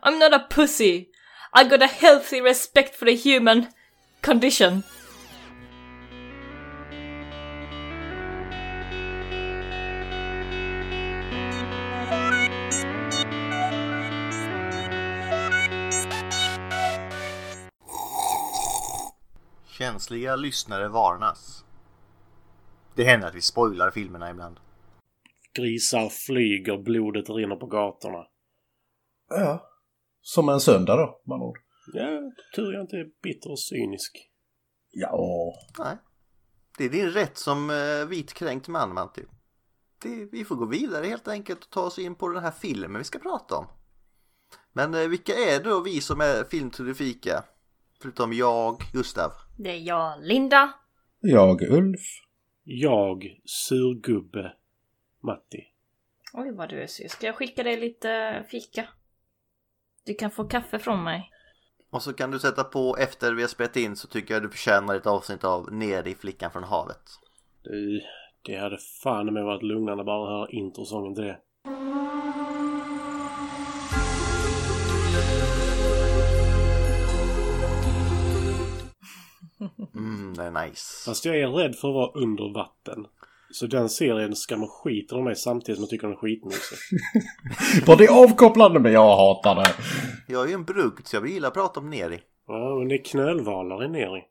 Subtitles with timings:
[0.00, 1.08] I'm not a pussy.
[1.52, 3.66] I got a healthy respect for the human
[4.20, 4.82] condition.
[19.78, 21.64] Känsliga lyssnare varnas.
[22.94, 24.60] Det händer att vi spoilar filmerna ibland.
[25.54, 28.26] Grisar flyger, blodet rinner på gatorna.
[29.28, 29.71] Ja.
[30.22, 31.58] Som en söndag då, andra ord.
[31.92, 34.30] Ja, tur jag inte är bitter och cynisk.
[34.90, 35.54] Ja.
[35.78, 35.96] Nej.
[36.78, 39.22] Det är din rätt som eh, vitkränkt man, Manti.
[40.02, 42.98] Det, vi får gå vidare helt enkelt och ta oss in på den här filmen
[42.98, 43.66] vi ska prata om.
[44.72, 47.44] Men eh, vilka är då vi som är filmtudifika?
[48.02, 49.30] Förutom jag, Gustav.
[49.58, 50.72] Det är jag, Linda.
[51.20, 52.00] Jag, Ulf.
[52.64, 54.52] Jag, surgubbe,
[55.22, 55.64] Matti.
[56.32, 57.08] Oj vad du är sur.
[57.08, 58.88] Ska jag skicka dig lite fika?
[60.04, 61.30] Du kan få kaffe från mig.
[61.90, 64.50] Och så kan du sätta på efter vi har spelat in så tycker jag du
[64.50, 67.02] förtjänar ett avsnitt av Ner i flickan från havet.
[67.62, 68.00] Du,
[68.42, 71.38] det hade fan med varit lugnande bara att höra introsången till det.
[79.94, 81.04] Mm, det är nice.
[81.10, 83.06] Fast jag är rädd för att vara under vatten.
[83.52, 86.78] Så den serien skrämmer skiten av mig samtidigt som jag tycker den är skitmysig.
[87.86, 89.74] Var det avkopplande men jag hatar det.
[90.28, 92.20] Jag är ju en brugd så jag gillar att prata om Neri.
[92.46, 94.22] Ja, men det är knölvalar i ner i.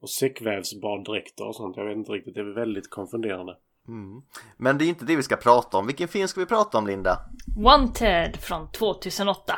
[0.00, 1.76] Och säckvävsbaddräkter och sånt.
[1.76, 2.34] Jag vet inte riktigt.
[2.34, 3.56] Det är väldigt konfunderande.
[3.88, 4.22] Mm.
[4.56, 5.86] Men det är inte det vi ska prata om.
[5.86, 7.18] Vilken film ska vi prata om, Linda?
[7.56, 9.54] Wanted från 2008.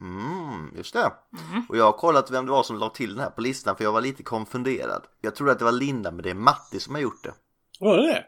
[0.00, 1.12] Mm, just det.
[1.68, 3.84] Och jag har kollat vem det var som la till den här på listan för
[3.84, 5.02] jag var lite konfunderad.
[5.20, 7.32] Jag trodde att det var Linda men det är Matti som har gjort det.
[7.80, 8.24] Var det det?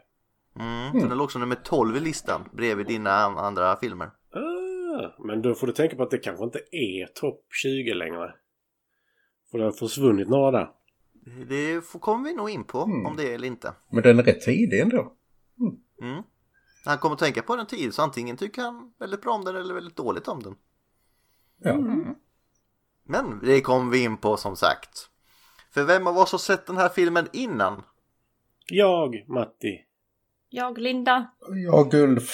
[0.63, 4.05] Mm, För den låg som nummer 12 i listan bredvid dina an- andra filmer.
[4.33, 8.33] Ah, men då får du tänka på att det kanske inte är topp 20 längre.
[9.51, 10.69] För det har försvunnit några där.
[11.49, 13.73] Det får- kommer vi nog in på om det är eller inte.
[13.91, 15.13] Men den är rätt tidig ändå.
[16.01, 16.23] Mm.
[16.85, 19.55] Han kommer att tänka på den tid så antingen tycker han väldigt bra om den
[19.55, 20.55] eller väldigt dåligt om den.
[21.63, 21.75] Ja.
[23.03, 25.09] Men det kommer vi in på som sagt.
[25.71, 27.83] För vem av oss har sett den här filmen innan?
[28.71, 29.85] Jag, Matti.
[30.49, 31.31] Jag, Linda.
[31.65, 32.31] Jag, Ulf.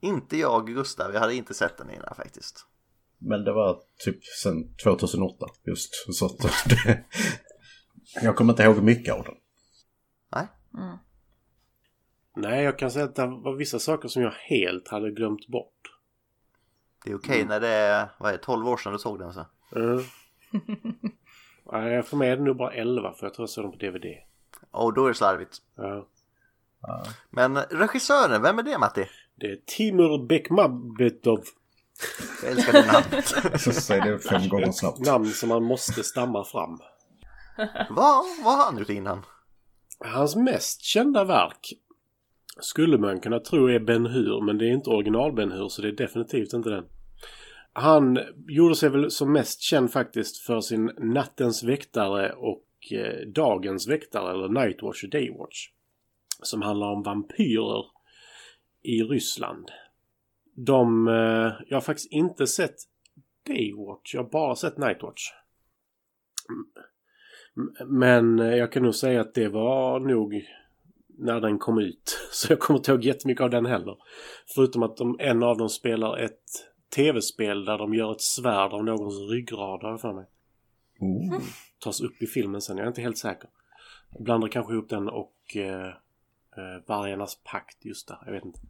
[0.00, 1.12] Inte jag, Gustav.
[1.12, 2.66] Jag hade inte sett den innan faktiskt.
[3.18, 5.90] Men det var typ sen 2008 just.
[6.14, 6.38] Så att
[6.68, 7.04] det,
[8.22, 9.34] jag kommer inte ihåg mycket av den.
[10.32, 10.46] Nej.
[12.36, 15.74] Nej, jag kan säga att det var vissa saker som jag helt hade glömt bort.
[17.04, 19.32] Det är okej när det är, vad är det, 12 år sedan du såg den
[19.32, 19.46] så.
[19.76, 20.00] Mm.
[21.72, 23.78] Nej, för mig är det nog bara 11 för jag tror jag såg den på
[23.78, 24.06] DVD.
[24.74, 25.58] Och då är det slarvigt.
[25.76, 26.06] Ja.
[27.30, 29.08] Men regissören, vem är det Matti?
[29.34, 31.44] Det är Timur Bekmambetov.
[32.42, 33.60] Jag älskar det namnet.
[33.60, 34.98] Så säg det fem gånger snabbt.
[34.98, 36.78] Namn som man måste stamma fram.
[37.90, 39.22] vad, vad har han gjort innan?
[39.98, 41.72] Hans mest kända verk
[42.60, 45.82] skulle man kunna tro är Ben Hur, men det är inte original Ben Hur så
[45.82, 46.84] det är definitivt inte den.
[47.72, 48.18] Han
[48.48, 54.30] gjorde sig väl som mest känd faktiskt för sin Nattens väktare och eh, Dagens väktare,
[54.30, 55.68] eller Nightwatch och Daywatch.
[56.42, 57.84] Som handlar om vampyrer
[58.82, 59.70] i Ryssland.
[60.56, 61.08] De...
[61.08, 62.76] Eh, jag har faktiskt inte sett
[63.46, 65.30] Daywatch, jag har bara sett Nightwatch.
[67.86, 70.44] Men jag kan nog säga att det var nog
[71.18, 72.18] när den kom ut.
[72.30, 73.96] Så jag kommer inte ihåg jättemycket av den heller.
[74.54, 76.42] Förutom att de, en av dem spelar ett
[76.96, 80.26] tv-spel där de gör ett svärd av någons ryggrad har jag för mig.
[81.00, 81.40] Oh.
[81.78, 83.50] Tas upp i filmen sen, jag är inte helt säker.
[84.18, 85.88] Blandar kanske ihop den och eh,
[86.56, 88.60] eh, Vargarnas pakt just där, jag vet inte.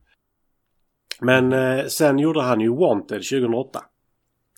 [1.20, 3.84] Men eh, sen gjorde han ju Wanted 2008.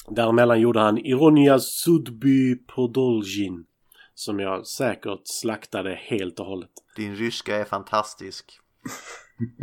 [0.08, 3.66] Däremellan gjorde han Ironia Sudby Podolzhin.
[4.14, 6.70] Som jag säkert slaktade helt och hållet.
[6.96, 8.60] Din ryska är fantastisk.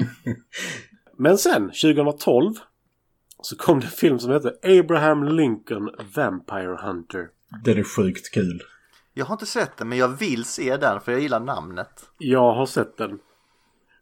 [1.17, 2.53] Men sen, 2012,
[3.41, 7.29] så kom det en film som heter Abraham Lincoln Vampire Hunter.
[7.63, 8.63] Den är sjukt kul.
[9.13, 12.09] Jag har inte sett den men jag vill se den för jag gillar namnet.
[12.17, 13.19] Jag har sett den.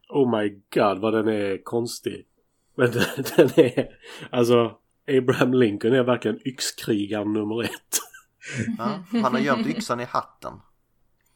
[0.09, 2.27] Oh my god vad den är konstig.
[2.75, 3.03] Men den,
[3.37, 3.87] den är...
[4.29, 4.77] Alltså,
[5.07, 7.99] Abraham Lincoln är verkligen yxkrigaren nummer ett.
[8.77, 10.53] Ja, han har gömt yxan i hatten.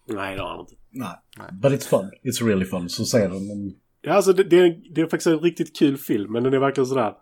[0.05, 0.75] Nej, det har han inte.
[0.89, 1.17] Nej.
[1.51, 2.11] But it's fun.
[2.23, 2.89] It's really fun.
[2.89, 3.47] Så säger den.
[3.47, 3.75] Men...
[4.01, 6.59] Ja, alltså det, det, är, det är faktiskt en riktigt kul film, men den är
[6.59, 7.13] verkligen sådär...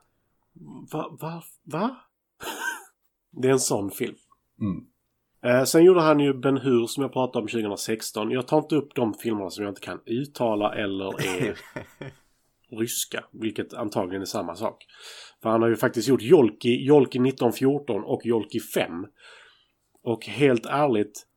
[0.91, 1.17] Va?
[1.21, 1.43] Va?
[1.63, 1.97] Va?
[3.41, 4.15] det är en sån film.
[4.61, 4.85] Mm.
[5.45, 8.31] Eh, sen gjorde han ju Ben Hur som jag pratade om 2016.
[8.31, 11.05] Jag tar inte upp de filmerna som jag inte kan uttala eller
[11.41, 11.57] är
[12.79, 13.23] ryska.
[13.31, 14.85] Vilket antagligen är samma sak.
[15.41, 19.05] För han har ju faktiskt gjort Jolki, Jolki 1914 och Jolki 5.
[20.03, 21.27] Och helt ärligt.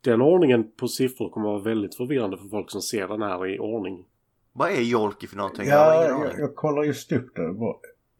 [0.00, 3.46] Den ordningen på siffror kommer att vara väldigt förvirrande för folk som ser den här
[3.46, 4.04] i ordning.
[4.52, 5.66] Vad är Jolki för någonting?
[5.66, 6.38] Jag Ja, jag, aning.
[6.38, 7.54] jag kollar just upp det.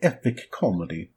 [0.09, 1.09] Epic Comedy.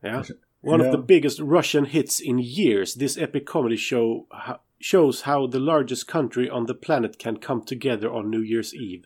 [0.00, 0.22] Ja.
[0.66, 0.90] One Ja.
[0.90, 5.58] of the biggest Russian hits in years, this epic comedy show ho- shows how the
[5.58, 9.02] largest country on the planet can come together on New Year's Eve.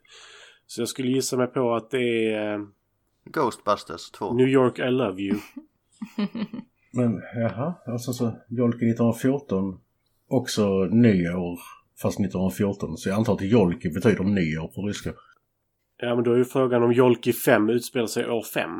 [0.66, 2.60] Så jag skulle gissa mig på att det är eh,
[3.24, 4.32] Ghostbusters 2.
[4.34, 5.38] New York I Love You.
[6.92, 9.78] Men jaha, alltså så Jolki 1914.
[10.28, 11.58] Också nyår.
[12.02, 12.96] Fast 1914.
[12.96, 15.12] Så jag antar att Jolki betyder nyår på ryska.
[16.02, 18.70] Ja men då är ju frågan om Jolki 5 utspelar sig år 5.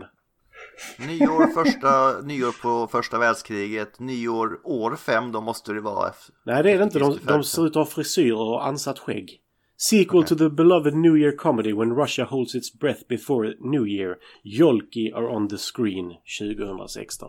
[0.98, 6.34] Nyår, första, nyår på första världskriget, nyår år 5, då måste det vara efter.
[6.44, 9.40] Nej det är det inte, de, de ser ut att ha frisyrer och ansatt skägg.
[9.76, 14.16] Sequel to the beloved New Year comedy when Russia holds its breath before New Year.
[14.44, 17.28] Jolki are on the screen 2016.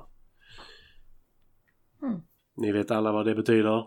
[2.58, 3.84] Ni vet alla vad det betyder?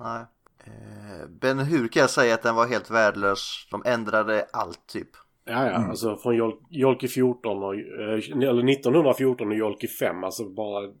[0.00, 0.26] Nej.
[0.64, 3.66] Eh, Ben Hur kan jag säga att den var helt värdelös.
[3.70, 5.10] De ändrade allt typ.
[5.44, 10.48] Ja, ja, alltså från Jol Jolki 14 och, eh, eller 1914 och Jolki 5, alltså
[10.48, 10.92] bara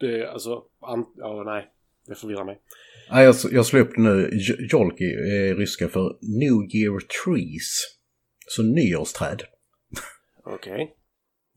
[0.00, 1.70] det, alltså, an, ja nej,
[2.06, 2.60] det förvirrar mig.
[3.10, 4.30] Nej, jag, jag slår upp nu.
[4.72, 7.98] Jolki är ryska för New Year Trees.
[8.46, 9.42] Så nyårsträd.
[10.44, 10.94] Okej.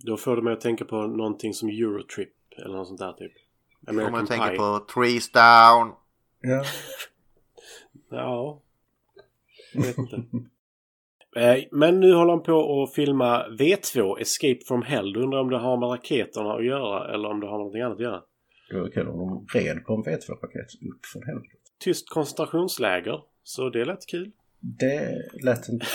[0.05, 3.31] Då får det mig att tänka på någonting som Eurotrip eller något sånt där typ.
[3.87, 4.57] Man American tänker Pie.
[4.57, 5.91] på Trees Down.
[6.41, 6.63] Ja.
[8.09, 8.61] Ja.
[9.73, 10.23] Jag vet inte.
[11.35, 15.13] Eh, Men nu håller han på att filma V2, Escape from Hell.
[15.13, 17.81] Du undrar om det har med raketerna att göra eller om det har med någonting
[17.81, 18.21] annat att göra.
[18.69, 21.55] Det var kul om de red på en V2-paket upp från helvete.
[21.79, 23.19] Tyst koncentrationsläger.
[23.43, 24.31] Så det lät kul.
[24.59, 25.85] Det lät inte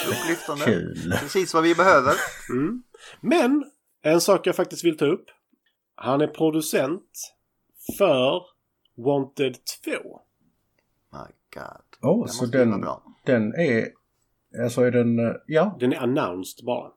[0.65, 1.13] kul.
[1.21, 2.13] Precis vad vi behöver.
[2.51, 2.83] Mm.
[3.21, 3.65] Men
[4.03, 5.25] en sak jag faktiskt vill ta upp.
[5.95, 7.11] Han är producent
[7.99, 8.43] för
[8.97, 9.91] Wanted 2.
[9.91, 9.99] My
[11.55, 11.65] God.
[12.03, 13.03] Åh, Den så den, bra.
[13.27, 13.89] den är...
[14.63, 15.19] Alltså är den...
[15.19, 16.91] eh, Ja, Den är announced bara.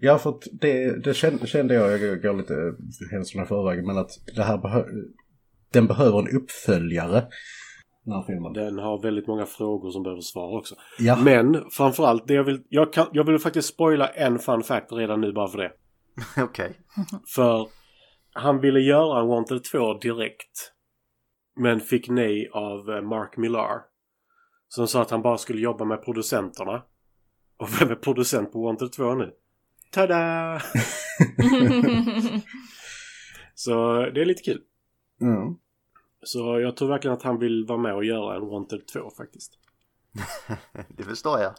[0.00, 2.54] ja för att det, det kände, jag, jag går lite
[3.10, 4.84] händelserna i förväg, men att det här behö,
[5.72, 7.26] den behöver en uppföljare.
[8.04, 8.52] Den här filmen.
[8.52, 10.74] Den har väldigt många frågor som behöver svar också.
[10.98, 12.62] Ja, Men framförallt, det jag vill...
[12.68, 15.72] Jag, kan, jag vill faktiskt spoila en fun fact redan nu bara för det.
[16.42, 16.78] Okej.
[17.34, 17.68] För
[18.32, 20.72] han ville göra en Wanted 2 direkt.
[21.60, 23.80] Men fick nej av eh, Mark Millar.
[24.68, 26.82] Som sa att han bara skulle jobba med producenterna.
[27.56, 29.32] Och vem är producent på Wanted 2 nu?
[29.90, 30.60] Tada!
[33.54, 34.62] Så det är lite kul.
[35.20, 35.56] mm.
[36.22, 39.52] Så jag tror verkligen att han vill vara med och göra en Wanted 2 faktiskt.
[40.88, 41.54] Det förstår jag.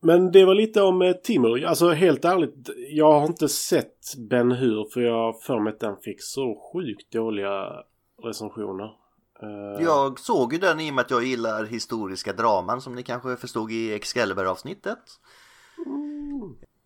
[0.00, 1.64] Men det var lite om eh, Timur.
[1.64, 5.80] Alltså helt ärligt, jag har inte sett Ben Hur för jag har för mig att
[5.80, 7.84] den fick så sjukt dåliga
[8.22, 9.05] recensioner.
[9.42, 13.02] Eh, Jag såg ju den i och med att jag gillar historiska draman som ni
[13.02, 14.98] kanske förstod i Excalibur-avsnittet.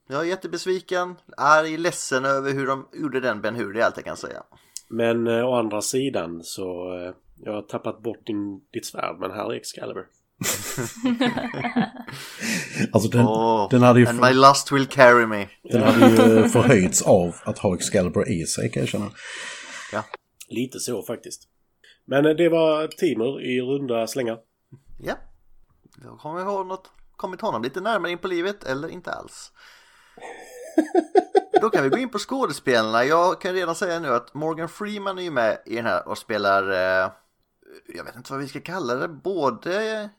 [0.08, 3.97] Jag är jättebesviken, arg, ledsen över hur de gjorde den Ben Hur, det är allt
[3.97, 4.43] jag kan säga.
[4.88, 6.62] Men eh, å andra sidan så
[6.99, 7.14] eh,
[7.44, 10.06] jag har tappat bort din, ditt svärd men här är Excalibur.
[12.93, 15.47] Alltså den, Åh, den hade ju, and my lust will carry me.
[15.62, 16.06] den hade
[16.43, 19.11] ju förhöjts av att ha Excalibur i sig kan jag känna.
[20.49, 21.42] Lite så faktiskt.
[22.11, 24.38] Men eh, det var Timur i runda slängar.
[24.99, 25.14] Ja,
[26.02, 29.52] jag kommer ihåg något, kommit honom lite närmare in på livet eller inte alls.
[31.61, 33.05] Då kan vi gå in på skådespelarna.
[33.05, 36.19] Jag kan redan säga nu att Morgan Freeman är ju med i den här och
[36.19, 37.11] spelar, eh,
[37.95, 40.11] jag vet inte vad vi ska kalla det, både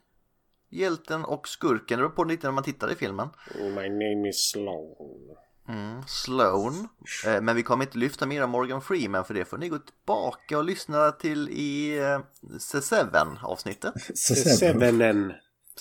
[0.70, 1.98] hjälten och skurken.
[1.98, 3.28] Det beror på lite när man tittar i filmen.
[3.58, 5.36] My name is Sloan.
[5.68, 6.88] Mm, Sloan.
[7.26, 9.78] Eh, men vi kommer inte lyfta mer om Morgan Freeman för det får ni gå
[9.78, 12.18] tillbaka och lyssna till i eh,
[12.58, 13.94] C7 avsnittet.
[14.58, 15.32] Sevenen.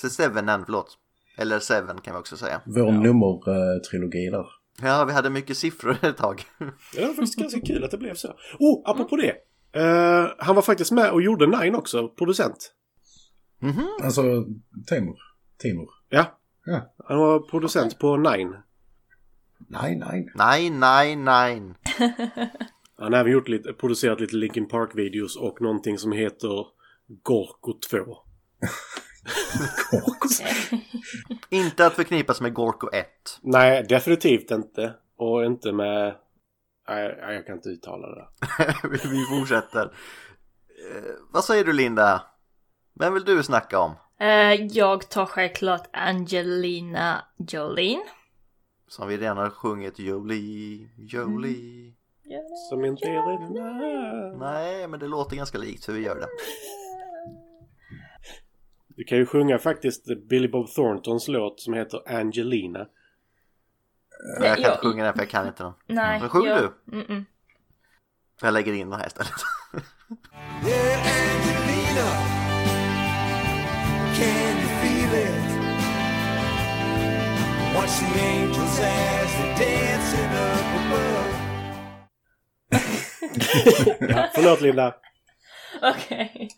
[0.01, 0.97] C7, förlåt.
[1.37, 2.61] Eller Seven kan vi också säga.
[2.65, 4.45] Vår nummertrilogi där.
[4.81, 6.43] Ja, vi hade mycket siffror ett tag.
[6.95, 8.27] Det var faktiskt ganska kul att det blev så.
[8.59, 9.35] Oh, apropå det.
[9.79, 12.71] Eh, han var faktiskt med och gjorde Nine också, producent.
[14.03, 14.21] Alltså,
[14.87, 15.17] Timur.
[15.57, 15.89] Timur.
[16.09, 16.93] Ja, Ja.
[17.07, 18.55] han var producent på Nine.
[19.67, 20.31] Nej, nej.
[20.35, 21.61] Nej, nej, nej.
[22.97, 26.65] Han har även gjort lite, producerat lite Linkin Park-videos och någonting som heter
[27.23, 27.97] Gorko 2.
[31.49, 33.07] Inte att förknippas med Gorko 1.
[33.41, 34.93] Nej, definitivt inte.
[35.17, 36.15] Och inte med...
[36.89, 38.27] Nej, jag kan inte uttala det
[38.89, 39.85] vi fortsätter.
[39.85, 42.21] Eh, vad säger du Linda?
[42.99, 43.95] Vem vill du snacka om?
[44.19, 48.03] Eh, jag tar självklart Angelina Jolin.
[48.91, 51.93] Som vi redan har sjungit Jolie, Jolie.
[52.69, 54.39] Som inte är rätt.
[54.39, 56.27] Nej, men det låter ganska likt så vi gör det.
[58.87, 62.87] Du kan ju sjunga faktiskt Billy Bob Thorntons låt som heter Angelina.
[64.39, 65.73] Men jag kan jag- inte sjunga den för jag kan inte den.
[65.87, 66.91] Nej, Men sjung jag- du.
[66.97, 67.25] Mm-mm.
[68.41, 69.31] Jag lägger in den här istället.
[70.67, 72.07] Yeah, Angelina,
[74.17, 74.60] can
[77.81, 81.31] Watching angels as they're dancing up above.
[84.15, 84.95] Ja, förlåt Linda.
[85.81, 86.49] Okej.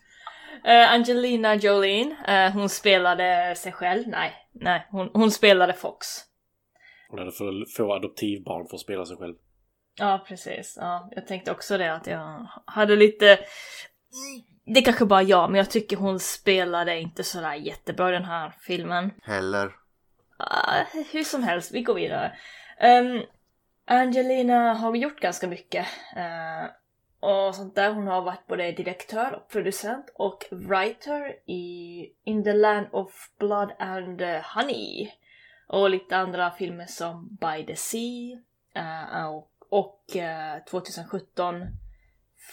[0.64, 4.08] Eh, Angelina Jolin, eh, hon spelade sig själv.
[4.08, 6.06] Nej, nej, hon, hon spelade Fox.
[7.08, 9.34] Hon hade för få adoptivbarn för att spela sig själv.
[9.98, 10.78] Ja, precis.
[10.80, 13.38] Ja, jag tänkte också det att jag hade lite...
[14.74, 18.24] Det är kanske bara jag, men jag tycker hon spelade inte sådär jättebra i den
[18.24, 19.10] här filmen.
[19.22, 19.83] Heller.
[20.36, 22.36] Ah, hur som helst, vi går vidare.
[22.80, 23.22] Um,
[23.86, 25.86] Angelina har gjort ganska mycket.
[26.16, 26.70] Uh,
[27.20, 27.90] och sånt där.
[27.90, 33.72] Hon har varit både direktör och producent och writer i In the Land of Blood
[33.78, 34.22] and
[34.54, 35.10] Honey.
[35.66, 38.38] Och lite andra filmer som By the Sea
[38.76, 41.66] uh, och, och eh, uh, 2017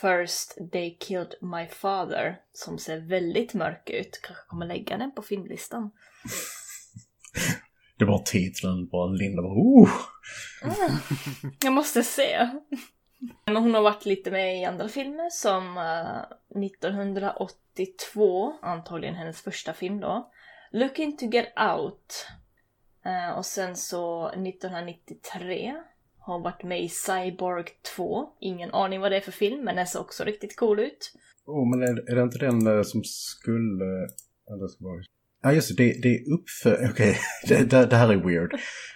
[0.01, 4.19] First They Killed My Father som ser väldigt mörk ut.
[4.23, 5.91] Kanske kommer lägga den på filmlistan.
[8.01, 9.89] Det var titeln, bara Linda bara oh!
[11.63, 12.49] Jag måste se.
[13.45, 19.73] Men hon har varit lite med i andra filmer som eh, 1982, antagligen hennes första
[19.73, 20.31] film då.
[20.71, 22.27] Looking to get out.
[23.05, 25.75] Eh, och sen så 1993
[26.19, 27.65] har hon varit med i Cyborg
[27.95, 28.29] 2.
[28.39, 31.13] Ingen aning vad det är för film, men den ser också riktigt cool ut.
[31.45, 33.85] Oh, men är, är det inte den eh, som skulle...
[34.49, 35.03] Eller ska vara...
[35.41, 35.83] Ja, just det.
[35.83, 36.91] Det, det är uppföljaren...
[36.91, 37.17] Okej,
[37.47, 38.53] det, det, det här är weird.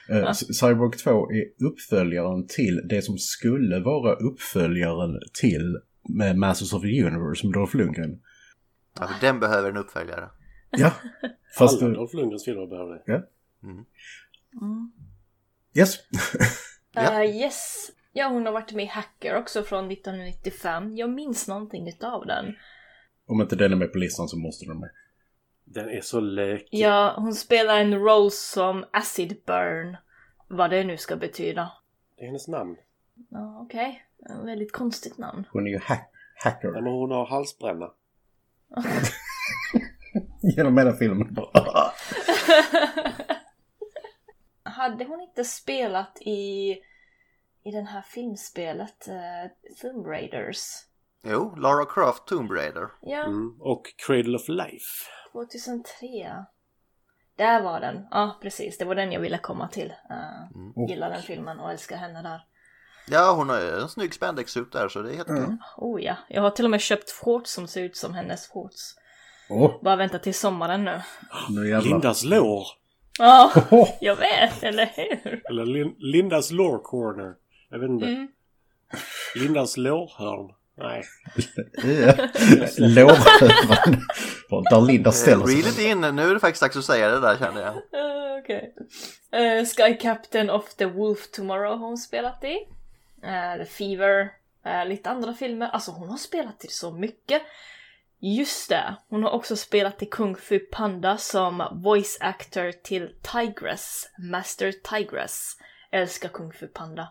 [0.09, 6.81] Uh, Cyborg 2 är uppföljaren till det som skulle vara uppföljaren till med Masters of
[6.81, 8.21] the Universe med Dolph Lundgren.
[8.99, 10.29] Ja, för den behöver en uppföljare.
[10.69, 10.91] Ja,
[11.57, 11.81] fast...
[11.81, 13.03] Alla Dolph Lundgrens filmer behöver det.
[13.05, 13.23] Ja.
[13.63, 13.85] Mm.
[15.77, 15.97] Yes.
[16.97, 17.23] Ja.
[17.23, 17.91] Eh, yes.
[18.13, 20.97] Ja, hon har varit med i Hacker också från 1995.
[20.97, 22.45] Jag minns någonting utav den.
[23.27, 24.89] Om inte den är med på listan så måste den med.
[25.65, 26.67] Den är så lökig.
[26.71, 29.97] Ja, hon spelar en roll som Acid Burn.
[30.47, 31.71] Vad det nu ska betyda.
[32.15, 32.77] Det är hennes namn.
[33.29, 34.05] Ja, okej.
[34.19, 34.45] Okay.
[34.45, 35.47] Väldigt konstigt namn.
[35.51, 36.71] Hon är ju hack hacker.
[36.71, 37.91] Nej, men hon har halsbränna.
[40.55, 41.37] Genom hela filmen.
[44.63, 46.69] Hade hon inte spelat i,
[47.63, 50.85] i den här filmspelet uh, Tomb Raiders?
[51.25, 52.87] Jo, Lara Croft Tomb Raider.
[53.01, 53.57] Ja, Mm.
[53.61, 54.85] Och Cradle of Life.
[55.31, 56.45] 2003.
[57.37, 58.07] Där var den.
[58.11, 58.77] Ja, precis.
[58.77, 59.93] Det var den jag ville komma till.
[60.11, 60.87] Uh, Mm.
[60.89, 62.41] Gillar den filmen och älskar henne där.
[63.07, 65.43] Ja, hon har en snygg spandexsuit där så det är helt okej.
[65.43, 65.57] Mm.
[65.77, 68.95] Oh ja, jag har till och med köpt shorts som ser ut som hennes shorts.
[69.49, 71.01] Åh, Bara vänta till sommaren nu.
[71.49, 71.89] nu jävlar.
[71.91, 72.63] Lindas lår.
[73.19, 75.41] Ja, Åh, jag vet, eller hur?
[75.49, 77.35] Eller Lin- Lindas lore corner.
[77.69, 78.05] Jag vet inte.
[78.07, 78.27] Mm.
[79.35, 80.53] Lindas lårhörn.
[80.77, 81.03] Nej.
[82.77, 84.01] Lårhövan.
[84.69, 85.85] Där Linda ställer Eh, Reel sig.
[85.85, 87.73] it in, nu är det faktiskt dags att säga det där känner jag.
[87.75, 88.73] Uh, Okej.
[89.31, 92.55] Eh, Sky Captain of the Wolf Tomorrow har hon spelat i.
[93.23, 94.29] Uh, the Fever.
[94.65, 95.67] eh, lite andra filmer.
[95.67, 97.41] Alltså hon har spelat i så mycket.
[98.19, 104.09] Just det, hon har också spelat i Kung Fu Panda som voice actor till Tigress,
[104.17, 105.57] Master Tigress.
[105.91, 107.07] Älskar Kung Fu Panda.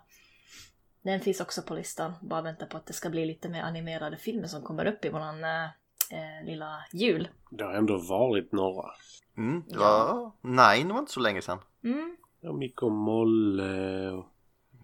[1.04, 2.12] Den finns också på listan.
[2.22, 5.08] Bara vänta på att det ska bli lite mer animerade filmer som kommer upp i
[5.08, 5.64] våran eh,
[6.10, 7.28] eh, lilla jul.
[7.50, 8.90] Det har ändå varit några.
[9.36, 10.32] Mm, det var...
[10.42, 11.58] Nine var inte så länge sedan.
[11.84, 12.16] Mm.
[12.40, 14.26] Ja, Micke och Molle och...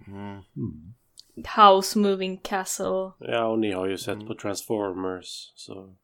[0.07, 0.43] Mm.
[1.57, 3.11] House Moving Castle.
[3.19, 5.53] Ja, och ni har ju sett på Transformers.
[5.55, 5.95] Så...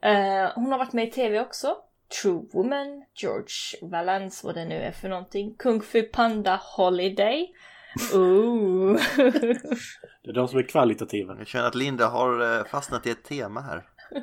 [0.00, 1.76] Eh, hon har varit med i tv också.
[2.22, 5.54] True Woman, George Valance, vad det nu är för någonting.
[5.58, 7.54] Kung Fu Panda Holiday.
[8.14, 9.00] Ooh.
[10.22, 11.38] Det är de som är kvalitativa.
[11.38, 13.82] Jag känner att Linda har eh, fastnat i ett tema här.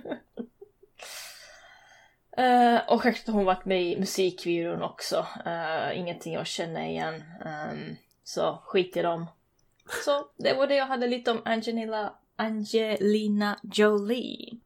[2.38, 5.26] Eh, och självklart har hon varit med i musikvideon också.
[5.46, 7.24] Eh, ingenting jag känner igen.
[7.46, 9.26] Ehm, så skit i dem.
[10.06, 14.60] Så det var det jag hade lite om Angelina, Angelina Jolie.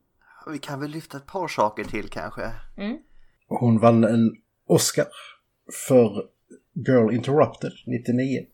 [0.51, 2.51] Vi kan väl lyfta ett par saker till kanske.
[3.47, 4.35] Hon vann en
[4.67, 5.07] Oscar
[5.87, 6.25] för
[6.73, 8.45] Girl Interrupted 99.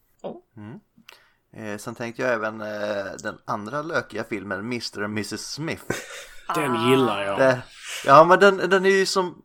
[1.53, 5.03] Eh, sen tänkte jag även eh, den andra lökiga filmen Mr.
[5.03, 5.41] och Mrs.
[5.41, 5.83] Smith.
[6.55, 7.39] Den gillar jag.
[7.39, 7.61] Det,
[8.05, 9.41] ja men den, den är ju som...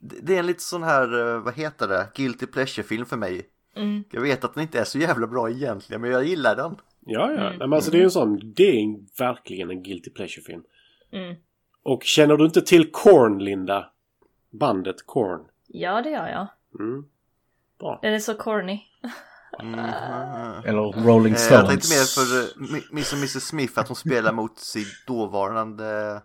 [0.00, 3.46] Det är en lite sån här, eh, vad heter det, guilty pleasure film för mig.
[3.76, 4.04] Mm.
[4.10, 6.76] Jag vet att den inte är så jävla bra egentligen, men jag gillar den.
[7.00, 7.40] Ja, ja.
[7.40, 7.44] Mm.
[7.44, 8.52] Nej, men alltså det är en sån...
[8.56, 10.62] Det är en, verkligen en guilty pleasure-film.
[11.12, 11.36] Mm.
[11.82, 13.90] Och känner du inte till Korn, Linda?
[14.50, 15.44] Bandet Korn.
[15.66, 16.46] Ja, det gör jag.
[16.80, 17.04] Mm.
[17.78, 17.98] Bra.
[18.02, 18.80] Den är så corny.
[19.58, 19.78] Mm.
[20.64, 21.50] Eller Rolling Eh, Stones.
[21.60, 24.84] Jag tänkte mer för eh, Mi- Miss och Mrs Smith att hon spelar mot sin
[25.06, 26.22] dåvarande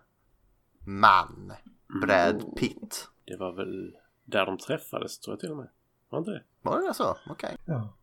[0.86, 1.54] man,
[2.02, 3.08] Brad Pitt.
[3.26, 3.92] Det var väl
[4.26, 5.68] där de träffades, tror jag till och med.
[6.10, 6.44] Var inte det?
[6.62, 7.18] Var det så?
[7.30, 7.58] Okej.
[7.66, 7.94] Ja.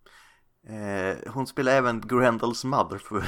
[0.68, 3.24] Eh, hon spelar även Grendels mother för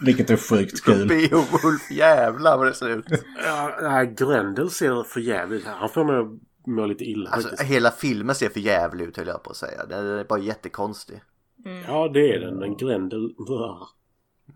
[0.04, 1.08] Vilket är sjukt kul.
[1.08, 1.90] Beowulf.
[1.90, 3.04] Jävlar vad det ser ut.
[3.44, 5.66] Ja, Grendel ser för jävligt.
[5.66, 7.70] Han får mig att må lite illa Alltså faktiskt.
[7.70, 9.86] hela filmen ser för jävlig ut höll jag på att säga.
[9.86, 11.22] Den är bara jättekonstig.
[11.86, 12.54] Ja, det är den.
[12.58, 13.34] Men Grendel...
[13.46, 13.88] Bra.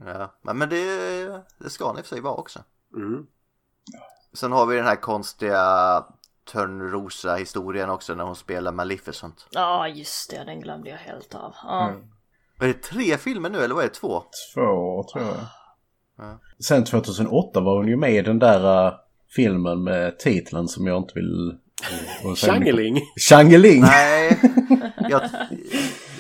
[0.07, 2.59] Ja, men men det, det ska den i och för sig vara också.
[2.97, 3.27] Mm.
[4.33, 6.05] Sen har vi den här konstiga
[6.53, 9.47] Törnrosa historien också när hon spelar Maleficent.
[9.51, 10.45] Ja, just det.
[10.45, 11.55] Den glömde jag helt av.
[11.63, 11.89] Ja.
[11.89, 12.01] Mm.
[12.61, 13.95] Är det tre filmer nu eller vad är det?
[13.95, 14.23] Två?
[14.55, 15.37] Två, tror jag.
[16.17, 16.39] Ja.
[16.59, 18.95] Sen 2008 var hon ju med i den där uh,
[19.29, 21.59] filmen med titeln som jag inte vill...
[22.25, 22.37] Man?
[22.37, 23.01] Changeling.
[23.17, 23.81] Changeling!
[23.81, 24.41] Nej,
[25.09, 25.23] jag...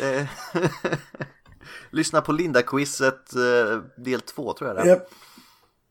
[0.02, 0.26] eh,
[1.90, 5.06] Lyssna på Linda-quizet eh, del två tror jag det.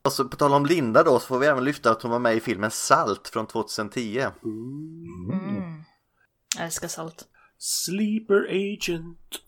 [0.01, 2.19] Och så på tal om Linda då så får vi även lyfta att hon var
[2.19, 4.25] med i filmen Salt från 2010.
[4.43, 5.83] Mm.
[6.55, 7.25] Jag älskar salt.
[7.57, 9.41] Sleeper Agent.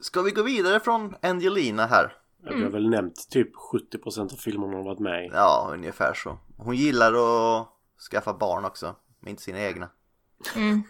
[0.00, 2.12] Ska vi gå vidare från Angelina här?
[2.44, 5.30] Ja, Vi har väl nämnt typ 70% av filmerna hon har varit med i.
[5.32, 6.38] Ja, ungefär så.
[6.56, 7.68] Hon gillar att
[8.10, 8.96] skaffa barn också,
[9.26, 9.90] men inte sina egna.
[10.56, 10.82] Mm.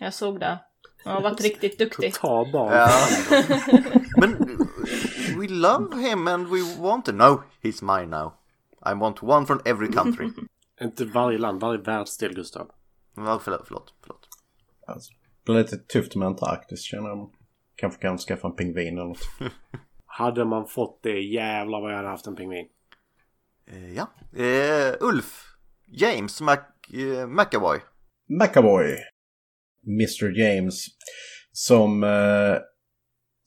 [0.00, 0.58] Jag såg det.
[1.04, 2.14] Hon har varit riktigt duktig.
[2.14, 2.72] Ta barn.
[2.72, 2.88] Ja.
[4.20, 4.32] Men
[5.40, 8.32] we love him and we want to know he's mine now.
[8.86, 10.30] I want one from every country.
[10.80, 12.70] Inte varje land, varje världsdel Gustav.
[13.16, 14.28] Ja, förlåt, förlåt, förlåt.
[14.86, 15.12] Alltså,
[15.46, 17.30] det är lite tufft med Antarktis känner jag.
[17.74, 19.18] Kanske kan skaffa en pingvin eller något.
[20.06, 22.68] Hade man fått det, jävlar vad jag hade haft en pingvin.
[23.66, 24.08] Eh, ja.
[24.42, 25.56] Eh, Ulf.
[25.88, 26.58] James Mac,
[26.94, 27.78] eh, McAvoy.
[28.28, 28.96] McAvoy.
[29.86, 30.84] Mr James.
[31.52, 32.56] Som eh,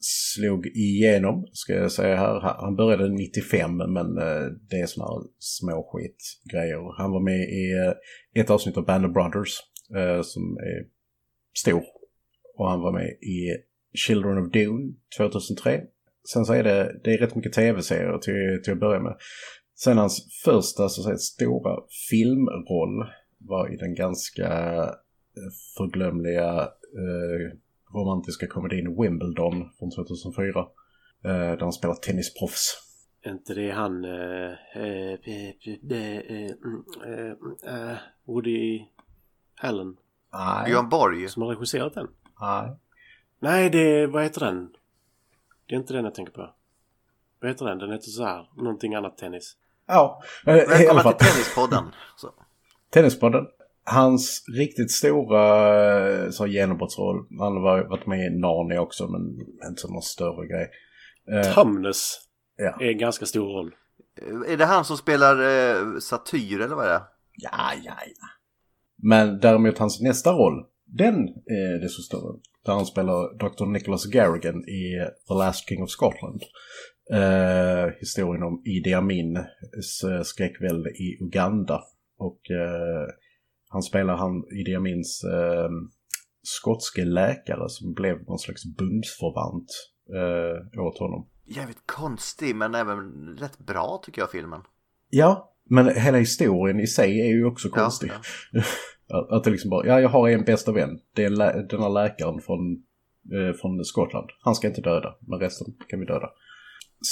[0.00, 2.40] slog igenom, ska jag säga här.
[2.40, 6.98] Han- började 95 men eh, det är såna här småskitgrejer.
[7.02, 9.58] Han var med i eh, ett avsnitt av Band of Brothers
[9.96, 10.86] eh, som är
[11.58, 11.82] stor.
[12.56, 13.56] Och han var med i
[13.94, 15.80] Children of Dune 2003.
[16.32, 19.16] Sen så är det, det är rätt mycket tv-serier till, till att börja med.
[19.74, 21.76] Sen hans första så att säga, stora
[22.10, 23.06] filmroll
[23.40, 24.48] var i den ganska
[25.36, 27.56] eh, förglömliga eh,
[27.94, 30.58] romantiska komedin Wimbledon från 2004.
[30.58, 30.66] Eh,
[31.22, 32.86] där han spelar tennisproffs.
[33.22, 34.04] Är inte det han...
[34.04, 34.52] Eh,
[37.64, 38.84] eh, Woody
[39.60, 39.96] Allen
[40.32, 40.64] Nej.
[40.64, 41.28] Björn Borg.
[41.28, 42.08] som har regisserat den?
[42.40, 42.76] Nej.
[43.38, 44.06] Nej, det...
[44.06, 44.72] Vad heter den?
[45.66, 46.54] Det är inte den jag tänker på.
[47.40, 47.78] Vad heter den?
[47.78, 48.48] Den heter så här.
[48.56, 49.56] Någonting annat tennis.
[49.86, 50.22] Ja,
[51.02, 51.14] fall.
[51.14, 51.84] till Tennispodden.
[52.16, 52.30] Så.
[52.90, 53.44] Tennispodden.
[53.84, 55.44] Hans riktigt stora
[56.24, 59.20] eh, så, genombrottsroll, han har varit- med i Narnia också men
[59.68, 60.70] inte som någon större grej.
[61.32, 62.18] Eh, Tumnus
[62.56, 62.76] Ja.
[62.80, 63.74] är en ganska stor roll.
[64.48, 67.02] Är det han som spelar eh, Satyr eller vad är det?
[67.36, 68.26] Ja, ja, ja.
[69.02, 71.14] Men däremot hans nästa roll, den
[71.46, 72.38] är det så större.
[72.64, 73.66] Där han spelar Dr.
[73.66, 74.98] Nicholas Garrigan i
[75.28, 76.42] The Last King of Scotland.
[77.12, 81.82] Eh, historien om Idi Amins eh, skräckvälde i Uganda.
[82.20, 83.06] Och eh,
[83.68, 85.70] han spelar han Idi Amins eh,
[86.42, 89.68] skotske läkare som blev någon slags bundsförvant
[90.14, 91.28] eh, åt honom.
[91.46, 92.98] Jävligt konstig men även
[93.38, 94.60] rätt bra tycker jag filmen.
[95.08, 98.10] Ja, men hela historien i sig är ju också Ja, konstig.
[99.12, 100.98] Att att det liksom bara, ja jag har en bästa vän.
[101.14, 102.72] Det är lä- den här läkaren från,
[103.32, 104.30] eh, från Skottland.
[104.40, 106.30] Han ska inte döda, men resten kan vi döda.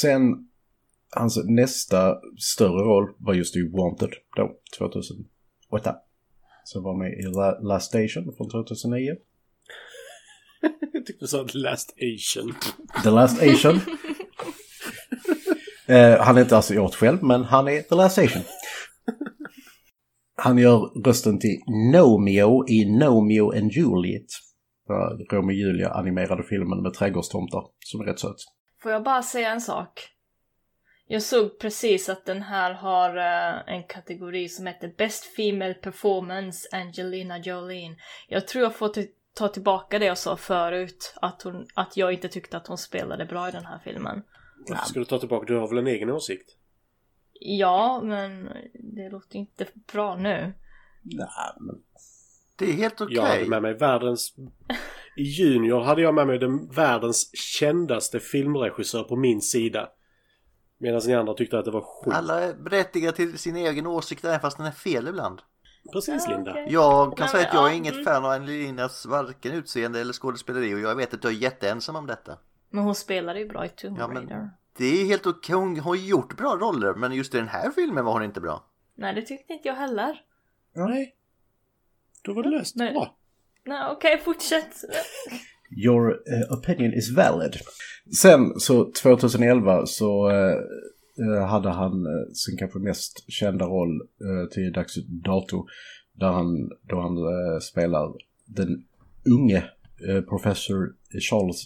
[0.00, 0.47] Sen,
[1.10, 5.96] hans nästa större roll var just i Wanted då, 2008.
[6.64, 9.16] Så var med i La- Last Station från 2009.
[10.92, 12.54] Jag tyckte du sa Last Asian.
[13.02, 13.74] The Last Asian.
[15.86, 18.42] eh, han är inte asiat själv, men han är The Last Asian.
[20.36, 21.58] Han gör rösten till
[21.92, 24.26] Nomeo i Nomeo and Juliet.
[25.30, 28.36] Romeo och Julia animerade filmen med trädgårdstomtar som är rätt söt.
[28.82, 30.08] Får jag bara säga en sak?
[31.10, 36.68] Jag såg precis att den här har eh, en kategori som heter Best Female Performance
[36.72, 37.96] Angelina Jolie.
[38.28, 38.92] Jag tror jag får
[39.34, 43.24] ta tillbaka det jag sa förut, att, hon, att jag inte tyckte att hon spelade
[43.24, 44.22] bra i den här filmen.
[44.68, 45.46] Varför ska du ta tillbaka?
[45.46, 46.56] Du har väl en egen åsikt?
[47.40, 50.52] Ja, men det låter inte bra nu.
[51.02, 51.28] Nej,
[51.60, 51.82] men
[52.58, 53.16] Det är helt okej.
[53.16, 54.34] Jag hade med mig världens
[55.16, 59.88] Junior hade jag med mig den världens kändaste filmregissör på min sida.
[60.78, 62.14] Medan ni andra tyckte att det var skit.
[62.14, 65.42] Alla är berättigade till sin egen åsikt även fast den är fel ibland.
[65.92, 66.50] Precis Ja, Linda.
[66.50, 66.66] okej.
[66.70, 68.04] Jag kan Nej, säga att jag är ja, inget mm.
[68.04, 72.06] fan av Angelinas varken utseende eller skådespeleri och jag vet att jag är jätteensam om
[72.06, 72.38] detta.
[72.70, 74.50] Men hon spelade ju bra i Tomb Ja, Raider.
[74.76, 78.04] Det är helt okej, hon har gjort bra roller men just i den här filmen
[78.04, 78.64] var hon inte bra.
[78.94, 80.22] Nej, det tyckte inte jag heller.
[80.72, 81.14] Nej.
[82.22, 82.76] Då var det löst.
[82.76, 82.92] Nej.
[82.92, 83.16] Bra.
[83.64, 84.74] Nej, okej, fortsätt.
[85.70, 87.56] Your eh, opinion is valid.
[88.20, 90.56] Sen så 2011 så eh,
[91.26, 94.00] eh, hade han sin kanske mest kända roll
[94.52, 95.66] till dags dato.
[96.14, 97.16] Där han, då han
[97.60, 98.12] spelar
[98.46, 98.84] den
[99.24, 99.64] unge
[100.28, 100.92] professor
[101.30, 101.62] Charles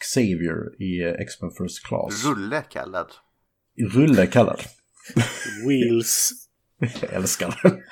[0.00, 2.24] Xavier i X-Men First Class.
[2.24, 3.06] Rulle kallad.
[3.92, 4.60] Rulle kallad.
[5.68, 6.30] Wheels.
[7.00, 7.72] Jag älskar den.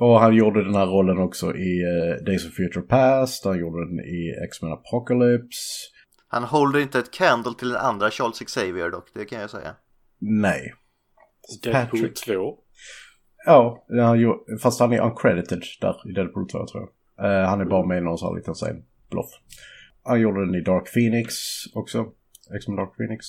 [0.00, 3.86] Och han gjorde den här rollen också i eh, Days of Future Past, han gjorde
[3.86, 5.90] den i X-Men Apocalypse.
[6.28, 9.74] Han håller inte ett candle till den andra Charles Xavier dock, det kan jag säga.
[10.18, 10.74] Nej.
[11.62, 12.24] Deadpool Patrick.
[12.24, 12.58] 2.
[13.46, 17.26] Ja, han gjorde, fast han är uncredited där i Deadpool 2 tror jag.
[17.26, 18.84] Eh, han är bara med i någon sån här liten scen.
[19.10, 19.30] Bluff.
[20.02, 21.34] Han gjorde den i Dark Phoenix
[21.74, 22.06] också.
[22.56, 23.26] X-Men Dark Phoenix.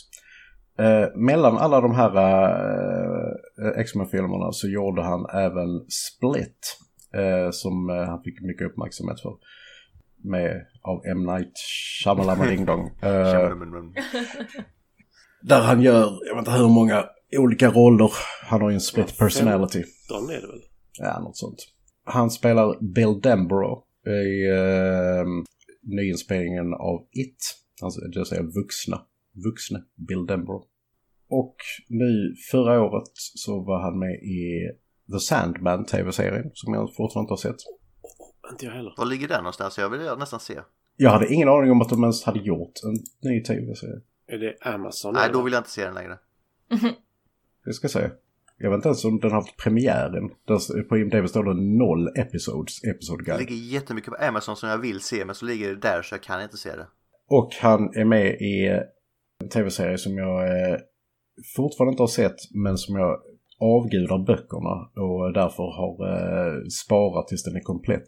[0.80, 2.12] Eh, mellan alla de här
[3.68, 6.78] X-Men-filmerna så gjorde han även Split.
[7.14, 9.34] Eh, som eh, han fick mycket uppmärksamhet för.
[10.24, 11.24] Med av M.
[11.24, 11.54] Night
[12.04, 12.90] Shyamalama Ding Dong.
[13.02, 13.52] Eh,
[15.44, 17.06] där han gör, jag vet inte hur många
[17.38, 18.12] olika roller.
[18.44, 19.84] Han har ju en split personality.
[20.10, 20.62] De är det väl?
[21.00, 21.58] Ja, något sånt.
[22.06, 25.26] Han spelar Bill Denborough i eh,
[25.82, 27.38] nyinspelningen av It.
[27.82, 29.02] Alltså, vill säga vuxna.
[29.46, 30.66] Vuxna Bill Denborough.
[31.32, 31.56] Och
[31.88, 34.70] nu förra året så var han med i
[35.12, 37.62] The Sandman tv-serien som jag fortfarande inte har sett.
[38.52, 38.94] Inte jag heller.
[38.98, 39.78] Var ligger den någonstans?
[39.78, 40.60] Jag vill nästan se.
[40.98, 44.02] Jag hade ingen aning om att de ens hade gjort en ny tv-serie.
[44.28, 45.14] Är det Amazon?
[45.14, 45.34] Nej, eller?
[45.34, 46.18] då vill jag inte se den längre.
[47.66, 48.12] Det ska jag säga.
[48.58, 50.30] Jag vet inte ens om den har haft premiären.
[50.90, 53.40] På IMDB står det noll episodes, episode Det guide.
[53.40, 56.24] ligger jättemycket på Amazon som jag vill se men så ligger det där så jag
[56.24, 56.88] kan inte se det.
[57.28, 58.80] Och han är med i
[59.44, 60.78] en tv-serie som jag eh,
[61.56, 63.20] fortfarande inte har sett men som jag
[63.60, 64.76] avgudar böckerna
[65.06, 68.08] och därför har eh, sparat tills den är komplett.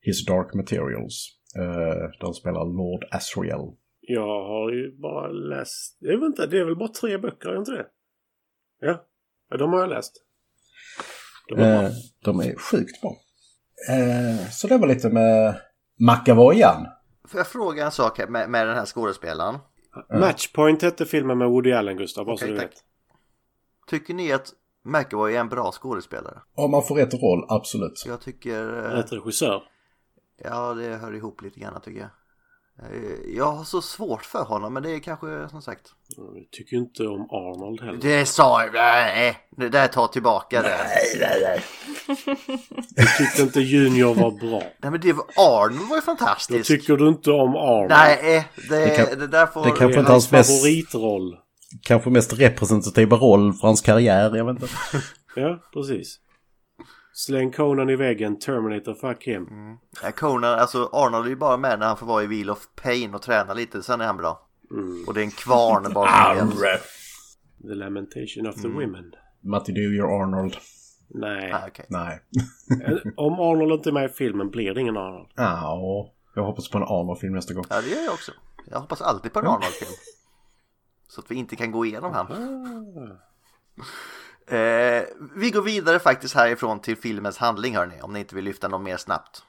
[0.00, 1.28] His Dark Materials.
[1.56, 3.64] Eh, där han spelar Lord Asriel.
[4.00, 5.96] Jag har ju bara läst...
[6.00, 7.86] Jag vet inte, det är väl bara tre böcker, är inte det?
[8.80, 9.04] Ja.
[9.50, 10.12] ja de har jag läst.
[11.48, 11.90] De är Eh, bra.
[12.24, 13.16] de är sjukt bra.
[13.90, 15.60] Eh, så det var lite med
[16.00, 16.86] McAvoyan.
[17.28, 19.54] Får jag fråga en sak här med, med den här skådespelaren?
[20.20, 22.70] Matchpoint hette filmen med Woody Allen, Gustav, bara så Okej, du tack.
[22.70, 22.84] vet.
[23.86, 24.52] Tycker ni att
[24.82, 26.38] McAvoy är en bra skådespelare?
[26.54, 28.04] Om man får rätt roll, absolut.
[28.06, 28.68] Jag tycker...
[28.84, 29.62] eh, Rätt regissör.
[30.36, 32.10] Ja, det hör ihop lite grann tycker jag.
[32.92, 33.02] Eh,
[33.36, 35.94] Jag har så svårt för honom men det är kanske som sagt.
[36.16, 37.98] Jag tycker inte om Arnold heller.
[38.02, 40.78] Det sa jag, nej, det där tar tillbaka det.
[42.96, 44.62] Du tyckte inte Junior var bra.
[44.82, 46.66] Nej men det var, Arnold var ju Då fantastisk.
[46.66, 47.90] tycker du inte om Arnold.
[47.90, 49.64] Nej, det, Det kan- det där får...
[49.64, 51.36] det kan- Det är kanske inte hans hans mest- favoritroll.
[51.82, 54.74] Kanske mest representativa roll för hans karriär, jag vet inte.
[55.36, 56.18] Ja, precis.
[57.12, 59.46] Släng Conan i väggen, Terminator, fuck him.
[60.02, 62.58] Ja, Conan, alltså Arnold är ju bara med när han får vara i Wheel of
[62.82, 64.43] Pain och träna lite, sen är han bra.
[64.74, 65.04] Mm.
[65.06, 66.52] Och det är en kvarn bakom igen.
[67.62, 68.80] The Lamentation of the Mm.
[68.80, 69.12] Women.
[69.42, 70.56] Matti, du gör Arnold.
[71.08, 71.52] Nej.
[71.52, 71.86] Ah, okej.
[71.88, 72.20] Nej.
[73.16, 75.28] Om Arnold inte är med i filmen blir det ingen Arnold.
[75.34, 77.64] Ja, jag hoppas på en Arnold-film nästa gång.
[77.70, 78.32] Ja, det gör jag också.
[78.70, 79.90] Jag hoppas alltid på en Arnold-film.
[81.08, 82.26] Så att vi inte kan gå igenom han.
[84.46, 85.02] Eh,
[85.36, 88.82] vi går vidare faktiskt härifrån till filmens handling hörni, om ni inte vill lyfta något
[88.82, 89.42] mer snabbt.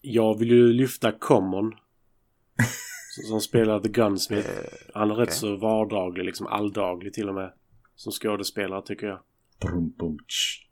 [0.00, 1.72] Jag vill ju lyfta Common.
[3.22, 4.48] som- spelar The Gunsmith.
[4.94, 5.34] Han är rätt okej.
[5.38, 7.52] så vardaglig, liksom alldaglig till och med.
[7.94, 9.20] Som skådespelare tycker jag.
[9.60, 10.62] Brum, tsch.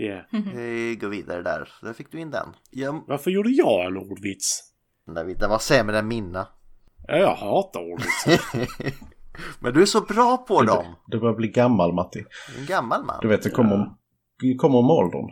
[0.00, 0.24] Yeah.
[0.54, 2.48] Vi går vidare där, där fick du in den.
[2.70, 4.72] Ja, Varför gjorde jag en ordvits?
[5.14, 6.48] David, den var sämre än mina.
[7.08, 8.42] Ja, jag hatar ordvits.
[9.60, 10.84] Men du är så bra på dem.
[11.06, 12.24] Du börjar bli gammal, Matti.
[12.58, 13.18] En gammal man.
[13.22, 13.90] Du vet, det kommer,
[14.40, 15.30] det kommer med åldern.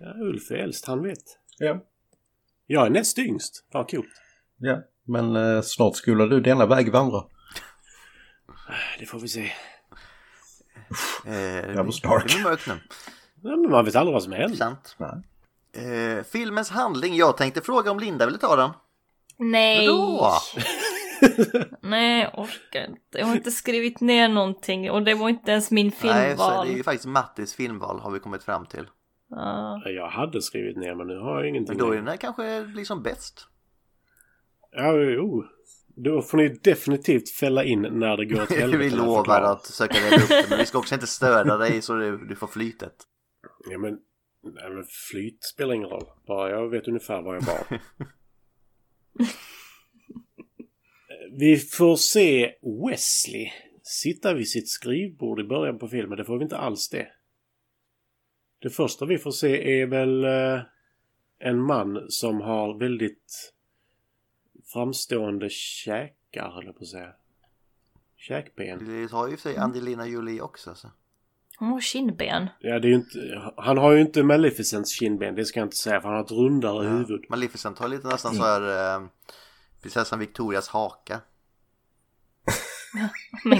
[0.00, 1.22] Ja, Ulf är äldst, han vet.
[1.58, 1.84] Ja.
[2.66, 3.66] Jag är näst yngst.
[3.72, 4.06] Vad coolt.
[4.56, 7.22] Ja, men eh, snart skulle du denna väg vandra.
[8.98, 9.52] Det får vi se.
[11.26, 12.22] Eh, That was dark.
[12.28, 12.74] Det blir mörkt nu.
[13.42, 14.56] Ja, men man vet aldrig vad som händer.
[14.56, 14.96] Sant.
[14.98, 15.22] Nej.
[16.18, 18.70] Eh, filmens handling, jag tänkte fråga om Linda ville ta den.
[19.38, 19.86] Nej.
[19.86, 20.32] Då!
[21.82, 23.18] Nej, jag orkar inte.
[23.18, 25.92] Jag har inte skrivit ner någonting och det var inte ens min Nej,
[26.36, 26.66] så filmval.
[26.66, 28.86] det är ju faktiskt Mattis filmval har vi kommit fram till.
[29.30, 29.82] Ja.
[29.84, 32.16] Ja, Jag hade skrivit ner men nu har jag ingenting Men då är den här
[32.16, 33.48] kanske liksom bäst.
[34.76, 35.44] Ja, jo.
[35.96, 38.84] Då får ni definitivt fälla in när det går åt helvete.
[38.84, 41.94] Vi lovar att försöka reda upp det, men vi ska också inte störa dig så
[41.94, 42.94] du, du får flytet.
[43.70, 43.98] Ja, men,
[44.42, 46.04] nej, men flyt spelar ingen roll.
[46.26, 47.80] Bara jag vet ungefär var jag var.
[51.38, 52.52] vi får se
[52.90, 53.50] Wesley
[53.82, 56.18] sitta vid sitt skrivbord i början på filmen.
[56.18, 57.08] Det får vi inte alls det.
[58.60, 60.60] Det första vi får se är väl eh,
[61.38, 63.52] en man som har väldigt
[64.76, 67.12] framstående käkar, höll jag på att säga.
[68.16, 69.02] Käkben.
[69.02, 70.74] Det har ju för sig Angelina Jolie också.
[70.74, 70.88] Så.
[71.58, 72.48] Hon har kindben.
[72.60, 75.76] Ja, det är ju inte, han har ju inte Maleficents kindben, det ska jag inte
[75.76, 77.24] säga, för han har ett rundare huvud.
[77.28, 79.06] Maleficent har lite nästan så här eh,
[79.82, 81.20] prinsessan Victorias haka.
[83.44, 83.58] Men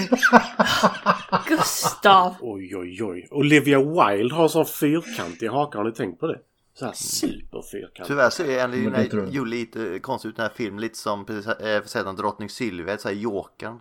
[1.49, 2.35] Gustav!
[2.41, 3.29] Oj, oj, oj.
[3.31, 6.41] Olivia Wilde har en sån fyrkantig haka, har ni tänkt på det?
[6.79, 8.07] Så här superfyrkantig.
[8.07, 9.29] Tyvärr ser Men Angelina.
[9.31, 10.81] Jolie lite konstigt ut den här filmen.
[10.81, 13.81] Lite som precis, eh, sedan drottning Sylvia, så här Jokern.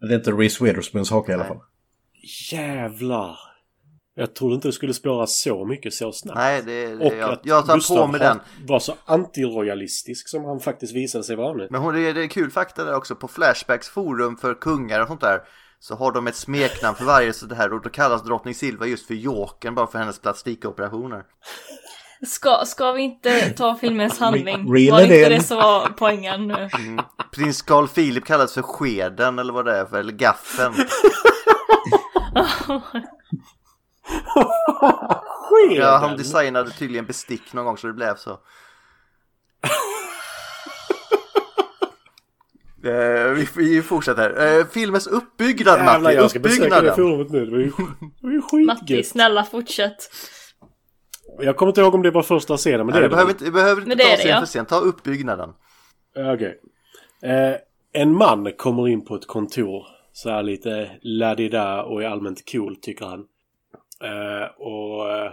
[0.00, 1.60] Det är inte Reese Witherspoons haka i alla fall.
[2.52, 3.38] Jävlar!
[4.14, 6.38] Jag trodde inte det skulle spåra så mycket så snabbt.
[6.38, 8.40] Nej, det, det Och jag, att jag tar Gustav på mig den.
[8.66, 11.68] var så antirojalistisk som han faktiskt visade sig vara nu.
[11.70, 13.14] Men hon, det är det är kul fakta där också.
[13.14, 15.40] På Flashbacks forum för kungar och sånt där.
[15.78, 19.06] Så har de ett smeknamn för varje sånt här och då kallas drottning Silva just
[19.06, 21.24] för Jokern bara för hennes plastikoperationer.
[22.22, 24.72] Ska, ska vi inte ta filmens handling?
[24.72, 26.68] Really var det inte det som var poängen nu?
[27.32, 30.74] Prins Carl Philip kallas för skeden eller vad det är för, eller gaffeln.
[35.50, 35.76] Skeden!
[35.76, 38.30] Ja, han designade tydligen bestick någon gång så det blev så.
[42.84, 44.58] Eh, vi, vi fortsätter.
[44.58, 46.94] Eh, filmens uppbyggnad Jävlar, Matti, jag ska besöka det uppbyggnaden.
[46.94, 47.44] forumet nu.
[47.46, 47.66] Det var ju,
[48.20, 49.06] det var ju Matti, skitgött.
[49.06, 49.96] snälla fortsätt.
[51.38, 53.14] Jag kommer inte ihåg om det var första scenen, men Nej, det det är det.
[53.14, 54.38] behöver inte, vi behöver inte Men det ta det, scen ja.
[54.40, 55.50] för scen, ta uppbyggnaden.
[56.16, 56.60] Okej.
[57.22, 57.56] Eh,
[57.92, 59.86] en man kommer in på ett kontor.
[60.12, 63.20] Så här lite ladida och är allmänt cool tycker han.
[64.02, 65.32] Eh, och eh,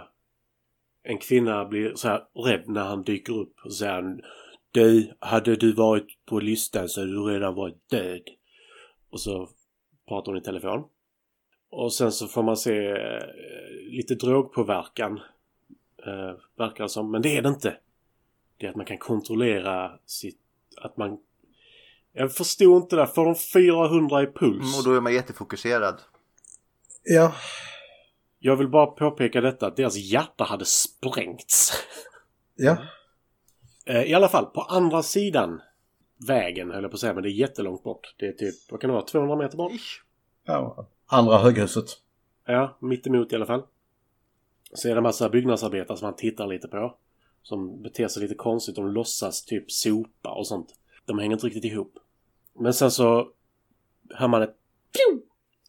[1.04, 3.54] en kvinna blir så här rädd när han dyker upp.
[3.64, 4.20] Och säger han
[4.72, 8.22] Du, hade du varit på listan så hade du redan varit död.
[9.12, 9.48] Och så
[10.08, 10.84] pratar hon i telefon.
[11.70, 13.22] Och sen så får man se eh,
[13.90, 15.20] lite drogpåverkan.
[16.06, 17.10] Eh, verkar det som.
[17.10, 17.76] Men det är det inte.
[18.56, 20.38] Det är att man kan kontrollera sitt...
[20.76, 21.18] Att man...
[22.12, 23.06] Jag förstod inte det.
[23.06, 24.62] Får de 400 i puls?
[24.62, 26.00] Mm, och då är man jättefokuserad.
[27.04, 27.32] Ja.
[28.38, 31.72] Jag vill bara påpeka detta att deras hjärta hade sprängts.
[32.54, 32.76] Ja.
[33.86, 35.60] Eh, I alla fall, på andra sidan
[36.28, 38.14] vägen höll jag på att säga, men det är jättelångt bort.
[38.18, 39.72] Det är typ, vad kan det vara, 200 meter bort?
[40.44, 40.86] Ja.
[41.06, 41.84] Andra höghuset.
[42.46, 43.62] Ja, mitt emot i alla fall.
[44.72, 46.96] Så är det en massa byggnadsarbetare som han tittar lite på.
[47.42, 48.76] Som beter sig lite konstigt.
[48.76, 50.74] De låtsas typ sopa och sånt.
[51.06, 51.98] De hänger inte riktigt ihop.
[52.54, 53.28] Men sen så
[54.10, 54.56] hör man ett!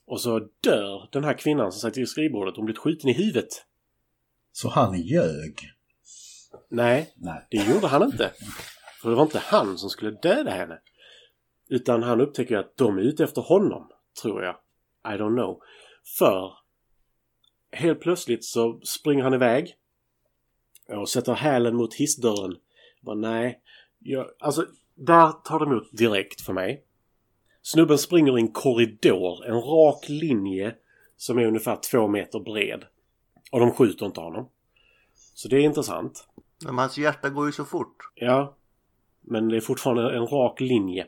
[0.06, 2.56] Och så dör den här kvinnan som satt vid skrivbordet.
[2.56, 3.66] Hon blivit skjuten i huvudet.
[4.52, 5.60] Så han ljög.
[6.70, 7.48] Nej, Nej.
[7.52, 8.32] det gjorde han inte.
[9.02, 10.80] För det var inte han som skulle döda henne.
[11.70, 14.56] Utan han upptäcker att de är ute efter honom, tror jag.
[15.06, 15.60] I don't know.
[16.18, 16.54] För
[17.74, 19.76] helt plötsligt så springer han iväg
[20.90, 22.58] och sätter hälen mot hissdörren.
[23.02, 23.62] Bara, nej,
[24.00, 26.84] jag, alltså där tar det emot direkt för mig.
[27.62, 30.76] Snubben springer i en korridor, en rak linje
[31.18, 32.86] som är ungefär två meter bred.
[33.52, 34.50] Och de skjuter inte honom.
[35.14, 36.28] Så det är intressant.
[36.66, 37.96] Men hans hjärta går ju så fort.
[38.16, 38.56] Ja.
[39.22, 41.08] Men det är fortfarande en rak linje.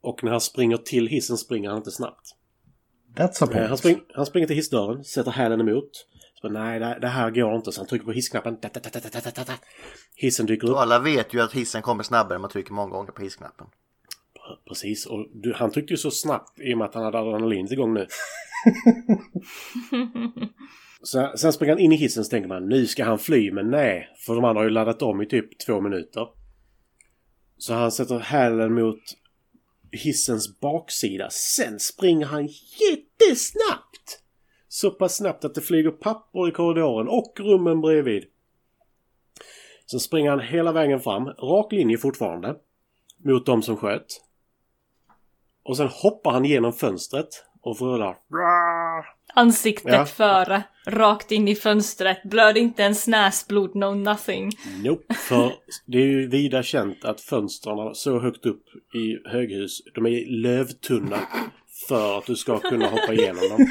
[0.00, 2.36] Och när han springer till hissen springer han inte snabbt.
[3.16, 3.68] That's a Eh, point.
[3.68, 6.06] Han, spring, han springer till hissdörren, sätter hälen emot.
[6.40, 7.72] Så nej, det, det här går inte.
[7.72, 8.58] Så han trycker på hissknappen.
[8.60, 9.52] Da, da, da, da, da, da, da.
[10.16, 10.74] Hissen dyker upp.
[10.74, 13.66] Och alla vet ju att hissen kommer snabbare om man trycker många gånger på hissknappen.
[14.68, 15.06] Precis.
[15.06, 17.94] Och du, han tryckte ju så snabbt i och med att han hade adrenalinet igång
[17.94, 18.06] nu.
[21.02, 23.52] Så, sen springer han in i hissen så tänker man nu ska han fly.
[23.52, 26.28] Men nej, för de andra har ju laddat om i typ två minuter.
[27.58, 29.00] Så han sätter hälen mot
[29.92, 31.30] hissens baksida.
[31.30, 32.48] Sen springer han
[32.80, 34.22] jättesnabbt!
[34.68, 38.24] Så pass snabbt att det flyger papper i korridoren och rummen bredvid.
[39.90, 42.56] Sen springer han hela vägen fram, rak linje fortfarande,
[43.24, 44.06] mot de som sköt.
[45.62, 48.18] Och sen hoppar han genom fönstret och vrålar.
[49.34, 50.04] Ansiktet Ja.
[50.06, 54.50] före, rakt in i fönstret, blöd inte ens näsblod, no nothing.
[54.84, 55.14] Nope.
[55.14, 55.52] För
[55.86, 58.64] det är ju vida känt att fönstren så högt upp
[58.94, 61.18] i höghus, de är lövtunna
[61.88, 63.66] för att du ska kunna hoppa igenom dem.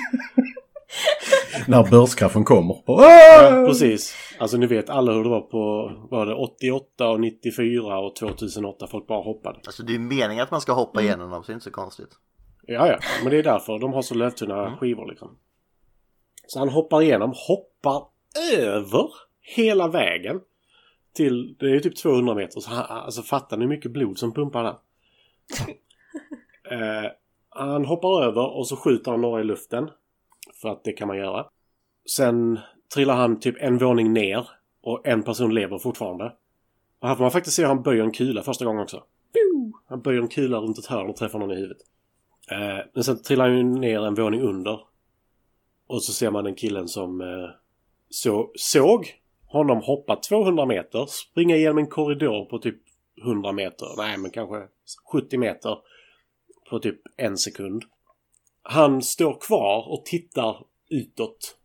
[1.68, 2.76] När börskraschen kommer.
[2.86, 4.16] Ja, precis.
[4.40, 8.88] Alltså ni vet alla hur det var på var det 88 och 94 och 2008.
[8.88, 9.60] Folk bara hoppade.
[9.66, 11.64] Alltså det är ju meningen att man ska hoppa igenom dem så det är inte
[11.64, 12.10] så konstigt.
[12.68, 12.98] Ja, ja.
[13.24, 15.30] Men det är därför de har så lövtunna skivor liksom.
[16.52, 18.04] Så han hoppar igenom, hoppar
[18.54, 19.10] över
[19.42, 20.42] hela vägen.
[21.14, 22.60] Till, det är ju typ 200 meter.
[22.60, 24.76] Så han, alltså fattar ni hur mycket blod som pumpar där?
[27.06, 27.12] eh,
[27.50, 29.90] han hoppar över och så skjuter han några i luften.
[30.62, 31.46] För att det kan man göra.
[32.10, 32.60] Sen
[32.94, 34.50] trillar han typ en våning ner.
[34.82, 36.34] Och en person lever fortfarande.
[37.00, 39.04] Och här får man faktiskt se hur han böjer en kula första gången också.
[39.90, 41.82] Han böjer en kula runt ett hörn och träffar någon i huvudet.
[42.52, 44.91] Eh, men sen trillar han ju ner en våning under.
[45.92, 47.50] Och så ser man den killen som eh,
[48.10, 52.78] så, såg honom hoppa 200 meter, springa igenom en korridor på typ
[53.24, 54.68] 100 meter, nej men kanske
[55.12, 55.78] 70 meter
[56.70, 57.84] på typ en sekund.
[58.64, 61.58] Han står kvar och tittar utåt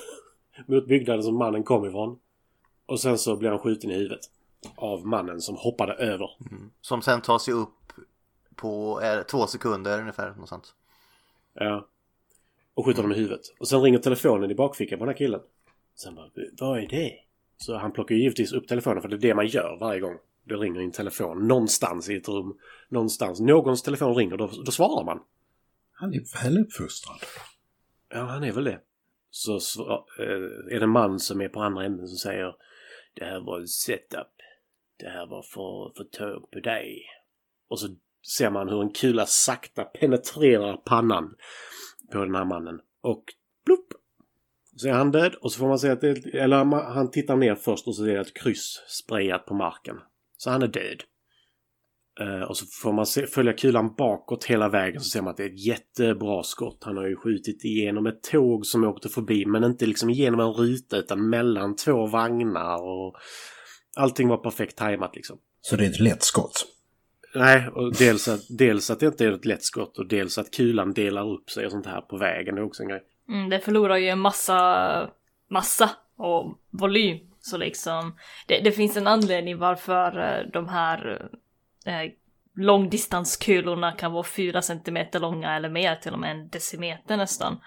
[0.66, 2.18] mot byggnaden som mannen kom ifrån.
[2.86, 4.30] Och sen så blir han skjuten i huvudet
[4.76, 6.30] av mannen som hoppade över.
[6.80, 7.92] Som sen tar sig upp
[8.54, 10.34] på eh, två sekunder ungefär.
[10.34, 10.74] Något sånt.
[11.54, 11.86] Ja.
[12.76, 13.40] Och skjuter honom i huvudet.
[13.60, 15.40] Och sen ringer telefonen i bakfickan på den här killen.
[15.94, 17.12] Sen bara, vad är det?
[17.56, 20.16] Så han plockar ju givetvis upp telefonen för det är det man gör varje gång.
[20.44, 22.58] Det ringer en telefon någonstans i ett rum.
[22.88, 23.40] Någonstans.
[23.40, 25.20] Någons telefon ringer, då, då svarar man.
[25.92, 27.18] Han är väluppfostrad.
[28.08, 28.80] Ja, han är väl det.
[29.30, 32.54] Så sva- eh, är det en man som är på andra änden som säger
[33.14, 34.32] Det här var en setup.
[34.96, 37.02] Det här var för få tag på dig.
[37.68, 37.88] Och så
[38.36, 41.34] ser man hur en kula sakta penetrerar pannan
[42.12, 42.80] på den här mannen.
[43.02, 43.24] Och
[43.64, 43.86] blupp!
[44.76, 46.64] Så är han död och så får man se att det, eller
[46.94, 49.96] han tittar ner först och så ser det ett kryss sprayat på marken.
[50.36, 51.02] Så han är död.
[52.20, 55.36] Uh, och så får man se, följa kulan bakåt hela vägen så ser man att
[55.36, 56.78] det är ett jättebra skott.
[56.80, 60.52] Han har ju skjutit igenom ett tåg som åkte förbi men inte liksom igenom en
[60.52, 63.16] ruta utan mellan två vagnar och
[63.96, 65.38] allting var perfekt tajmat liksom.
[65.60, 66.75] Så det är ett lätt skott.
[67.38, 70.50] Nej, och dels att, dels att det inte är ett lätt skott och dels att
[70.50, 72.54] kulan delar upp sig och sånt här på vägen.
[72.54, 73.02] Det är också en grej.
[73.28, 75.10] Mm, det förlorar ju en massa,
[75.48, 77.18] massa och volym.
[77.40, 81.28] Så liksom, det, det finns en anledning varför eh, de här
[81.84, 82.12] eh,
[82.54, 87.60] långdistanskulorna kan vara fyra centimeter långa eller mer, till och med en decimeter nästan.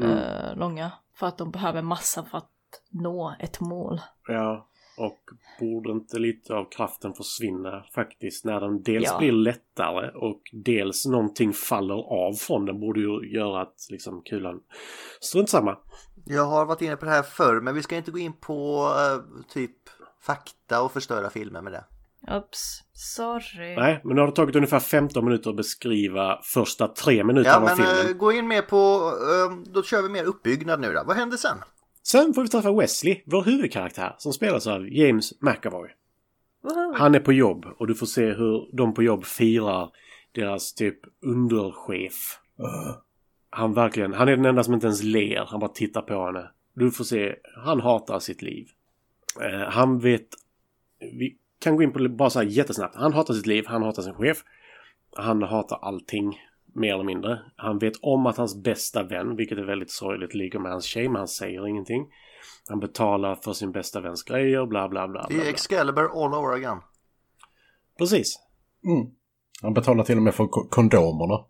[0.00, 0.92] Eh, långa.
[1.14, 2.50] För att de behöver massa för att
[2.90, 4.00] nå ett mål.
[4.26, 5.18] Ja, och
[5.60, 9.18] borde inte lite av kraften försvinna faktiskt när den dels Ja.
[9.18, 11.94] blir lättare och dels någonting faller
[12.28, 14.60] av från den borde ju göra att liksom kulan...
[15.20, 15.78] Strunt samma.
[16.24, 18.88] Jag har varit inne på det här förr men vi ska inte gå in på
[18.98, 19.76] eh, typ
[20.22, 21.84] fakta och förstöra filmer med det.
[22.36, 23.76] Oops, sorry.
[23.76, 27.56] Nej, men nu har det tagit ungefär 15 minuter att beskriva första tre Ja minuterna
[27.56, 28.06] av men filmen.
[28.10, 31.02] eh, gå in mer på, eh, då kör vi mer uppbyggnad nu då.
[31.06, 31.58] Vad händer sen?
[32.06, 35.88] Sen får vi träffa Wesley, vår huvudkaraktär, som spelas av James McAvoy.
[36.94, 39.90] Han är på jobb och du får se hur de på jobb firar
[40.32, 42.38] deras typ underchef.
[43.50, 45.44] Han verkligen, han är den enda som inte ens ler.
[45.48, 46.50] Han bara tittar på henne.
[46.74, 48.68] Du får se, han hatar sitt liv.
[49.40, 50.28] Eh, han vet,
[50.98, 52.96] vi kan gå in på det bara så här jättesnabbt.
[52.96, 54.38] Han hatar sitt liv, han hatar sin chef.
[55.16, 56.38] Han hatar allting,
[56.76, 57.40] mer eller mindre.
[57.56, 61.08] Han vet om att hans bästa vän, vilket är väldigt sorgligt, ligger med hans tjej,
[61.08, 62.06] men han säger ingenting.
[62.68, 65.22] Han betalar för sin bästa väns grejer, bla bla bla.
[65.22, 65.50] Det bla, är bla.
[65.50, 66.78] Excalibur all over again.
[67.98, 68.38] Precis.
[68.84, 69.06] Mm.
[69.62, 71.44] Han betalar till och med för ko- kondomerna.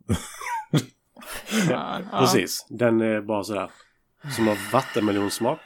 [1.70, 2.00] Ja.
[2.18, 2.66] Precis.
[2.68, 3.70] Den är bara sådär.
[4.36, 5.60] Som har vattenmelonsmak.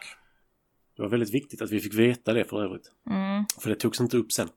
[0.97, 2.93] Det var väldigt viktigt att vi fick veta det för övrigt.
[3.11, 3.45] Mm.
[3.63, 4.49] För det togs inte upp sen.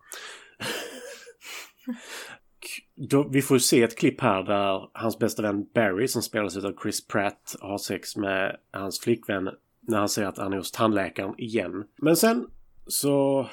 [2.95, 6.73] Då, vi får se ett klipp här där hans bästa vän Barry som spelas av
[6.82, 9.49] Chris Pratt har sex med hans flickvän
[9.82, 11.88] när han säger att han är hos tandläkaren igen.
[11.97, 12.47] Men sen
[12.88, 13.47] så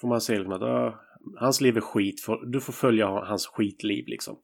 [0.00, 0.94] får man se liksom att uh,
[1.36, 2.20] hans liv är skit.
[2.20, 4.38] För, du får följa hans skitliv liksom.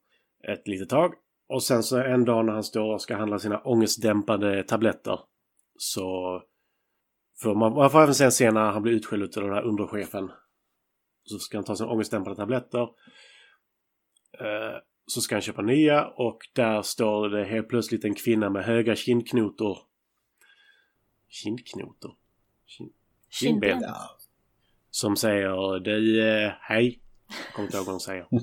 [0.47, 1.13] Ett litet tag.
[1.47, 5.19] Och sen så en dag när han står och ska handla sina ångestdämpande tabletter
[5.77, 6.41] så
[7.41, 9.63] för man, man får även se en scen när han blir utskälld av den här
[9.63, 10.31] underchefen.
[11.23, 12.87] Så ska han ta sina ångestdämpande tabletter.
[14.41, 18.63] Eh, så ska han köpa nya och där står det helt plötsligt en kvinna med
[18.65, 19.77] höga kindknotor.
[21.29, 22.15] Kindknotor?
[22.65, 22.91] Kind,
[23.29, 23.69] Kindben.
[23.69, 23.93] Kindben.
[24.91, 26.99] som säger du, eh, hej.
[27.53, 28.27] Kommer inte ihåg vad hon säger.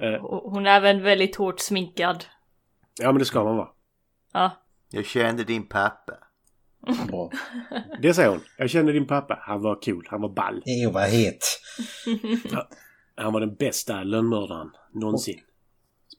[0.00, 2.24] Eh, Hon är även väldigt hårt sminkad.
[3.00, 3.68] ja men det ska man vara.
[4.32, 4.50] Ja.
[4.90, 6.12] Jag kände din pappa.
[7.08, 7.30] Bra.
[8.02, 8.40] Det säger hon.
[8.58, 9.38] Jag känner din pappa.
[9.42, 10.06] Han var cool.
[10.10, 10.62] Han var ball.
[10.64, 11.38] Jag var het.
[13.18, 15.40] Han var den bästa lönnmördaren någonsin.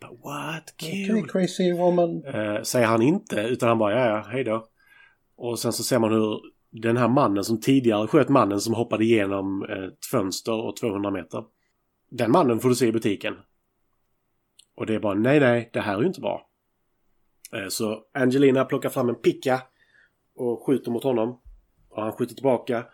[0.02, 0.74] bara, What?
[0.74, 1.30] Okay, Kul?
[1.30, 2.24] crazy woman.
[2.26, 4.68] Eh, säger han inte, utan han bara ja, ja, hej då.
[5.36, 6.40] Och sen så ser man hur
[6.72, 11.44] den här mannen som tidigare sköt mannen som hoppade igenom ett fönster och 200 meter.
[12.10, 13.36] Den mannen får du se i butiken.
[14.76, 16.50] Och det är bara nej, nej, det här är ju inte bra.
[17.54, 19.62] Eh, Så Angelina plockar fram en picka
[20.36, 21.42] och skjuter mot honom.
[21.90, 22.86] Och han skjuter tillbaka.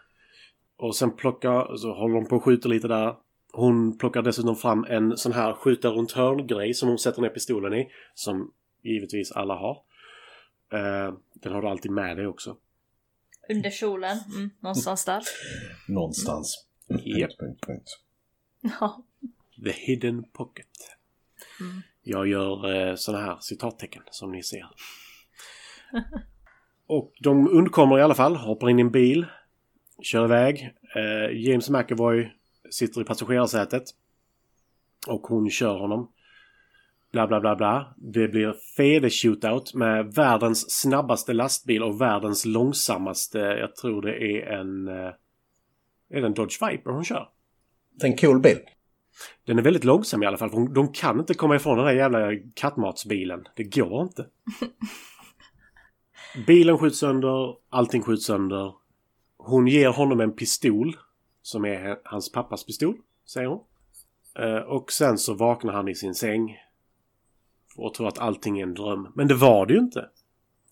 [0.77, 3.15] Och sen plockar, så håller de på och skjuter lite där.
[3.55, 7.73] Hon plockar dessutom fram en sån här skjuta runt hörn-grej som hon sätter ner pistolen
[7.73, 7.91] i.
[8.13, 8.53] Som
[8.83, 9.77] givetvis alla har.
[10.73, 12.57] Eh, den har du alltid med dig också.
[13.49, 15.23] Under kjolen, mm, någonstans där.
[15.87, 16.65] Någonstans.
[16.87, 17.99] Punkt.
[18.61, 19.03] Ja.
[19.63, 20.97] The hidden pocket.
[21.59, 21.81] Mm.
[22.03, 24.67] Jag gör eh, såna här citattecken som ni ser.
[26.87, 29.25] Och de undkommer i alla fall, hoppar in i en bil,
[30.01, 30.73] kör iväg.
[30.95, 32.31] Eh, James McAvoy
[32.69, 33.83] sitter i passagerarsätet.
[35.07, 36.11] Och hon kör honom.
[37.11, 37.95] Bla bla bla bla.
[37.97, 44.59] Det blir fede shootout med världens snabbaste lastbil och världens långsammaste, jag tror det är
[44.59, 44.87] en...
[44.87, 45.13] Eh,
[46.09, 47.29] är det en Dodge Viper hon kör?
[47.91, 48.59] Det är en cool bil.
[49.45, 50.49] Den är väldigt långsam i alla fall.
[50.49, 53.47] För de kan inte komma ifrån den där jävla kattmatsbilen.
[53.55, 54.25] Det går inte.
[56.47, 57.55] Bilen skjuts sönder.
[57.69, 58.73] Allting skjuts sönder.
[59.37, 60.97] Hon ger honom en pistol.
[61.45, 63.63] Som är hans pappas pistol, säger hon.
[64.39, 66.57] Eh, och sen så vaknar han i sin säng.
[67.75, 69.07] Och tror att allting är en dröm.
[69.15, 70.09] Men det var det ju inte.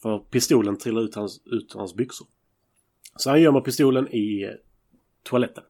[0.02, 2.28] För pistolen trillar ut hans, ut ur hans byxor.
[3.16, 4.56] Så han gömmer pistolen i
[5.24, 5.64] toaletten.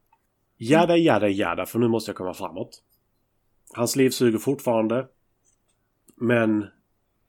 [0.58, 2.84] Jada, jada, jada, för nu måste jag komma framåt.
[3.76, 5.08] Hans liv suger fortfarande.
[6.16, 6.66] Men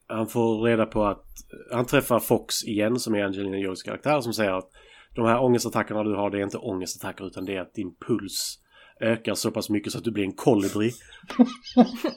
[0.07, 1.25] han får reda på att
[1.71, 4.71] han träffar Fox igen som är Angelina Jolies karaktär som säger att
[5.15, 8.59] de här ångestattackerna du har det är inte ångestattacker utan det är att din puls
[9.01, 10.91] ökar så pass mycket så att du blir en kolibri.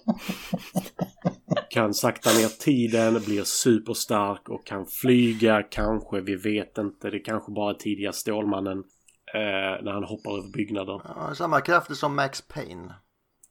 [1.70, 7.10] kan sakta ner tiden, blir superstark och kan flyga kanske, vi vet inte.
[7.10, 8.78] Det kanske bara är tidiga Stålmannen.
[9.34, 11.00] Eh, när han hoppar över byggnader.
[11.04, 12.94] Ja, samma krafter som Max Payne.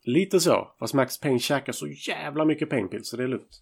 [0.03, 0.75] Lite så.
[0.79, 3.61] Fast Max Payne käkar så jävla mycket painpills så det är lugnt.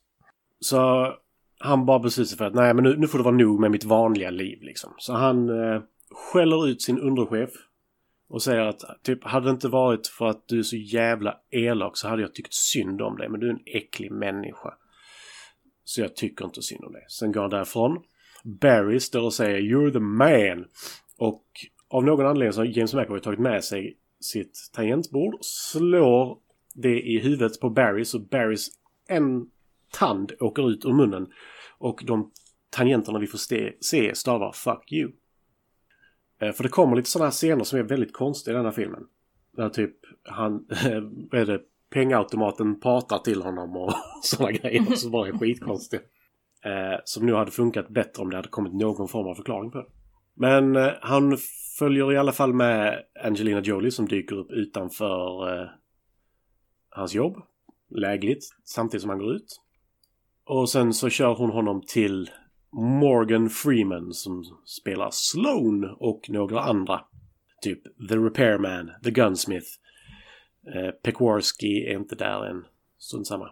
[0.59, 1.13] Så
[1.59, 3.71] han bara beslutar sig för att nej men nu, nu får det vara nog med
[3.71, 4.93] mitt vanliga liv liksom.
[4.97, 5.81] Så han eh,
[6.11, 7.49] skäller ut sin underchef.
[8.27, 11.97] Och säger att typ hade det inte varit för att du är så jävla elak
[11.97, 13.29] så hade jag tyckt synd om dig.
[13.29, 14.73] Men du är en äcklig människa.
[15.83, 17.05] Så jag tycker inte synd om dig.
[17.07, 18.03] Sen går han därifrån.
[18.43, 20.65] Barry står och säger You're the man.
[21.17, 21.43] Och
[21.87, 25.37] av någon anledning så har James McAvoy tagit med sig sitt tangentbord.
[25.41, 26.37] Slår
[26.73, 28.67] det i huvudet på Barry så Barrys
[29.07, 29.49] en
[29.99, 31.27] tand åker ut ur munnen.
[31.77, 32.31] Och de
[32.69, 35.11] tangenterna vi får se, se stavar Fuck you.
[36.41, 38.71] Eh, för det kommer lite sådana här scener som är väldigt konstiga i den här
[38.71, 39.03] filmen.
[39.57, 40.65] Där typ han,
[41.31, 46.01] vad är det, pengautomaten pratar till honom och sådana grejer som bara är skitkonstiga.
[46.65, 49.77] Eh, som nu hade funkat bättre om det hade kommit någon form av förklaring på
[49.77, 49.87] det.
[50.33, 51.37] Men eh, han
[51.79, 55.67] följer i alla fall med Angelina Jolie som dyker upp utanför eh,
[56.89, 57.37] hans jobb.
[57.89, 59.61] Lägligt, samtidigt som han går ut.
[60.45, 62.29] Och sen så kör hon honom till
[62.71, 67.01] Morgan Freeman som spelar Sloan och några andra.
[67.61, 69.67] Typ The Repairman, The Gunsmith.
[70.75, 72.65] Eh, Pekorski är inte där än.
[72.99, 73.51] Strunt samma.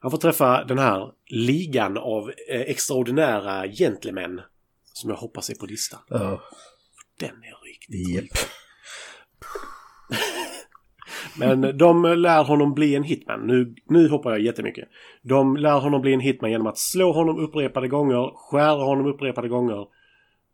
[0.00, 4.40] Han får träffa den här ligan av eh, extraordinära gentlemän.
[4.92, 6.00] Som jag hoppas är på listan.
[6.08, 6.42] Ja.
[7.18, 8.48] Den är riktigt Japp.
[11.38, 13.46] Men de lär honom bli en hitman.
[13.46, 14.88] Nu, nu hoppar jag jättemycket.
[15.22, 19.48] De lär honom bli en hitman genom att slå honom upprepade gånger, skära honom upprepade
[19.48, 19.86] gånger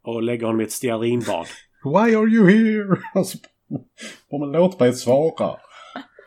[0.03, 1.47] och lägga honom i ett stearinbad.
[1.85, 2.97] Why are you here?
[3.15, 3.39] Alltså,
[4.31, 5.57] men låt mig svara.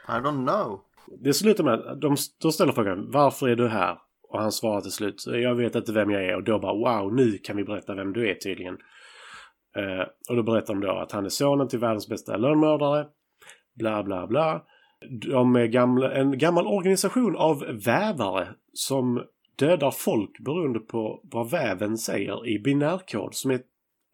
[0.08, 0.80] I don't know.
[1.24, 3.98] Det slutar med att de, de ställer frågan Varför är du här?
[4.30, 7.14] Och han svarar till slut Jag vet inte vem jag är och då bara wow
[7.14, 8.78] nu kan vi berätta vem du är tydligen.
[9.78, 13.06] Eh, och då berättar de då att han är sonen till världens bästa lönnmördare.
[13.82, 14.62] Bla bla bla.
[15.22, 19.24] De är gamla, en gammal organisation av vävare som
[19.56, 23.60] dödar folk beroende på vad väven säger i binärkod som är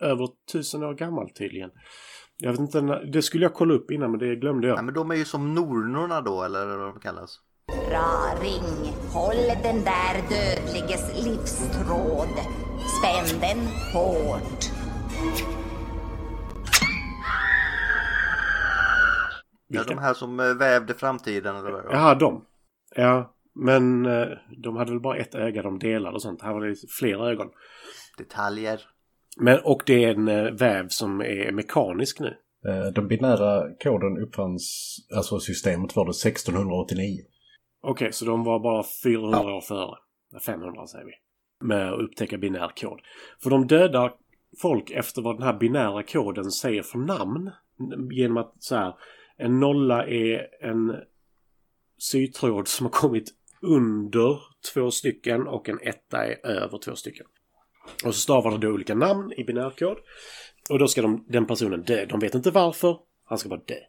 [0.01, 1.69] över tusen år gammal tydligen.
[2.37, 4.77] Jag vet inte, det skulle jag kolla upp innan men det glömde jag.
[4.77, 7.39] Ja, men de är ju som nornorna då, eller vad de kallas.
[7.91, 12.35] Raring, håll den där dödliges livstråd.
[12.99, 14.71] Spänn den hårt.
[19.67, 21.85] Ja, de här som eh, vävde framtiden eller vad.
[21.91, 22.45] Jaha, de.
[22.95, 26.41] Ja, men eh, de hade väl bara ett öga de delade och sånt.
[26.41, 27.49] Här var det flera ögon.
[28.17, 28.81] Detaljer.
[29.37, 32.37] Men, och det är en eh, väv som är mekanisk nu.
[32.95, 37.21] Den binära koden uppfanns, alltså systemet var det 1689.
[37.81, 39.95] Okej, så de var bara 400 år före.
[40.45, 41.11] 500 säger vi.
[41.67, 42.99] Med att upptäcka binär kod.
[43.43, 44.13] För de dödar
[44.61, 47.51] folk efter vad den här binära koden säger för namn.
[48.11, 48.93] Genom att så här,
[49.37, 50.95] en nolla är en
[51.97, 54.39] sytråd som har kommit under
[54.73, 57.25] två stycken och en etta är över två stycken.
[58.05, 59.97] Och så stavar de då olika namn i binärkod.
[60.69, 62.05] Och då ska de, den personen dö.
[62.05, 62.99] De vet inte varför.
[63.25, 63.79] Han ska bara dö.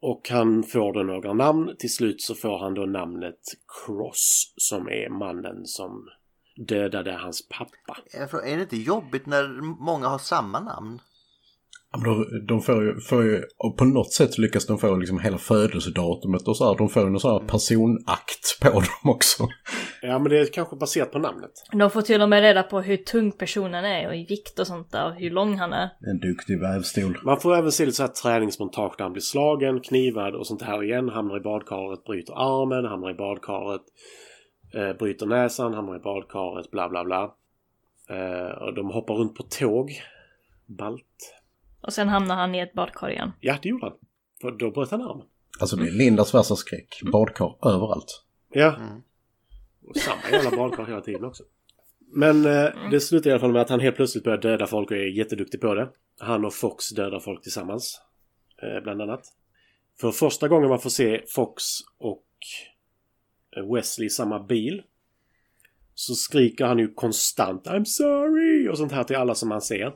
[0.00, 1.76] Och han får då några namn.
[1.78, 3.40] Till slut så får han då namnet
[3.86, 6.08] Cross som är mannen som
[6.56, 7.98] dödade hans pappa.
[8.44, 9.48] Är det inte jobbigt när
[9.84, 11.00] många har samma namn?
[11.92, 14.96] Ja, men de, de får ju, får ju, och på något sätt lyckas de få
[14.96, 16.78] liksom hela födelsedatumet och så här.
[16.78, 19.48] De får någon sån här personakt på dem också.
[20.02, 21.50] Ja men det är kanske baserat på namnet.
[21.72, 24.66] De får till och med reda på hur tung personen är och i vikt och
[24.66, 25.90] sånt där och hur lång han är.
[26.00, 27.18] En duktig vävstol.
[27.24, 30.62] Man får även se lite så här träningsmontage där han blir slagen, knivad och sånt
[30.62, 31.08] här igen.
[31.08, 33.82] Hamnar i badkaret, bryter armen, hamnar i badkaret,
[34.74, 37.34] eh, bryter näsan, hamnar i badkaret, bla bla bla.
[38.10, 39.90] Eh, och de hoppar runt på tåg.
[40.66, 41.39] Balt.
[41.80, 43.32] Och sen hamnar han i ett badkar igen.
[43.40, 43.96] Ja, det gjorde han.
[44.40, 45.26] För då bröt han armen.
[45.60, 47.00] Alltså det är Lindas värsta skräck.
[47.12, 48.24] Badkar överallt.
[48.52, 48.76] Ja.
[49.86, 51.42] Och samma jävla badkar hela tiden också.
[52.12, 54.90] Men eh, det slutar i alla fall med att han helt plötsligt börjar döda folk
[54.90, 55.88] och är jätteduktig på det.
[56.20, 58.00] Han och Fox dödar folk tillsammans.
[58.62, 59.22] Eh, bland annat.
[60.00, 61.62] För första gången man får se Fox
[61.98, 62.26] och
[63.56, 64.82] eh, Wesley i samma bil.
[65.94, 69.92] Så skriker han ju konstant I'm sorry och sånt här till alla som han ser.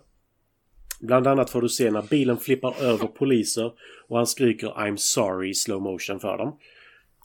[1.01, 3.73] Bland annat får du se när bilen flippar över poliser
[4.09, 6.59] och han skriker I'm sorry i slow motion för dem.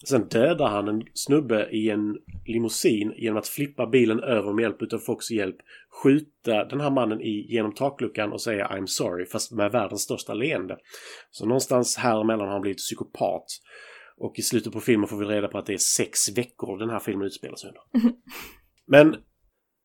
[0.08, 4.82] Sen dödar han en snubbe i en limousin genom att flippa bilen över med hjälp
[4.82, 5.56] utav Fox hjälp.
[6.04, 10.34] Skjuta den här mannen i, genom takluckan och säga I'm sorry fast med världens största
[10.34, 10.78] leende.
[11.32, 13.46] Så någonstans här emellan har han blivit psykopat.
[14.18, 16.90] Och i slutet på filmen får vi reda på att det är sex veckor den
[16.90, 18.12] här filmen utspelar sig under.
[18.88, 19.16] Men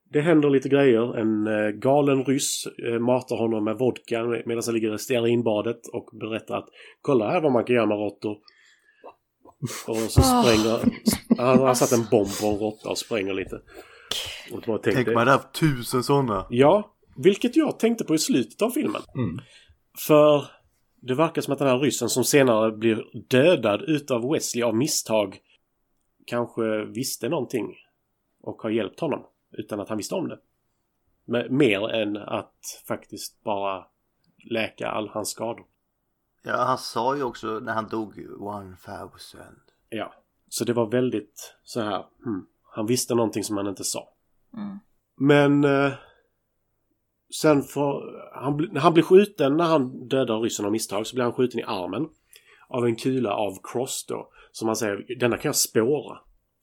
[0.08, 1.18] det händer lite grejer.
[1.18, 6.08] En eh, galen ryss eh, matar honom med vodka medan han ligger i stearinbadet och
[6.12, 6.68] berättar att
[7.00, 8.36] kolla här vad man kan göra med råttor.
[9.86, 10.80] Och så spränger...
[11.38, 13.60] Han har satt en bomb på en råtta och spränger lite.
[14.52, 16.46] Och bara tänkte, Tänk man hade haft tusen sådana.
[16.50, 19.02] Ja, vilket jag tänkte på i slutet av filmen.
[20.06, 20.44] För
[21.00, 25.38] det verkar som att den här ryssen som senare blir dödad utav Wesley av misstag
[26.26, 27.74] kanske visste någonting
[28.42, 30.38] och har hjälpt honom utan att han visste om det.
[31.24, 33.86] Men, mer än att faktiskt bara
[34.50, 35.66] läka all hans skador.
[36.42, 39.40] Ja, han sa ju också när han dog 1000.
[39.88, 40.14] Ja,
[40.48, 42.06] så det var väldigt så här.
[42.24, 44.08] Hmm, han visste någonting som han inte sa.
[45.16, 45.92] Men eh,
[47.40, 51.32] sen får han, han blir skjuten när han dödar ryssen av misstag så blir han
[51.32, 52.08] skjuten i armen
[52.68, 54.28] av en kula av Cross då.
[54.52, 56.18] Som han säger, denna kan jag spåra.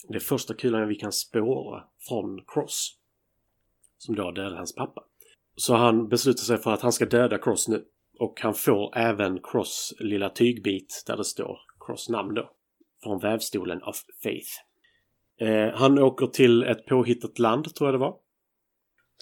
[0.08, 2.98] Det är första kulan vi kan spåra från Cross.
[3.98, 5.04] Som då dödade hans pappa.
[5.56, 7.86] Så han beslutar sig för att han ska döda Cross nu.
[8.20, 12.52] Och han får även Cross lilla tygbit där det står Cross namn då.
[13.04, 14.52] Från vävstolen of Faith.
[15.40, 18.18] Eh, han åker till ett påhittat land tror jag det var.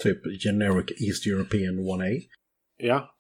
[0.04, 2.22] Typ generic East European 1A.
[2.78, 3.19] Ja,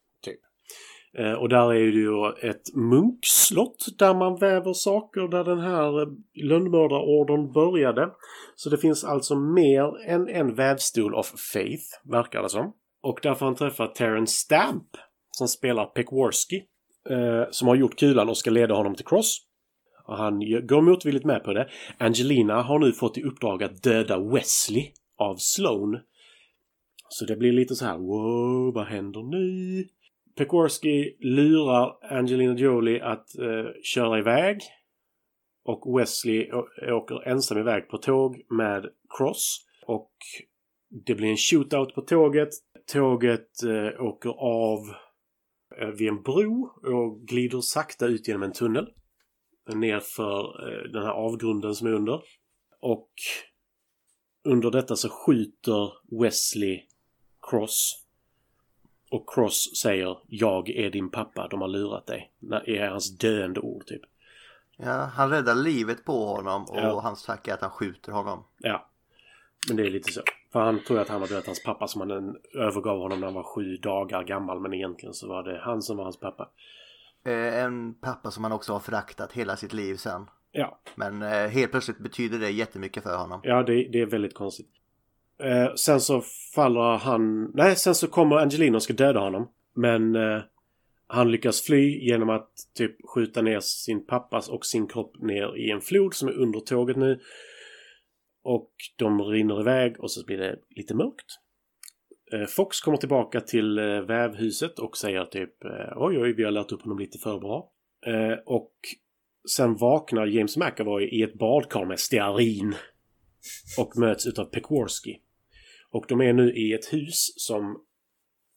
[1.17, 5.91] Eh, och där är det ju ett munkslott där man väver saker där den här
[5.91, 8.09] lönnmördarorden lönnmördarordern började.
[8.55, 12.73] Så det finns alltså mer än en vävstol of faith, verkar det som.
[13.03, 14.87] Och där får han träffa Terence Stamp
[15.31, 16.63] som spelar Pekworski.
[17.09, 19.45] Eh, som har gjort kulan och ska leda honom till Cross.
[20.07, 21.69] Och han går motvilligt med på det.
[21.97, 25.99] Angelina har nu fått i uppdrag att döda Wesley av Sloan.
[27.09, 29.85] Så det blir lite så här, wow, vad händer nu?
[30.39, 34.61] Pekorski lurar Angelina Jolie att eh, köra iväg.
[35.63, 36.51] Och Wesley
[36.91, 38.85] åker ensam iväg på tåg med
[39.17, 39.65] Cross.
[39.85, 40.11] Och
[41.05, 42.49] det blir en shootout på tåget.
[42.93, 44.79] Tåget eh, åker av
[45.81, 48.87] eh, vid en bro och glider sakta ut genom en tunnel.
[49.73, 52.21] Nerför eh, den här avgrunden som är under.
[52.81, 53.11] Och
[54.43, 56.81] under detta så skjuter Wesley
[57.49, 58.05] Cross.
[59.11, 62.31] Och Cross säger Jag är din pappa, de har lurat dig.
[62.39, 64.01] Det är hans döende ord typ.
[64.77, 66.99] Ja, han räddar livet på honom och Ja.
[66.99, 68.43] hans tack är att han skjuter honom.
[68.57, 68.85] Ja.
[69.67, 70.21] Men det är lite så.
[70.51, 73.33] För han tror att han var dödat hans pappa som han övergav honom när han
[73.33, 74.59] var sju dagar gammal.
[74.59, 76.49] Men egentligen så var det han som var hans pappa.
[77.25, 80.25] Eh, en pappa som han också har föraktat hela sitt liv sen.
[80.51, 83.39] Ja, Men eh, helt plötsligt betyder det jättemycket för honom.
[83.43, 84.69] ja det, det är väldigt konstigt.
[85.43, 86.21] Eh, sen så
[86.55, 87.51] faller han...
[87.53, 89.49] Nej, sen så kommer Angelina och ska döda honom.
[89.75, 90.41] Men eh,
[91.07, 95.71] Han lyckas fly genom att typ skjuta ner sin pappas och sin kropp ner i
[95.71, 97.19] en flod som är under tåget nu.
[98.43, 101.25] Och de rinner iväg och så blir det lite mörkt.
[102.33, 106.51] Eh, Fox kommer tillbaka till eh, vävhuset och säger typ eh, oj oj vi har
[106.51, 107.71] lärt upp honom lite för bra.
[108.05, 108.73] Eh, Och
[109.55, 112.75] sen vaknar James McAvoy i ett badkar med stearin.
[113.77, 115.17] Och möts utav Pekworski.
[115.91, 117.85] Och de är nu i ett hus som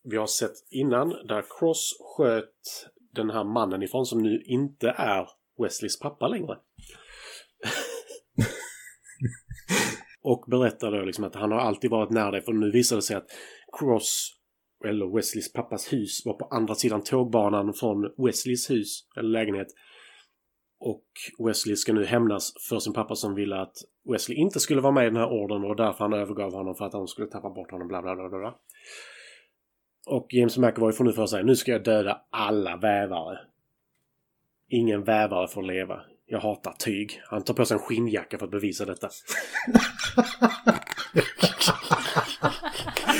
[0.04, 5.28] vi har sett innan där Cross sköt den här mannen ifrån som nu inte är
[5.62, 6.58] Wesleys pappa längre.
[10.22, 13.02] och berättar då liksom att han har alltid varit nära dig för nu visar det
[13.02, 13.26] sig att
[13.78, 14.38] Cross
[14.84, 19.68] eller Wesleys pappas hus var på andra sidan tågbanan från Wesleys hus eller lägenhet.
[20.84, 21.04] Och
[21.38, 23.76] Wesley ska nu hämnas för sin pappa som ville att
[24.12, 26.84] Wesley inte skulle vara med i den här orden och därför han övergav honom för
[26.84, 28.54] att han skulle tappa bort honom bla bla bla bla.
[30.06, 33.38] Och James McAvoy får nu för sig nu ska jag döda alla vävare.
[34.68, 36.00] Ingen vävare får leva.
[36.26, 37.20] Jag hatar tyg.
[37.24, 39.08] Han tar på sig en skinnjacka för att bevisa detta.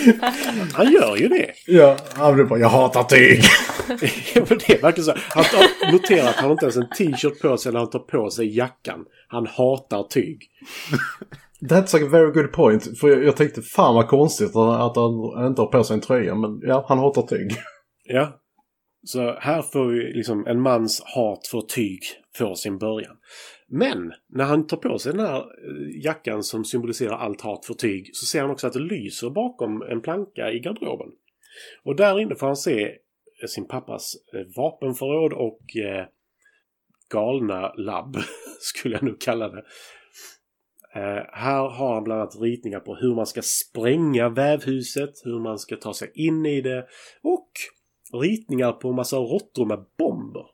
[0.72, 1.52] Han gör ju det.
[1.66, 3.42] Ja, han blev bara jag hatar tyg.
[4.48, 5.14] Det är verkligen så.
[5.16, 7.98] Han tar, noterar att han inte ens har en t-shirt på sig när han tar
[7.98, 9.04] på sig jackan.
[9.28, 10.42] Han hatar tyg.
[11.60, 12.98] That's a very good point.
[12.98, 16.34] För jag, jag tänkte fan vad konstigt att han inte har på sig en tröja.
[16.34, 17.52] Men ja, han hatar tyg.
[18.04, 18.38] Ja.
[19.04, 22.00] Så här får vi liksom en mans hat för tyg
[22.36, 23.16] får sin början.
[23.74, 27.74] Men när han tar på sig den här eh, jackan som symboliserar allt hat för
[27.74, 31.08] tyg så ser han också att det lyser bakom en planka i garderoben.
[31.84, 32.84] Och där inne får han se
[33.42, 36.06] eh, sin pappas eh, vapenförråd och eh,
[37.10, 38.16] galna labb,
[38.60, 39.64] skulle jag nog kalla det.
[40.94, 45.58] Eh, här har han bland annat ritningar på hur man ska spränga vävhuset, hur man
[45.58, 46.86] ska ta sig in i det
[47.22, 47.50] och
[48.22, 50.46] ritningar på en massa råttor med bomber.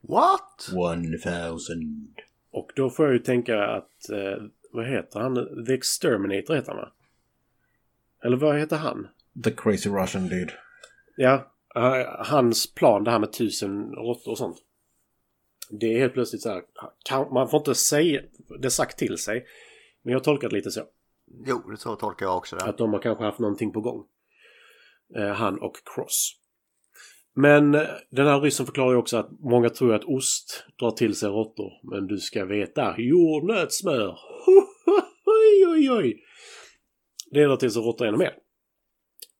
[0.00, 0.70] What?
[0.74, 2.20] One thousand.
[2.50, 4.42] Och då får jag ju tänka att, eh,
[4.72, 5.66] vad heter han?
[5.66, 6.92] The Exterminator heter han va?
[8.24, 9.08] Eller vad heter han?
[9.44, 10.52] The crazy Russian dude.
[11.16, 14.56] Ja, eh, hans plan det här med tusen råttor och sånt.
[15.70, 16.62] Det är helt plötsligt så här,
[17.04, 18.22] kan, man får inte säga
[18.60, 19.46] det sagt till sig.
[20.02, 20.82] Men jag tolkar det lite så.
[21.46, 22.64] Jo, det så tolkar jag också det.
[22.64, 24.04] Att de har kanske haft någonting på gång.
[25.16, 26.36] Eh, han och Cross.
[27.40, 31.14] Men eh, den här ryssen förklarar ju också att många tror att ost drar till
[31.14, 31.72] sig råttor.
[31.90, 34.18] Men du ska veta, jordnötssmör.
[35.26, 36.22] Oj, oj, oj.
[37.30, 38.34] Det drar till sig råttor ännu mer.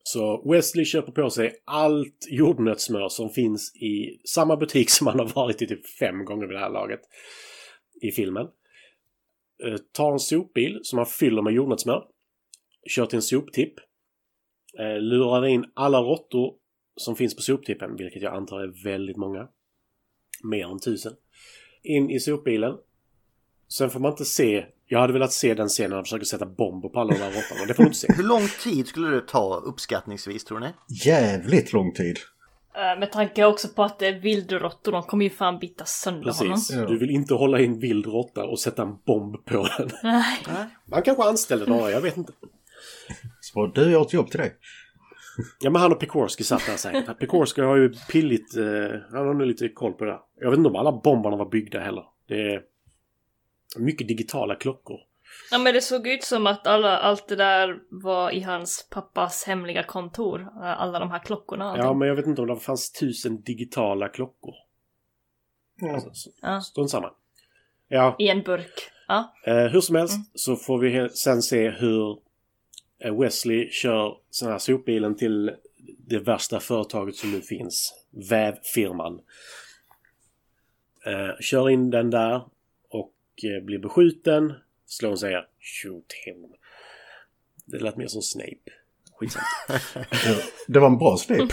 [0.03, 5.29] Så Wesley köper på sig allt jordnötssmör som finns i samma butik som han har
[5.35, 7.01] varit i typ fem gånger vid det här laget.
[8.03, 8.47] I filmen.
[9.65, 12.05] Eh, tar en sopbil som han fyller med jordnötssmör.
[12.91, 13.75] Kör till en soptipp.
[14.79, 16.68] Eh, lurar in alla råttor
[16.99, 19.49] som finns på soptippen, vilket jag antar är väldigt många.
[20.45, 21.13] Mer än tusen.
[21.83, 22.75] In i sopbilen.
[23.69, 24.67] Sen får man inte se...
[24.91, 27.31] Jag hade velat se den scenen när han försöker sätta bomber på alla de här
[27.31, 27.67] råttorna.
[27.67, 28.13] Det får du inte se.
[28.17, 30.67] Hur lång tid skulle det ta uppskattningsvis tror ni?
[31.05, 32.17] Jävligt lång tid.
[32.75, 36.33] Eh, Med tanke också på att det är vildråttor, de kommer ju fan bita sönder
[36.33, 36.53] honom.
[36.55, 36.77] Precis.
[36.77, 36.87] Ja.
[36.87, 39.91] Du vill inte hålla in vild råtta och sätta en bomb på den.
[40.03, 40.39] Nej.
[40.91, 42.33] Man kanske anställde några, jag vet inte.
[43.41, 44.55] Så du, jag har ett jobb till dig.
[45.61, 47.19] Ja men han och Pekorski satt där säkert.
[47.19, 48.65] Pekorski har ju pilligt, eh,
[49.13, 50.21] han har nu lite koll på det där.
[50.41, 52.05] Jag vet inte om alla bomberna var byggda heller.
[52.29, 52.63] Det är
[53.79, 54.99] mycket digitala klockor.
[55.51, 59.45] Ja men det såg ut som att alla, allt det där var i hans pappas
[59.45, 60.49] hemliga kontor.
[60.63, 61.99] Alla de här klockorna och Ja allting.
[61.99, 64.55] men jag vet inte om det fanns tusen digitala klockor.
[65.95, 66.61] Alltså, så- Ja.
[66.61, 67.11] Strunt samma.
[67.89, 68.91] Ja, I en burk.
[69.09, 69.35] Ja.
[69.47, 72.19] eh, hur som helst så får vi sen se hur
[73.05, 75.51] Wesley kör den här sopbilen till
[75.99, 77.95] det värsta företaget som nu finns.
[78.11, 79.21] Vävfirman.
[81.07, 82.43] Eh, kör in den där
[82.89, 84.53] och eh, blir beskjuten.
[84.87, 86.47] Sloan säger Shoot him.
[87.65, 88.73] Det lät mer som Snape.
[89.13, 89.45] Skitsamma.
[90.67, 91.53] Det var en bra slip.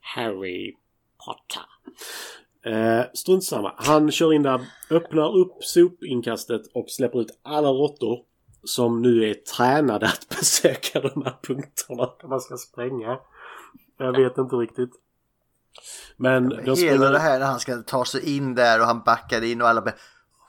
[0.00, 0.74] Harry
[1.26, 1.62] Potter.
[2.66, 3.74] Eh, strunt samma.
[3.76, 8.24] Han kör in där, öppnar upp sopinkastet och släpper ut alla råttor
[8.64, 13.18] som nu är tränade att besöka de här punkterna där man ska spränga.
[13.98, 14.90] Jag vet inte riktigt.
[16.16, 16.98] Men de Hela springer...
[17.12, 19.80] det här när han ska ta sig in där och han backar in och alla
[19.80, 19.94] bara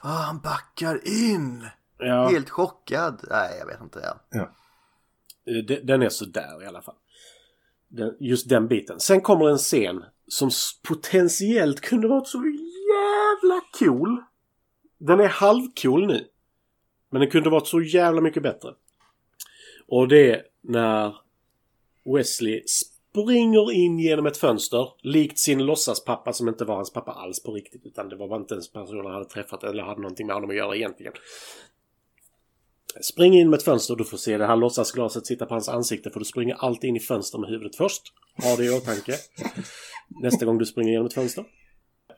[0.01, 1.67] "Ah, han backar in!
[1.97, 3.21] Ja, Helt chockad.
[3.29, 4.15] Nej, jag vet inte.
[4.29, 4.39] Ja.
[4.41, 6.95] eh, de- den är sådär i alla fall.
[7.87, 8.99] Den, just den biten.
[8.99, 10.49] Sen kommer en scen som
[10.87, 14.23] potentiellt kunde varit så jävla cool.
[14.97, 16.27] Den är halvcool nu.
[17.15, 18.73] Men den kunde varit så jävla mycket bättre.
[19.87, 21.15] Och det är när
[22.05, 24.89] Wesley springer in genom ett fönster.
[25.01, 27.85] Likt sin låtsaspappa som inte var hans pappa alls på riktigt.
[27.85, 30.49] Utan det var bara inte ens personen han hade träffat eller hade någonting med honom
[30.49, 31.13] att göra egentligen.
[33.01, 33.95] Spring in med ett fönster.
[33.95, 36.09] Du får se det här låtsasglaset sitta på hans ansikte.
[36.09, 38.03] För du springer alltid in i fönster med huvudet först.
[38.43, 39.13] Ha det i åtanke.
[40.21, 41.45] Nästa gång du springer genom ett fönster.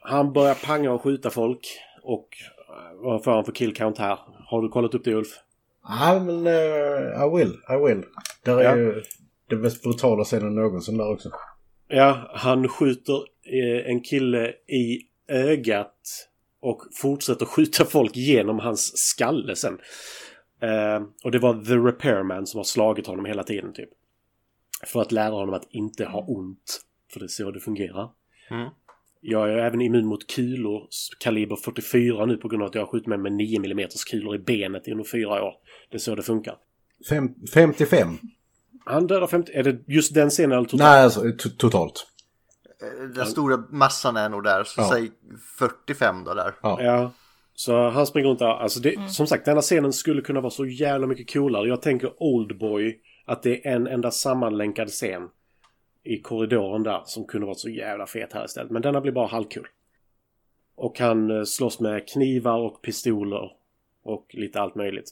[0.01, 1.67] Han börjar panga och skjuta folk.
[2.03, 2.29] Och
[2.95, 4.19] vad får han för kill count här?
[4.45, 5.27] Har du kollat upp det Ulf?
[5.83, 7.53] Ja, men eh, I will.
[7.69, 8.03] I will.
[8.43, 8.75] Där är Ja.
[8.75, 9.03] ju
[9.49, 11.29] den mest brutala scenen någonsin där också.
[11.87, 13.15] Ja, han skjuter
[13.45, 16.27] eh, en kille i ögat
[16.59, 19.79] och fortsätter skjuta folk genom hans skalle sen.
[20.61, 23.89] Eh, och det var The Repairman som har slagit honom hela tiden typ.
[24.85, 26.81] För att lära honom att inte ha ont.
[27.13, 28.09] För det är så det fungerar.
[28.51, 28.69] Mm.
[29.21, 30.87] Jag är även immun mot kulor
[31.19, 34.35] kaliber 44 nu på grund av att jag har skjutit mig med 9 mm kulor
[34.35, 35.53] i benet under fyra år.
[35.91, 36.55] Det är så det funkar.
[37.09, 38.17] Fem, 55.
[38.85, 39.51] Han dödar 50...
[39.55, 40.81] Är det just den scenen eller totalt?
[40.81, 42.07] Nej, alltså to- totalt.
[42.81, 44.89] Eh, Den stora massan är nog där, så Ja.
[44.91, 45.11] säg
[45.59, 46.53] 45 då där.
[46.61, 47.11] Ja.
[47.53, 48.45] Så han springer runt där.
[48.47, 51.67] Alltså det, Som sagt, denna scenen skulle kunna vara så jävla mycket coolare.
[51.67, 55.21] Jag tänker Oldboy, att det är en enda sammanlänkad scen
[56.07, 58.71] i korridoren där som kunde varit så jävla fet här istället.
[58.71, 59.67] Men denna blir bara halvkul.
[60.75, 63.51] Och han eh, slåss med knivar och pistoler
[64.03, 65.09] och lite allt möjligt.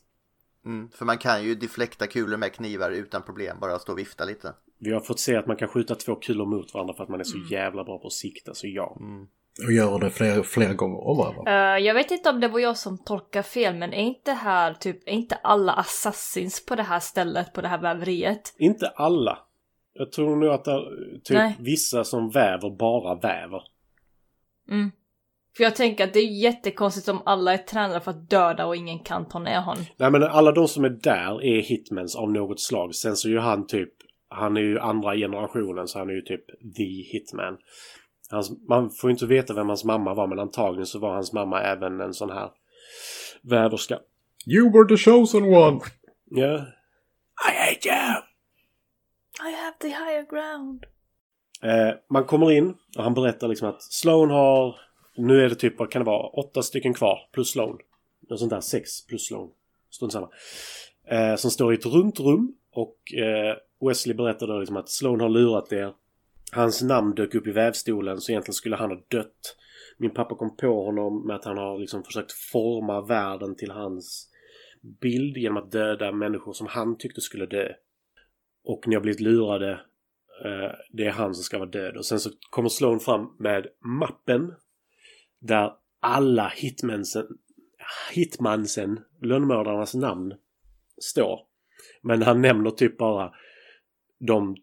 [0.65, 4.25] Mm, för man kan ju deflekta kulor med knivar utan problem, bara stå och vifta
[4.25, 4.53] lite.
[4.77, 7.19] Vi har fått se att man kan skjuta två kulor mot varandra för att man
[7.19, 8.97] är så jävla bra på att sikta, så ja.
[9.65, 11.75] Och gör det flera, flera gånger om varandra.
[11.75, 14.73] Eh, jag vet inte om det var jag som tolkar fel, men är inte här
[14.73, 18.53] typ, är inte alla assassins på det här stället, på det här väveriet?
[18.57, 19.39] Inte alla.
[19.97, 21.55] Jag tror nog att det är typ Nej.
[21.59, 23.61] vissa som väver bara väver.
[24.69, 24.91] Mm.
[25.57, 28.75] För jag tänker att det är jättekonstigt om alla är tränade för att döda och
[28.75, 29.83] ingen kan ta ner honom.
[29.97, 32.95] Nej men alla de som är där är hitmans av något slag.
[32.95, 33.93] Sen så är ju han typ,
[34.29, 36.45] han är ju andra generationen så han är ju typ
[36.77, 37.57] the hitman.
[38.31, 41.33] Hans, man får ju inte veta vem hans mamma var men antagligen så var hans
[41.33, 42.49] mamma även en sån här
[43.41, 43.99] väverska.
[44.47, 45.79] You were the chosen one!
[46.25, 46.65] Ja.
[49.75, 50.85] I the higher ground.
[51.61, 54.75] Eh, man kommer in och han berättar liksom att Sloan har,
[55.17, 57.77] nu är det typ, vad kan det vara, åtta stycken kvar plus Sloan.
[58.29, 59.49] Något sånt där, sex plus Sloan.
[59.89, 60.29] Strunt samma.
[61.07, 63.55] Eh, som står i ett runt rum och eh,
[63.87, 65.93] Wesley berättar då liksom att Sloan har lurat er.
[66.51, 69.57] Hans namn dök upp i vävstolen så egentligen skulle han ha dött.
[69.97, 74.29] Min pappa kom på honom med att han har liksom försökt forma världen till hans
[75.01, 77.73] bild genom att döda människor som han tyckte skulle dö.
[78.65, 79.79] Och ni har blivit lurade
[80.43, 81.97] Eh, det är han som ska vara död.
[81.97, 83.67] Och sen så kommer Sloan fram med
[83.99, 84.53] mappen.
[85.39, 87.27] Där alla hitmansen,
[88.13, 90.33] hitmansen, lönnmördarnas namn,
[91.01, 91.39] står.
[92.01, 93.33] Men han nämner typ bara
[94.19, 94.55] de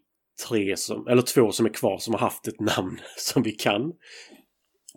[0.47, 3.93] tre som, eller två som är kvar som har haft ett namn som vi kan.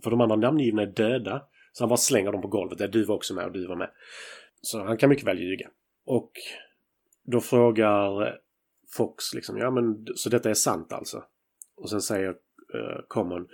[0.05, 1.43] För de andra namngivna är döda.
[1.73, 2.79] Så han bara slänger dem på golvet.
[2.79, 3.91] Där du var också med och du var med.
[4.61, 5.69] Så han kan mycket väl ljuga.
[6.07, 6.31] Och
[7.25, 8.39] då frågar
[8.97, 11.23] Fox liksom, ja men så detta är sant alltså.
[11.77, 13.49] Och sen säger uh, Common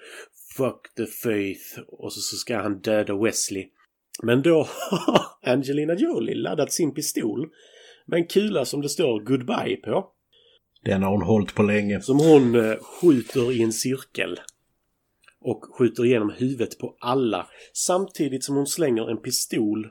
[0.56, 1.78] Fuck the faith.
[1.88, 3.68] Och så, så ska han döda Wesley.
[4.22, 5.22] Men då har
[5.52, 7.50] Angelina Jolie laddat sin pistol
[8.06, 10.08] med en kula som det står goodbye på.
[10.84, 12.00] Den har hon hållit på länge.
[12.00, 14.40] Som hon eh, skjuter i en cirkel.
[15.40, 17.48] Och skjuter igenom huvudet på alla.
[17.72, 19.88] Samtidigt som hon slänger en pistol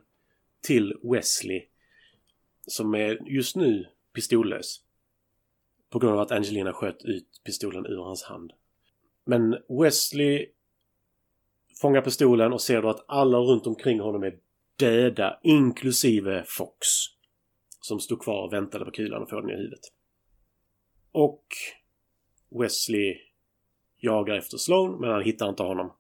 [0.64, 1.62] till Wesley.
[2.68, 3.86] Som är just nu
[4.16, 4.82] pistollös.
[5.92, 8.52] På grund av att Angelina sköt ut pistolen ur hans hand.
[9.26, 10.48] Men Wesley
[11.82, 14.40] fångar pistolen och ser då att alla runt omkring honom är
[14.76, 16.88] döda, inklusive Fox.
[17.82, 19.80] Som stod kvar och väntade på kulan och få den i huvudet.
[21.12, 21.46] Och
[22.50, 23.18] Wesley
[23.98, 25.94] jagar efter Sloan men han hittar inte honom.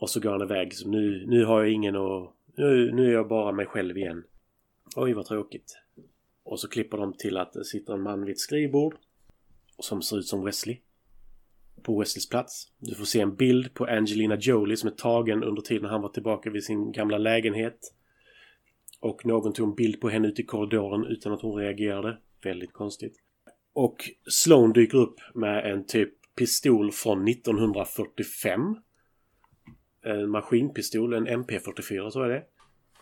[0.00, 0.74] Och så går han iväg.
[0.74, 2.34] Så nu, nu har jag ingen att...
[2.56, 4.24] Nu, nu är jag bara mig själv igen.
[4.96, 5.78] Oj vad tråkigt.
[6.48, 8.94] Och så klipper de till att det sitter en man vid ett skrivbord.
[9.78, 10.78] Som ser ut som Wesley.
[11.82, 12.72] På Wesleys plats.
[12.78, 16.08] Du får se en bild på Angelina Jolie som är tagen under tiden han var
[16.08, 17.78] tillbaka vid sin gamla lägenhet.
[19.00, 22.18] Och någon tog en bild på henne ute i korridoren utan att hon reagerade.
[22.42, 23.14] Väldigt konstigt.
[23.72, 28.60] Och Sloan dyker upp med en typ pistol från 1945.
[30.02, 32.57] En maskinpistol, en MP44 tror jag det är.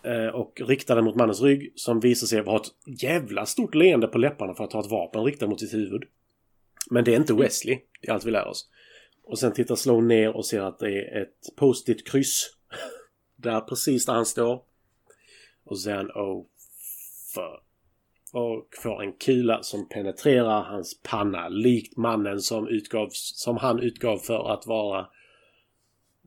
[0.07, 4.07] Eh, och riktar den mot mannens rygg som visar sig ha ett jävla stort leende
[4.07, 6.03] på läpparna för att ha ett vapen riktat mot sitt huvud.
[6.91, 7.79] Men det är inte Wesley.
[8.01, 8.69] Det är allt vi lär oss.
[9.25, 12.51] Och sen tittar Sloan ner och ser att det är ett post-it kryss.
[13.37, 14.63] Där precis där han står.
[15.65, 16.11] Och sen...
[16.11, 16.47] Oh
[17.35, 17.61] för.
[18.33, 24.19] Och får en kula som penetrerar hans panna likt mannen som, utgav, som han utgav
[24.19, 25.07] för att vara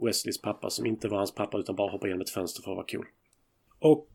[0.06, 2.76] Wesleys pappa som inte var hans pappa utan bara hoppade genom ett fönster för att
[2.76, 3.06] vara cool.
[3.80, 4.08] Och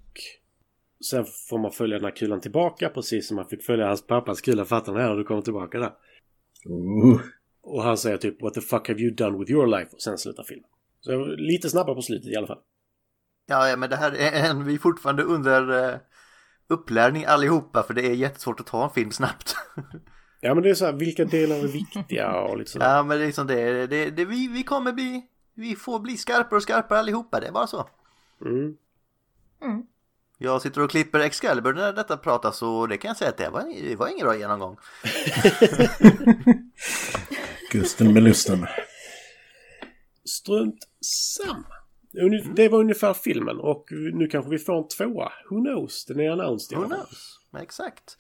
[1.11, 4.41] sen får man följa den här kulan tillbaka precis som man fick följa hans pappas
[4.41, 4.65] kula.
[4.65, 5.93] Fattar ni när du kommer tillbaka där?
[6.71, 7.21] Uh.
[7.63, 9.91] Och han säger typ What the fuck have you done with your life?
[9.93, 10.71] Och sen slutar filmen.
[11.01, 12.61] Så jag var lite snabbare på slutet i alla fall.
[13.47, 15.99] Ja, ja men det här är en, vi fortfarande under eh,
[16.69, 19.57] upplärning allihopa för det är jättesvårt att ta en film snabbt.
[20.41, 22.97] Ja men det är så här, vilka delar är viktiga och lite sådär.
[22.97, 26.17] ja, men det är liksom det, det, det vi, vi kommer bli, vi får bli
[26.17, 27.89] skarpare och skarpare allihopa, det är bara så.
[28.45, 28.77] Mm.
[30.39, 33.49] Jag sitter och klipper Excalibur när detta pratas och det kan jag säga att det
[33.49, 34.77] var, det var ingen bra genomgång.
[37.71, 38.67] Gusten med lusten.
[40.25, 40.89] Strunt
[41.37, 41.67] samma.
[42.55, 45.33] Det var ungefär filmen och nu kanske vi får en tvåa.
[45.51, 46.05] Who knows?
[46.05, 47.39] Den är announced Who knows?
[47.63, 48.17] Exakt.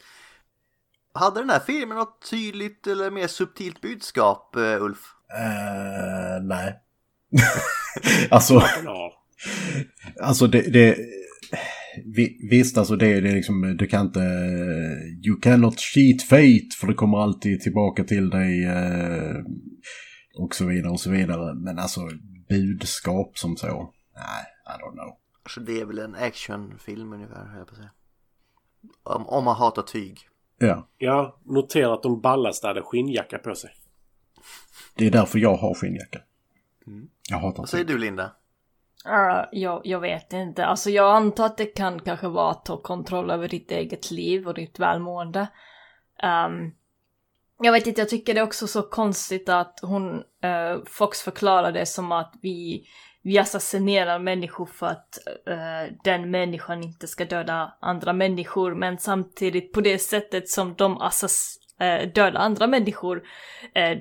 [1.14, 4.98] Hade den här filmen något tydligt eller mer subtilt budskap, eh, Ulf?
[5.38, 6.80] Eh, nej.
[8.30, 8.62] alltså,
[10.22, 10.60] alltså det...
[10.60, 10.96] det
[12.50, 14.20] Visst, alltså det, det är liksom, du kan inte...
[15.26, 18.64] You cannot cheat fate, för det kommer alltid tillbaka till dig.
[18.64, 19.36] eh,
[20.38, 21.54] Och så vidare och så vidare.
[21.54, 22.00] Men alltså,
[22.48, 23.66] budskap som så.
[24.14, 25.16] Nej, I don't know.
[25.48, 27.90] Så det är väl en actionfilm ungefär, höll jag på att säga.
[29.02, 30.18] Om, om man hatar tyg.
[30.58, 33.70] Ja, ja, notera att de ballaste hade skinnjacka på sig.
[34.96, 36.18] det är därför jag har skinnjacka.
[37.30, 37.94] Jag hatar Vad säger tyg.
[37.94, 38.32] du Linda?
[39.08, 40.66] Uh, jag, jag vet inte.
[40.66, 44.48] Alltså jag antar att det kan kanske vara att ta kontroll över ditt eget liv
[44.48, 45.40] och ditt välmående.
[46.22, 46.74] Um,
[47.60, 51.72] jag vet inte, jag tycker det är också så konstigt att hon, uh, Fox förklarar
[51.72, 52.86] det som att vi,
[53.22, 55.18] vi assassinerar människor för att
[55.50, 58.74] uh, den människan inte ska döda andra människor.
[58.74, 63.22] Men samtidigt på det sättet som de assass döda dödar andra människor,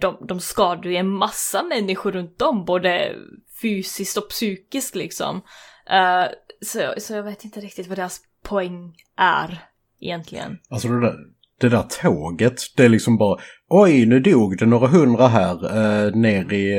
[0.01, 3.15] de, de skadar ju en massa människor runt om, både
[3.63, 5.41] fysiskt och psykiskt liksom.
[5.89, 6.25] Eh,
[6.61, 9.59] så, så jag vet inte riktigt vad deras poäng är
[9.99, 10.57] egentligen.
[10.69, 11.15] Alltså det där,
[11.59, 13.39] det där tåget, det är liksom bara
[13.69, 16.71] oj nu dog det några hundra här eh, ner i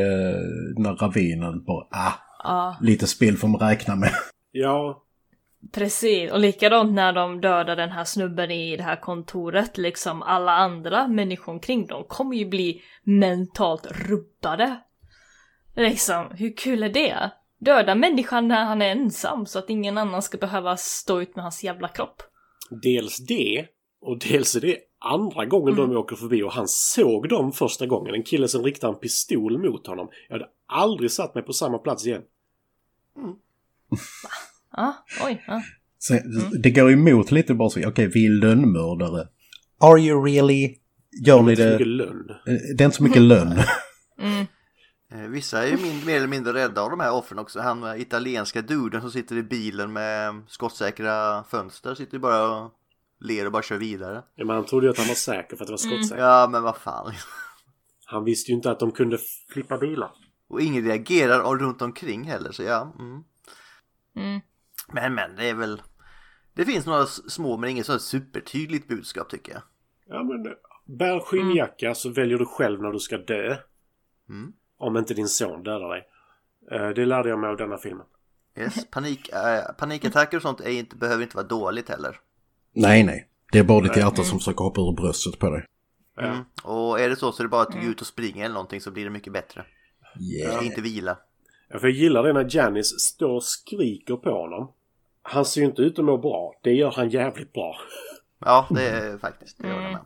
[0.77, 1.65] den här ravinen.
[1.65, 2.13] Bara, ah,
[2.45, 4.11] Ja, lite spill får man räkna med.
[4.53, 5.03] Ja,
[5.73, 6.33] precis.
[6.33, 11.09] Och likadant när de dödar den här snubben i det här kontoret, liksom alla andra
[11.09, 14.77] människor omkring dem kommer ju bli mentalt rubbade.
[15.77, 17.31] Liksom, hur kul är det?
[17.59, 21.43] Döda människan när han är ensam så att ingen annan ska behöva stå ut med
[21.45, 22.23] hans jävla kropp.
[22.83, 23.67] dels det
[24.01, 28.15] och dels är det andra gången de åker förbi och han såg dem första gången.
[28.15, 30.09] En kille som riktar en pistol mot honom.
[30.29, 32.23] Jag hade aldrig satt mig på samma plats igen.
[34.77, 35.63] Ja, oj, ja.
[35.99, 36.19] Sen,
[36.63, 39.29] Det går emot lite bara så, okej vi är lönnmördare.
[39.81, 40.77] Are you really?
[41.27, 41.73] Gör ni Det är det?
[41.73, 42.31] mycket lönn.
[42.47, 43.53] Eh, Det är inte så mycket lönn.
[44.21, 44.47] Mm.
[45.09, 47.61] Eh, Vissa är ju min, mer eller mindre rädda av de här offren också.
[47.61, 52.73] Han italienska duden som sitter i bilen med skottsäkra fönster sitter ju bara och
[53.21, 54.23] ler och bara kör vidare.
[54.35, 56.19] Ja, men han trodde ju att han var säker för att det var skottsäkert.
[56.23, 57.13] Ja, men vad fan.
[58.07, 60.11] Han visste ju inte att de kunde flippa bilar.
[60.49, 62.95] Och ingen reagerar av- runt omkring heller, så ja.
[62.99, 63.25] Mm.
[64.17, 64.41] Mm.
[64.93, 65.83] Men, men, det är väl...
[66.55, 69.63] Det finns några små, men inget så här supertydligt budskap tycker jag.
[70.07, 70.43] Ja, men
[70.99, 73.57] bär skinnjacka så väljer du själv när du ska dö.
[74.81, 74.89] Mm.
[74.89, 76.07] Om inte din son dödar dig.
[76.71, 78.07] Eh, Det lärde jag mig av denna filmen.
[78.59, 82.21] Yes, panik, äh, panikattacker och sånt är inte, behöver inte vara dåligt heller.
[82.73, 83.29] nej, nej.
[83.53, 85.67] Det är bara ditt hjärta som försöker hoppa ur bröstet på dig.
[86.21, 86.45] Mm.
[86.63, 88.81] Och är det så så är det bara att gå ut och springa eller någonting
[88.81, 89.65] så blir det mycket bättre.
[90.21, 90.67] Yeah.
[90.67, 91.19] Inte vila.
[91.69, 94.73] Ja, för jag gillar det när Janice står och skriker på honom.
[95.23, 96.55] Han ser ju inte ut att må bra.
[96.63, 97.77] Det gör han jävligt bra.
[98.39, 100.05] Ja, det är faktiskt, det gör det med.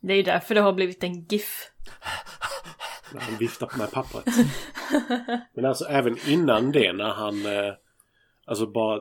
[0.00, 1.70] Det är ju därför det har blivit en GIF.
[3.14, 4.24] När han viftar med pappret.
[5.54, 7.46] Men alltså även innan det när han...
[7.46, 7.74] Eh,
[8.44, 9.00] alltså bara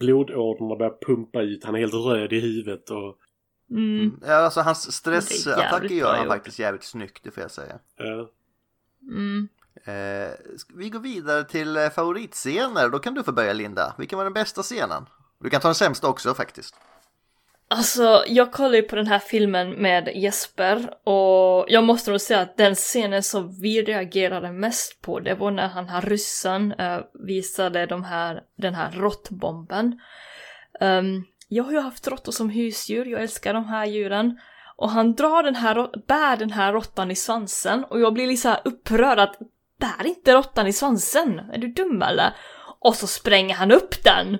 [0.00, 1.64] blodådrorna börjar pumpa ut.
[1.64, 3.18] Han är helt röd i huvudet och...
[3.70, 4.20] Mm.
[4.26, 7.78] Ja, alltså hans stressattacker gör han faktiskt jävligt snyggt, det får jag säga.
[8.00, 8.26] Eh,
[9.08, 9.48] Mm.
[9.84, 10.32] Eh,
[10.74, 12.88] vi går vidare till eh, favoritscener.
[12.88, 13.94] Då kan du få börja Linda.
[13.98, 15.06] Vilken var den bästa scenen?
[15.38, 16.74] Du kan ta den sämsta också faktiskt.
[17.68, 22.40] Alltså, jag kollade ju på den här filmen med Jesper och jag måste nog säga
[22.40, 27.00] att den scenen som vi reagerade mest på det var när han här ryssen eh,
[27.26, 30.00] visade de här, den här råttbomben.
[30.80, 34.38] Um, jag har ju haft råttor som husdjur, jag älskar de här djuren.
[34.76, 38.60] Och han drar den här, bär den här råttan i svansen och jag blir lite
[38.64, 39.38] upprörd att
[39.80, 42.34] bär inte råttan i svansen, är du dum eller?
[42.80, 44.38] Och så spränger han upp den!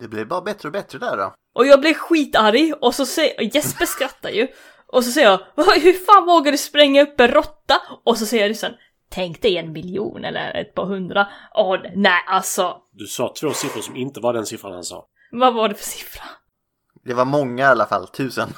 [0.00, 1.34] Det blev bara bättre och bättre där då.
[1.56, 4.48] Och jag blev skitarg och så säger, och Jesper skrattar ju.
[4.86, 7.82] Och så säger jag, "Vad- hur fan vågar du spränga upp en råtta?
[8.04, 8.72] Och så säger ryssen,
[9.10, 11.28] tänk dig en miljon eller ett par hundra.
[11.54, 15.06] Åh, nej alltså, Du sa två siffror som inte var den siffran han sa.
[15.32, 16.24] vad var det för siffra?
[17.04, 18.48] Det var många i alla fall, tusen.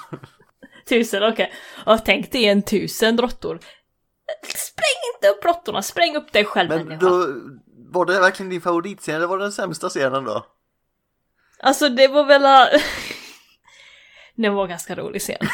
[0.89, 1.53] Tusen, okej.
[1.87, 3.59] Och tänk dig en tusen råttor.
[4.43, 7.07] Spräng inte upp råttorna, spräng upp dig själv Men människa.
[7.09, 7.27] då,
[7.93, 10.47] var det verkligen din favoritscen eller var det den sämsta scenen då?
[11.61, 12.43] Alltså det var väl...
[14.43, 15.37] Det var en ganska rolig scen.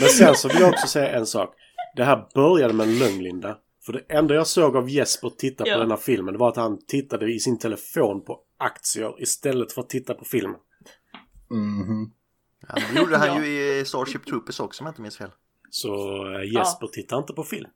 [0.00, 1.54] Men sen så vill jag också säga en sak.
[1.96, 3.58] Det här började med en lögn, Linda.
[3.86, 5.74] För det enda jag såg av Jesper titta Ja.
[5.74, 9.80] på den här filmen var att han tittade i sin telefon på aktier istället för
[9.82, 10.56] att titta på filmen.
[11.50, 12.10] Mhm.
[12.68, 13.44] Ja, men det gjorde han Ja.
[13.44, 15.30] ju i Starship Troopers också om jag inte minns fel.
[15.70, 15.88] Så
[16.34, 17.70] eh, Jesper tittar inte på film.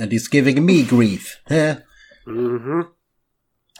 [0.00, 1.50] And it's giving me grief.
[1.50, 1.74] Eh.
[2.26, 2.84] Mhm.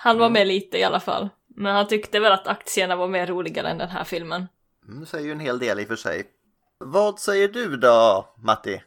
[0.02, 1.28] Han var med lite i alla fall.
[1.46, 4.46] Men han tyckte väl att aktierna var mer roligare än den här filmen.
[4.88, 6.30] Mm, Det säger ju en hel del i och för sig.
[6.78, 8.82] Vad säger du då, Matti?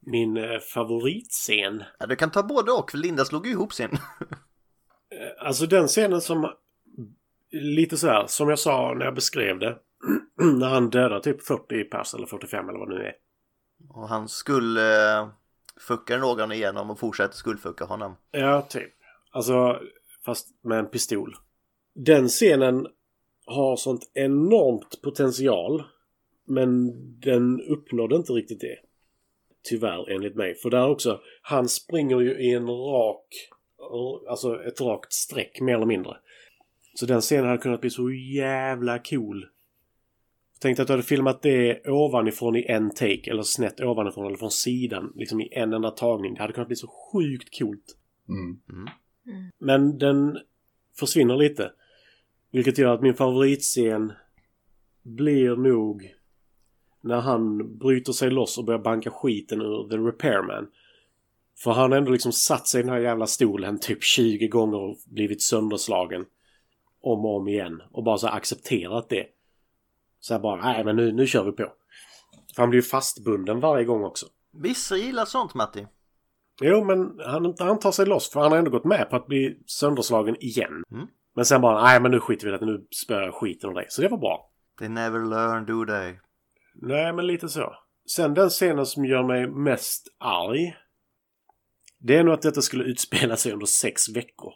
[0.00, 1.84] Min eh, favoritscen.
[1.98, 3.90] Ja, du kan ta både och, för Linda slog ju ihop sin.
[5.38, 6.52] Alltså den scenen som...
[7.50, 9.78] Lite så här, som jag sa när jag beskrev det.
[10.58, 13.14] när han dödar typ 40 pers eller 45 eller vad det nu är.
[13.88, 15.28] Och han skulle uh,
[15.80, 18.16] fucka någon igenom och fortsätta skuldfucka honom.
[18.30, 18.92] Ja, typ.
[19.30, 19.80] Alltså,
[20.24, 21.34] fast med en pistol.
[21.94, 22.86] Den scenen
[23.46, 25.82] har sånt enormt potential.
[26.46, 28.76] Men den uppnådde inte riktigt det.
[29.62, 30.54] Tyvärr, enligt mig.
[30.54, 33.26] För där också, han springer ju i en rak...
[34.28, 36.16] Alltså ett rakt streck, mer eller mindre.
[36.94, 39.46] Så den scenen hade kunnat bli så jävla cool.
[40.60, 44.50] Tänk att du hade filmat det ovanifrån i en take, eller snett ovanifrån, eller från
[44.50, 46.34] sidan, liksom i en enda tagning.
[46.34, 47.96] Det hade kunnat bli så sjukt coolt.
[48.28, 48.88] Mm.
[49.58, 50.38] Men den
[50.98, 51.72] försvinner lite.
[52.50, 54.12] Vilket gör att min favoritscen
[55.02, 56.14] blir nog
[57.00, 60.70] när han bryter sig loss och börjar banka skiten ur The Repairman.
[61.58, 64.78] För han har ändå liksom satt sig i den här jävla stolen typ 20 gånger
[64.78, 66.24] och blivit sönderslagen.
[67.00, 67.82] Om och om igen.
[67.90, 69.26] Och bara så accepterat det.
[70.20, 71.72] Så här bara, nej men nu, nu kör vi på.
[72.54, 74.26] För han blir ju fastbunden varje gång också.
[74.50, 75.86] Vissa gillar sånt, Matti.
[76.62, 79.26] Jo, men han, han tar sig loss för han har ändå gått med på att
[79.26, 80.82] bli sönderslagen igen.
[80.90, 81.06] Mm.
[81.34, 83.86] Men sen bara, nej men nu skiter vi i det, nu spöar skiten ur dig.
[83.88, 84.50] Så det var bra.
[84.78, 86.14] They never learn, do they?
[86.74, 87.74] Nej, men lite så.
[88.10, 90.76] Sen den scenen som gör mig mest arg.
[91.98, 94.52] Det är nog att detta skulle utspela sig under sex veckor.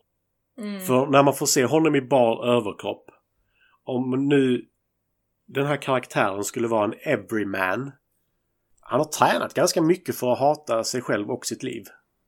[0.59, 0.81] Mm.
[0.81, 3.11] För när man får se honom i bar överkropp.
[3.85, 4.65] Om nu
[5.47, 7.93] den här karaktären skulle vara en everyman.
[8.91, 11.84] Han har tränat ganska mycket för att hata sig själv och sitt liv.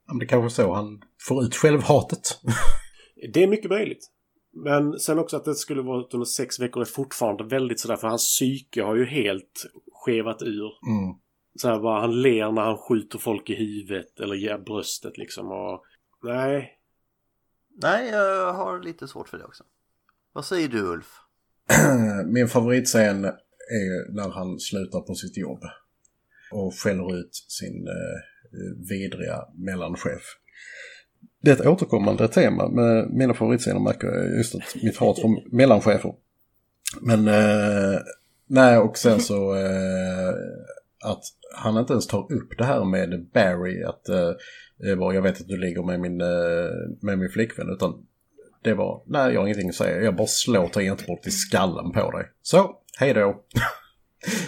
[0.09, 2.41] Men det är kanske så han får ut självhatet.
[3.33, 4.11] Det är mycket möjligt.
[4.53, 8.09] Men sen också att det skulle vara under sex veckor är fortfarande väldigt sådär för
[8.09, 10.67] hans psyke har ju helt skevat ur.
[10.67, 11.15] Mm.
[11.55, 15.47] Så här bara han ler när han skjuter folk i huvudet eller ger bröstet liksom
[15.47, 15.83] och...
[16.23, 16.79] Nej.
[17.83, 19.65] Nej, jag har lite svårt för det också.
[20.33, 21.21] Vad säger du, Ulf?
[22.27, 25.65] Min favoritscen är när han slutar på sitt jobb
[26.53, 30.23] och skäller ut sin eh, vidriga mellanchef.
[31.43, 35.57] Det är ett återkommande tema med mina favoritscener märker jag just att mitt hat för
[35.57, 36.15] mellanchefer.
[37.01, 38.01] Men eh,
[38.47, 40.35] nej och sen så eh,
[41.05, 41.23] att
[41.55, 45.49] han inte ens tar upp det här med Barry att eh, var, jag vet att
[45.49, 46.71] du ligger med min, eh,
[47.01, 48.07] med min flickvän utan
[48.63, 52.11] det var, nej jag har ingenting att säga, jag bara slår tangentbordet i skallen på
[52.11, 52.27] dig.
[52.43, 53.45] Så, hej då.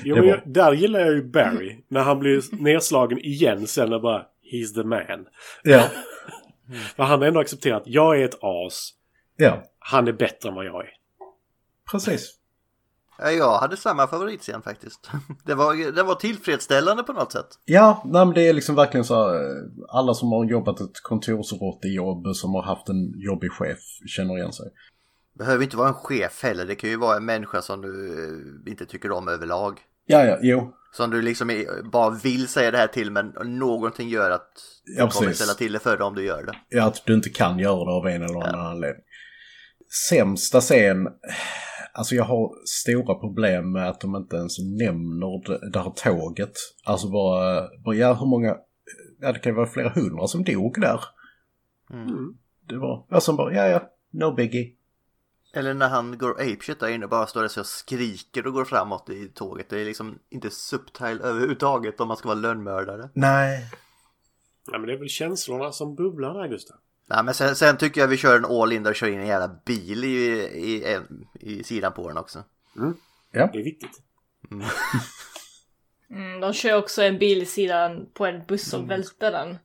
[0.04, 1.84] Jo, var- jag, där gillar jag ju Barry.
[1.88, 5.26] När han blir nedslagen igen sen och bara He's the man.
[5.62, 5.88] Ja,
[6.96, 8.90] För han har ändå accepterat jag är ett as.
[9.36, 10.90] ja, Han är bättre än vad jag är.
[11.90, 12.34] precis.
[13.18, 15.10] Ja, Jag hade samma favoritscen faktiskt.
[15.44, 17.46] Det var, det var tillfredsställande på något sätt.
[17.64, 19.40] Ja, nej, men det är liksom verkligen så här, eh,
[19.88, 24.66] alla som har jobbat ett kontorsråttejobb som har haft en jobbig chef känner igen sig.
[25.38, 26.66] Behöver inte vara en chef heller.
[26.66, 28.12] Det kan ju vara en människa som du
[28.66, 29.80] eh, inte tycker om överlag.
[30.06, 30.74] Ja, ja, jo.
[30.92, 34.50] Som du liksom är- bara vill säga det här till men någonting gör att
[34.84, 36.52] du Ja, kommer ställa till det för dig om du gör det.
[36.68, 39.02] Ja, att du inte kan göra det av en eller annan anledning.
[40.08, 41.08] Sämsta scen,
[41.92, 46.52] alltså jag har stora problem med att de inte ens nämner det, det här tåget.
[46.84, 48.56] Alltså bara, bara, ja hur många,
[49.20, 51.00] ja det kan ju vara flera hundra som dog där.
[51.92, 52.34] Mm.
[52.68, 54.72] Det var, alltså bara, ja ja, no biggie.
[55.52, 59.10] Eller när han går apeshit där inne bara står där och skriker och går framåt
[59.10, 59.68] i tåget.
[59.68, 63.08] Det är liksom inte subtile överhuvudtaget om man ska vara lönnmördare.
[63.14, 63.70] Nej.
[64.72, 66.76] Ja, men det är väl känslorna som bubblar där Gustav.
[67.06, 69.20] Nej, men sen, sen tycker jag vi kör en all in där och kör in
[69.20, 70.98] en jävla bil i, i,
[71.34, 72.44] i, i sidan på den också.
[73.32, 74.02] Det är viktigt.
[76.10, 79.58] Mm, de kör också en bil i sidan på en buss och välter den.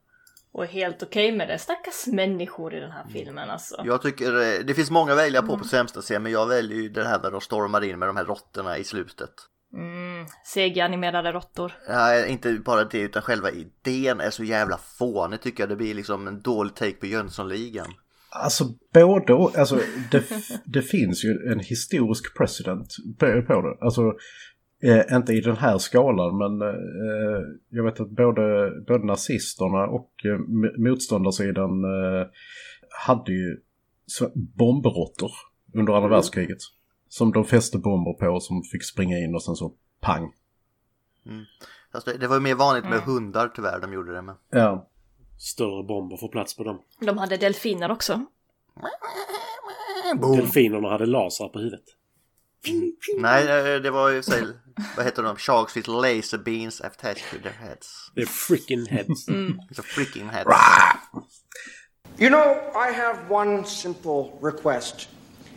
[0.58, 1.60] Och är helt okej med det.
[1.60, 3.82] Stackars människor i den här filmen alltså.
[3.86, 6.78] Jag tycker eh, det finns många att välja på på sämsta scen men jag väljer
[6.78, 9.30] ju den här där de stormar in med de här råttorna i slutet.
[9.74, 11.72] Mm, CG-animerade råttor.
[11.88, 15.70] Ja, inte bara det utan själva idén är så jävla fånig tycker jag.
[15.70, 17.94] Det blir liksom en dålig take på Jönssonligan.
[18.30, 19.80] Alltså både alltså
[20.12, 20.24] det,
[20.66, 23.86] det finns ju en historisk precedent på, på det.
[23.86, 24.02] Alltså
[24.84, 30.12] eh, inte i den här skalan men eh, jag vet att både, både nazisterna och
[30.26, 30.40] eh,
[30.78, 32.28] motståndarsidan eh,
[33.06, 33.58] hade ju
[34.34, 35.32] bombråttor
[35.74, 36.58] under andra världskriget.
[37.10, 40.34] Som de fäste bomber på som fick springa in och sen så pang.
[41.92, 44.36] Alltså, det var ju mer vanligt med hundar tyvärr de gjorde det med.
[44.50, 44.88] Ja,
[45.38, 46.82] Större bomber får plats på dem.
[47.00, 48.26] De hade delfiner också.
[50.36, 51.84] Delfinerna hade lasrar på huvudet.
[53.18, 54.44] Nej, eh, det var ju, säg,
[54.98, 55.38] vad heter de?
[55.38, 58.12] Sharks with laser beams attached to their heads.
[58.16, 59.26] Det är freaking heads.
[59.76, 60.50] Så freaking heads.
[62.20, 62.58] You know,
[62.90, 65.10] I have one simple request,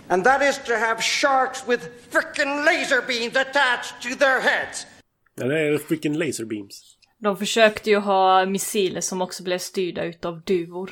[0.09, 4.87] and that is to have sharks with frickin' laser beams attached to their heads.
[5.35, 6.97] Ja, det är freaking laser beams.
[7.23, 10.91] De försökte ju ha missiler som också blev styrda utav duvor.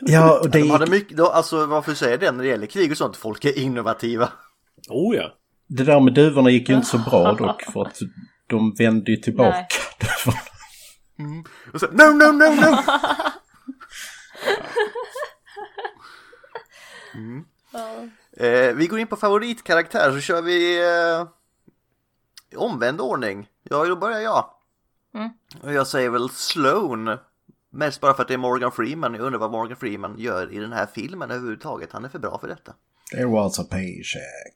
[0.00, 2.66] ja och det De hade mycket, då, alltså varför säger jag det när det gäller
[2.66, 3.16] krig och sånt?
[3.16, 4.32] Folk är innovativa.
[4.88, 5.34] Oh ja.
[5.66, 7.98] det där med duvorna gick ju inte så bra dock för att
[8.46, 9.66] de vände ju tillbaka.
[11.72, 12.76] Och så, no, no, no, no!
[17.14, 17.44] Mm.
[18.36, 21.26] Eh, vi går in på favoritkaraktär så kör vi eh,
[22.50, 23.48] i omvänd ordning.
[23.62, 24.50] Ja, då börjar jag.
[25.62, 27.18] Och jag säger väl Sloan.
[27.70, 29.14] Mest bara för att det är Morgan Freeman.
[29.14, 31.92] Jag undrar vad Morgan Freeman gör i den här filmen överhuvudtaget.
[31.92, 32.74] Han är för bra för detta.
[33.12, 34.54] There was a paycheck.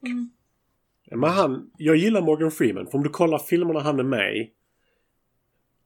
[1.10, 2.86] Men han, jag gillar Morgan Freeman.
[2.86, 4.50] För om du kollar filmerna han är med i.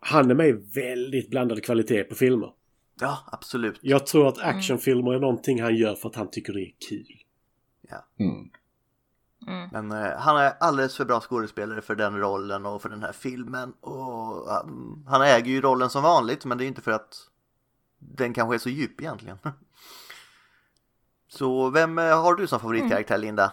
[0.01, 2.53] Han är med i väldigt blandad kvalitet på filmer.
[3.01, 3.79] Ja, absolut.
[3.83, 7.23] Jag tror att actionfilmer är någonting han gör för att han tycker det är kul.
[9.47, 9.69] Mm.
[9.73, 13.13] Men eh, han är alldeles för bra skådespelare för den rollen och för den här
[13.13, 13.73] filmen.
[13.81, 17.15] Och um, han äger ju rollen som vanligt men det är inte för att
[17.99, 19.39] den kanske är så djup egentligen.
[21.39, 23.53] Så vem eh, har du som favoritkaraktär Linda?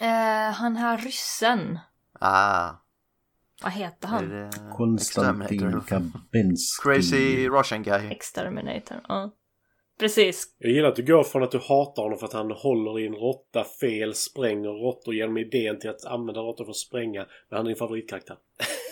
[0.00, 1.78] Eh, han här ryssen.
[2.20, 2.70] Ah,
[3.62, 4.28] Vad heter han?
[4.28, 5.80] det Konstantin?
[5.88, 6.82] Kabinski.
[6.82, 8.10] Crazy Russian guy.
[8.10, 9.00] Exterminator.
[9.08, 9.30] Ja.
[9.98, 10.44] Precis.
[10.58, 13.06] Jag gillar att du går från att du hatar honom för att han håller i
[13.06, 17.26] en råtta fel, spränger råttor genom idén till att använda råttor för att spränga.
[17.48, 18.36] Men han är din favoritkaraktär.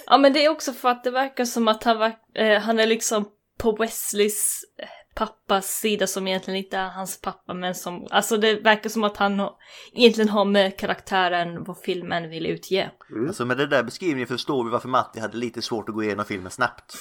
[0.06, 2.86] Ja men det är också för att det verkar som att han, eh, han är
[2.86, 3.28] liksom
[3.58, 4.88] på Wesleys eh,
[5.18, 9.16] pappas sida som egentligen inte är hans pappa men som, alltså det verkar som att
[9.16, 9.56] han har,
[9.92, 12.90] egentligen har med karaktären vad filmen vill utge.
[13.26, 16.24] Alltså med den där beskrivningen förstår vi varför Matti hade lite svårt att gå igenom
[16.24, 16.94] filmen snabbt.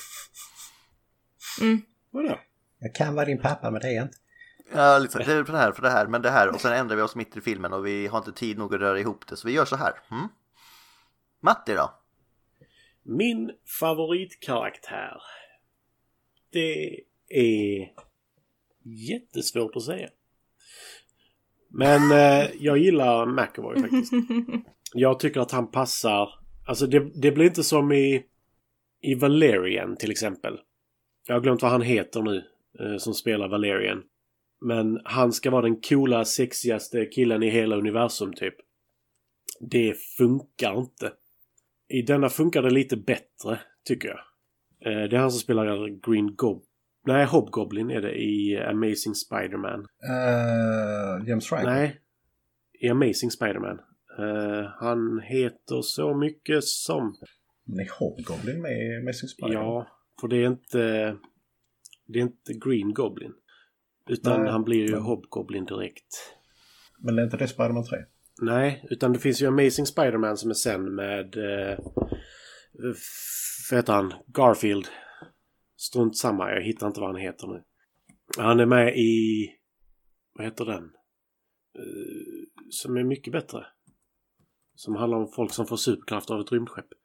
[2.12, 2.40] Vadå?
[2.80, 4.18] Jag kan vara din pappa men det är jag inte.
[4.74, 6.74] Ja, liksom, det är för det här, för det här, men det här och sen
[6.74, 9.28] ändrar vi oss mitt i filmen och vi har inte tid nog att röra ihop
[9.28, 9.94] det så vi gör så här.
[10.12, 10.28] Mm?
[11.42, 11.94] Matti då?
[13.04, 15.22] Min favoritkaraktär.
[16.52, 17.00] Det
[17.30, 18.07] är
[18.94, 20.10] jättesvårt att säga.
[21.70, 24.14] Men eh, jag gillar McAvoy faktiskt.
[24.94, 26.30] Jag tycker att han passar.
[26.68, 28.24] Alltså det, det blir inte som i,
[29.02, 30.60] i Valerian till exempel.
[31.28, 32.44] Jag har glömt vad han heter nu.
[32.80, 34.04] Eh, som spelar Valerian.
[34.62, 38.56] Men han ska vara den coola, sexigaste killen i hela universum typ.
[39.60, 41.14] Det funkar inte.
[41.90, 44.20] I denna funkar det lite bättre, tycker jag.
[44.86, 46.64] Eh, det är han som spelar Green Gob...
[47.08, 49.80] Nej, Hobgoblin är det i Amazing Spider-Man.
[49.80, 51.70] Uh, James Franco.
[51.70, 52.02] Nej,
[52.80, 53.80] i Amazing Spider-Man.
[54.20, 57.16] Eh, han heter så mycket som...
[57.66, 59.54] Men är Hobgoblin med i Amazing Spider?
[59.54, 59.88] Ja,
[60.22, 61.16] för det är inte...
[62.08, 63.34] Det är inte Green Goblin.
[64.10, 66.34] Utan Nej, han blir ju Hobgoblin direkt.
[67.00, 67.98] Men är inte det Spider-Man 3?
[68.42, 71.38] Nej, utan det finns ju Amazing Spider-Man som är sen med...
[71.38, 71.78] Eh,
[73.72, 74.14] vad heter han?
[74.28, 74.86] Garfield.
[75.78, 77.64] Strunt samma, jag hittar inte vad han heter nu.
[78.38, 79.48] Han är med i...
[80.34, 80.84] Vad heter den?
[81.76, 83.66] Eh, som är mycket bättre.
[84.76, 86.86] Som handlar om folk som får superkraft av ett rymdskepp.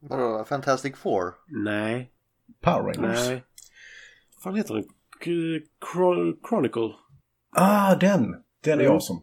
[0.00, 1.34] Vadå, Fantastic Four?
[1.64, 2.12] Nej,
[2.60, 3.28] Power Rangers?
[3.28, 3.44] nej.
[4.34, 4.84] Vad fan heter den?
[6.48, 6.94] Chronicle.
[7.56, 8.44] Ah, den!
[8.64, 8.94] Den är Mm.
[8.94, 9.20] awesome.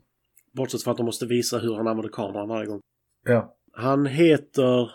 [0.53, 2.81] Bortsett från att de måste visa hur han använder kameran varje gång.
[3.23, 3.55] Ja.
[3.73, 4.91] Han heter...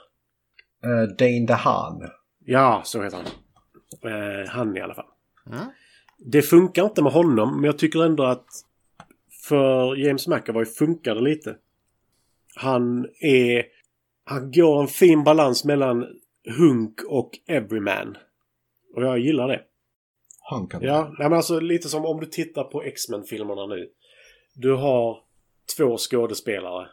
[0.87, 2.11] Uh, Dane DeHaan.
[2.45, 3.27] Ja, så heter han.
[4.13, 5.07] Eh, han i alla fall.
[5.47, 5.67] Mm.
[6.19, 8.47] Det funkar inte med honom, men jag tycker ändå att
[9.43, 11.57] för James McAvoy funkar det lite.
[12.55, 13.65] Han är...
[14.25, 16.07] Han går en fin balans mellan
[16.59, 18.17] hunk och everyman.
[18.95, 19.63] Och jag gillar det.
[20.51, 23.89] Han kan Ja, nej, men alltså lite som om du tittar på X-Men-filmerna nu.
[24.55, 25.19] Du har
[25.77, 26.89] två skådespelare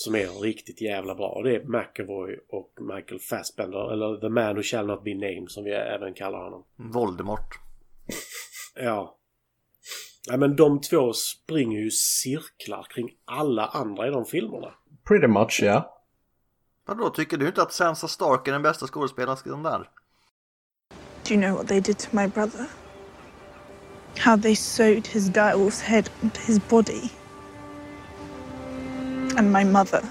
[0.00, 1.28] som är riktigt jävla bra.
[1.28, 3.92] Och det är McAvoy och Michael Fassbender.
[3.92, 6.64] Eller The Man Who Shall Not Be Named som vi även kallar honom.
[6.76, 7.48] Voldemort.
[8.74, 9.18] Ja.
[10.28, 14.74] Nej men de två springer ju cirklar kring alla andra i de filmerna.
[15.08, 16.02] Pretty much, ja.
[16.86, 19.90] Vadå, tycker du inte att Sansa Stark är den bästa skådespelerskan där?
[21.28, 22.66] Do you know what they did to my brother?
[24.18, 27.19] How they sewed his direwolf's head onto his body.
[29.36, 30.02] And my mother.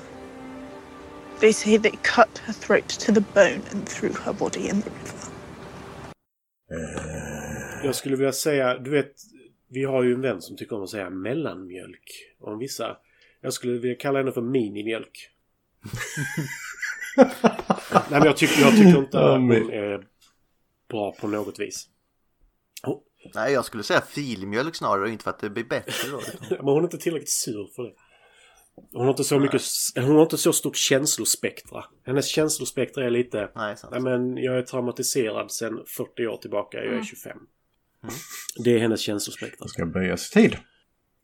[1.40, 4.90] They say they cut her throat to the bone and threw her body in the
[4.90, 5.30] river.
[7.84, 9.14] Jag skulle vilja säga, du vet,
[9.70, 12.98] vi har ju en vän som tycker om att säga mellanmjölk om vissa.
[13.42, 15.30] Jag skulle vilja kalla henne för minimjölk.
[17.92, 20.08] Nej men jag tycker, jag tycker inte att hon är
[20.90, 21.90] bra på något vis.
[23.36, 26.22] Nej, jag skulle säga filmjölk snarare, inte för att det blir bättre då.
[26.50, 27.94] men hon är inte tillräckligt sur för det.
[28.92, 29.62] Hon har inte så mycket,
[29.96, 31.86] hon har inte så stort känslospektra.
[32.06, 33.52] Hennes känslospektra är lite...
[33.56, 33.92] Nej, sant.
[33.92, 36.78] Nej men jag är traumatiserad sedan 40 år tillbaka.
[36.78, 37.38] Jag är 25.
[38.64, 39.66] Det är hennes känslospektra.
[39.66, 40.58] Det ska böjas tid.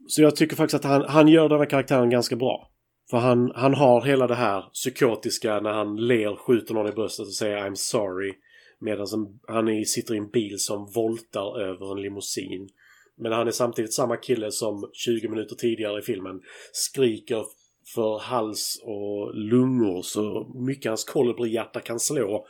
[0.07, 2.72] Så jag tycker faktiskt att han, han gör den här karaktären ganska bra.
[3.10, 7.27] För han, han har hela det här psykotiska när han ler, skjuter någon i bröstet
[7.27, 8.34] och säger I'm sorry.
[8.80, 9.07] Medan
[9.48, 12.69] han är, sitter i en bil som voltar över en limousin.
[13.18, 17.46] Men han är samtidigt samma kille som 20 minuter tidigare i filmen skriker
[17.94, 22.48] för hals och lungor så mycket hans kolibrihjärta kan slå.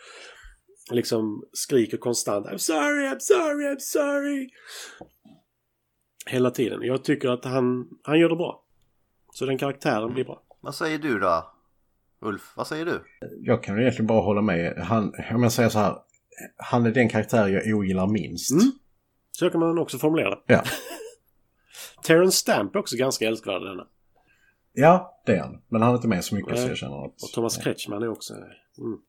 [0.92, 4.50] Liksom skriker konstant I'm sorry, I'm sorry, I'm sorry.
[6.26, 6.82] Hela tiden.
[6.82, 8.64] Jag tycker att han, han gör det bra.
[9.34, 10.42] Så den karaktären blir bra.
[10.62, 11.52] Vad säger du då?
[12.22, 13.04] Ulf, vad säger du?
[13.42, 14.78] Jag kan ju egentligen bara hålla med.
[14.78, 15.98] Han, om jag säger så här.
[16.58, 18.52] Han är den karaktär jag ogillar minst.
[18.52, 18.72] Mm.
[19.40, 20.42] Så kan man också formulera det.
[20.46, 20.64] Ja.
[22.04, 23.88] Terrence Stamp är också ganska älskvärd i denna.
[24.74, 25.62] ja, det är han.
[25.70, 26.70] Men han är inte med så mycket så Nej.
[26.70, 27.22] jag känner att...
[27.24, 28.34] Och Thomas Kretschmann är också...
[28.34, 29.00] Mm.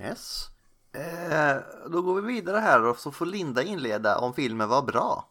[0.00, 0.46] Yes.
[0.94, 1.56] Eh,
[1.92, 5.30] då går vi vidare här och så får Linda inleda om filmen var bra.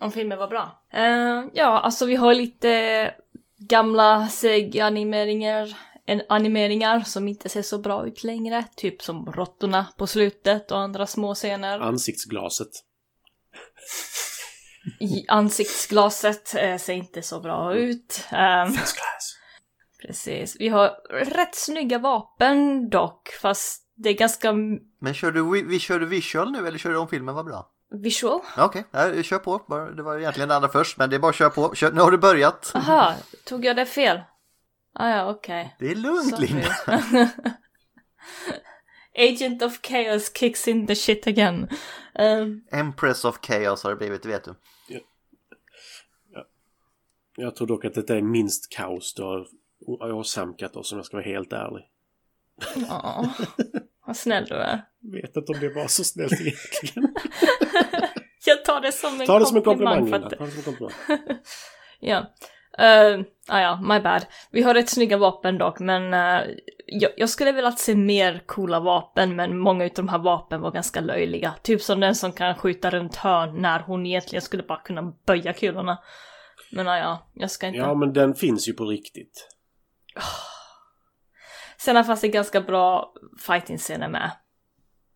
[0.00, 0.82] Om filmen var bra.
[0.92, 3.14] Eh, ja, alltså vi har lite
[3.58, 5.76] gamla SEG-animeringar
[6.06, 8.64] en- animeringar som inte ser så bra ut längre.
[8.76, 11.78] Typ som råttorna på slutet och andra små scener.
[11.80, 12.70] Ansiktsglaset.
[15.28, 18.24] Ansiktsglaset eh, ser inte så bra ut.
[18.32, 18.76] Um,
[20.06, 20.56] precis.
[20.58, 20.88] Vi har
[21.24, 24.52] rätt snygga vapen dock, fast det är ganska
[25.00, 27.44] Men kör du, vi, vi kör du visual nu eller kör du om filmen var
[27.44, 27.70] bra?
[28.02, 28.40] visual.
[28.56, 29.22] Okej, okay.
[29.22, 29.64] kör på.
[29.68, 31.74] Bara- Det var egentligen det andra först, men det är bara att köra på.
[31.74, 32.72] Kör, nu har du börjat.
[32.74, 33.14] Aha,
[33.44, 34.20] tog jag det fel?
[34.94, 35.76] Ah, ja, okej.
[35.78, 36.46] Det är lugnt Sorry.
[36.46, 36.74] Linda.
[39.18, 41.68] Agent of Chaos kicks in the shit again.
[42.18, 44.54] Um, Empress of Chaos har det blivit, vet du.
[47.36, 49.46] Jag tror dock att detta är minst kaos du har
[50.12, 51.84] åsamkat oss om jag ska vara helt ärlig.
[52.88, 53.34] ja,
[54.06, 54.84] vad snäll du är.
[55.00, 57.14] Vet inte om det var så snällt egentligen.
[58.46, 59.96] Jag tar det som en Ta det som en komplimang.
[59.98, 60.92] komplimang att, Ta det som en komplimang.
[62.00, 62.34] ja.
[62.80, 64.26] Uh, ah, ja, my bad.
[64.50, 66.40] Vi har rätt snygga vapen dock, men eh,
[66.86, 70.70] jag, jag skulle velat se mer coola vapen, men många av de här vapen var
[70.70, 71.54] ganska löjliga.
[71.62, 75.52] Typ som den som kan skjuta runt hörn när hon egentligen skulle bara kunna böja
[75.52, 75.98] kulorna.
[76.72, 77.78] Men ah, ja, jag ska inte...
[77.78, 79.48] Ja men den finns ju på riktigt.
[81.76, 83.12] Sen fanns det ganska bra
[83.46, 84.30] fighting-scener med.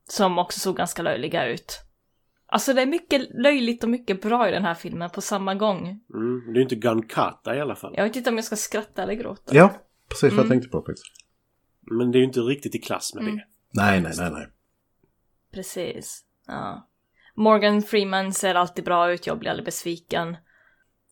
[0.09, 1.88] Som också såg ganska löjliga ut.
[2.51, 6.01] Alltså det är mycket löjligt och mycket bra i den här filmen på samma gång.
[6.15, 6.43] Mm.
[6.47, 7.95] Det är ju inte Gunkata i alla fall.
[7.97, 9.55] Jag vet inte om jag ska skratta eller gråta.
[9.57, 9.75] Ja,
[10.09, 10.49] precis vad jag Mm.
[10.49, 11.05] tänkte på faktiskt.
[11.81, 13.37] Men det är ju inte riktigt i klass med Mm.
[13.37, 13.45] det.
[13.71, 14.47] Nej, nej, nej, nej.
[15.53, 16.25] Precis.
[16.47, 16.89] Ja.
[17.35, 20.37] Morgan Freeman ser alltid bra ut, jag blir aldrig besviken.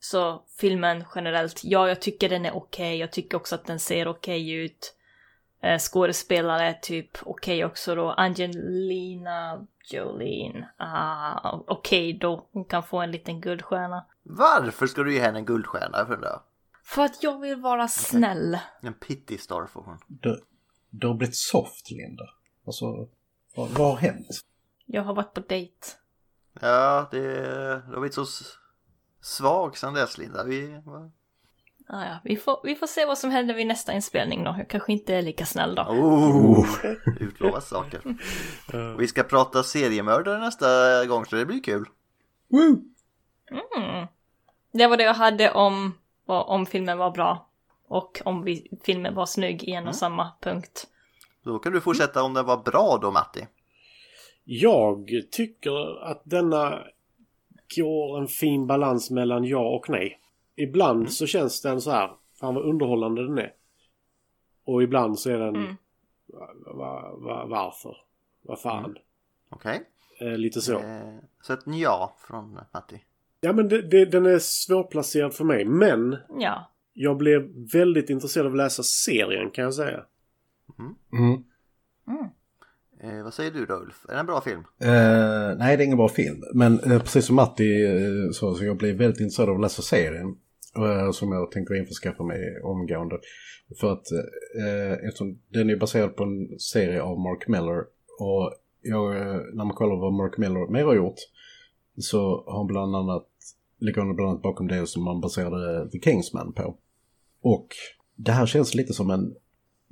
[0.01, 4.09] Så filmen generellt, ja jag tycker den är okej, jag tycker också att den ser
[4.09, 4.95] okej ut.
[5.63, 8.11] Eh, skådespelare är typ okej också då.
[8.11, 14.07] Angelina Jolene, ah, okej då, hon kan få en liten guldstjärna.
[14.23, 16.43] Varför ska du ge henne en guldstjärna jag undrar?
[16.85, 18.59] För att jag vill vara snäll.
[18.81, 19.99] En pity star får hon.
[20.07, 20.45] Du,
[20.91, 22.25] du har blivit soft, Linda.
[22.67, 23.09] Alltså,
[23.57, 24.27] vad, vad har hänt?
[24.87, 25.87] Jag har varit på dejt.
[26.61, 28.27] Ja, det, det har blivit så
[29.21, 30.45] svag sen dess Linda.
[30.45, 30.83] Vi?
[31.89, 32.19] Ah, ja.
[32.25, 34.55] vi, får, vi får se vad som händer vid nästa inspelning då.
[34.59, 35.83] Jag kanske inte är lika snäll då.
[35.83, 36.67] Oh,
[37.21, 38.01] utlovas saker.
[38.99, 40.67] Vi ska prata seriemördare nästa
[41.07, 41.85] gång så det blir kul.
[42.49, 42.83] Woo!
[43.51, 44.07] Mm.
[44.73, 45.95] Det var det jag hade om,
[46.27, 47.51] om filmen var bra.
[47.89, 50.87] Och om vi, filmen var snygg i en och samma punkt.
[51.45, 53.47] Då kan du fortsätta om den var bra då Matti.
[54.45, 56.79] Jag tycker att denna
[57.77, 60.21] går en fin balans mellan ja och nej.
[60.57, 62.11] Ibland så känns den så här,
[62.41, 63.53] fan vad underhållande den är.
[64.65, 65.77] Och ibland så är den, Mm.
[66.33, 67.97] va, va, va, varför?
[68.43, 68.97] Vad fan?
[69.51, 69.83] Okej.
[70.21, 70.79] Eh, lite så.
[70.79, 73.03] Eh, Så ett ja från Matti.
[73.41, 75.65] Ja men det, det, den är svårplacerad för mig.
[75.65, 76.71] Men Ja.
[76.93, 80.05] jag blev väldigt intresserad av att läsa serien kan jag säga.
[81.13, 81.45] Mm.
[83.01, 84.05] Eh, vad säger du då Ulf?
[84.09, 84.61] Är det en bra film?
[84.81, 86.43] Eh, nej, det är ingen bra film.
[86.55, 89.83] Men eh, precis som Matti eh, sa så jag blev väldigt intresserad av att läsa
[89.83, 90.37] serien.
[90.77, 93.19] Eh, som jag tänker införskaffa mig omgående.
[93.81, 94.13] För att
[94.59, 97.85] eh, eftersom den är baserad på en serie av Mark Miller.
[98.21, 101.19] Och jag, eh, när man kollar vad Mark Miller mer har gjort.
[101.99, 103.27] Så har han bland annat,
[103.79, 106.77] ligger han bland annat bakom det som man baserade The Kingsman på.
[107.41, 107.69] Och
[108.17, 109.35] det här känns lite som en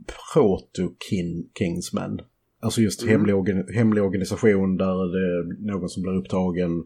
[0.07, 2.21] proto-Kingsman.
[2.65, 6.85] Alltså just hemlig, organ- hemlig organisation där det är någon som blir upptagen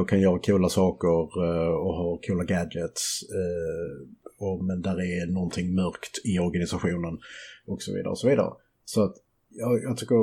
[0.00, 3.04] och kan göra coola saker eh, och har coola gadgets.
[3.38, 7.18] eh, Och, men där är någonting mörkt i organisationen
[7.66, 8.52] och så vidare och så vidare.
[8.84, 9.14] Så att
[9.50, 10.20] jag, jag tycker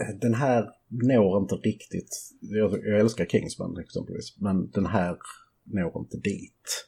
[0.00, 5.16] eh, den här når inte riktigt, jag, jag älskar Kingsman exempelvis, men den här
[5.64, 6.86] når inte dit.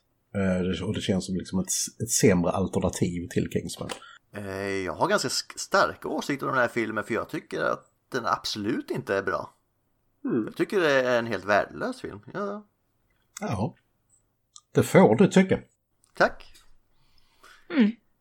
[0.86, 3.90] Och det känns som liksom ett, ett sämre alternativ till Kingsman.
[4.36, 7.84] Eh, Jag har ganska sk- starka åsikter om den här filmen för jag tycker att
[8.12, 9.54] den absolut inte är bra.
[10.24, 10.44] Mm.
[10.46, 12.20] Jag tycker det är en helt värdelös film.
[12.32, 12.66] Ja,
[13.40, 13.74] Ja,
[14.72, 15.59] det får du tycka.
[16.16, 16.44] tack.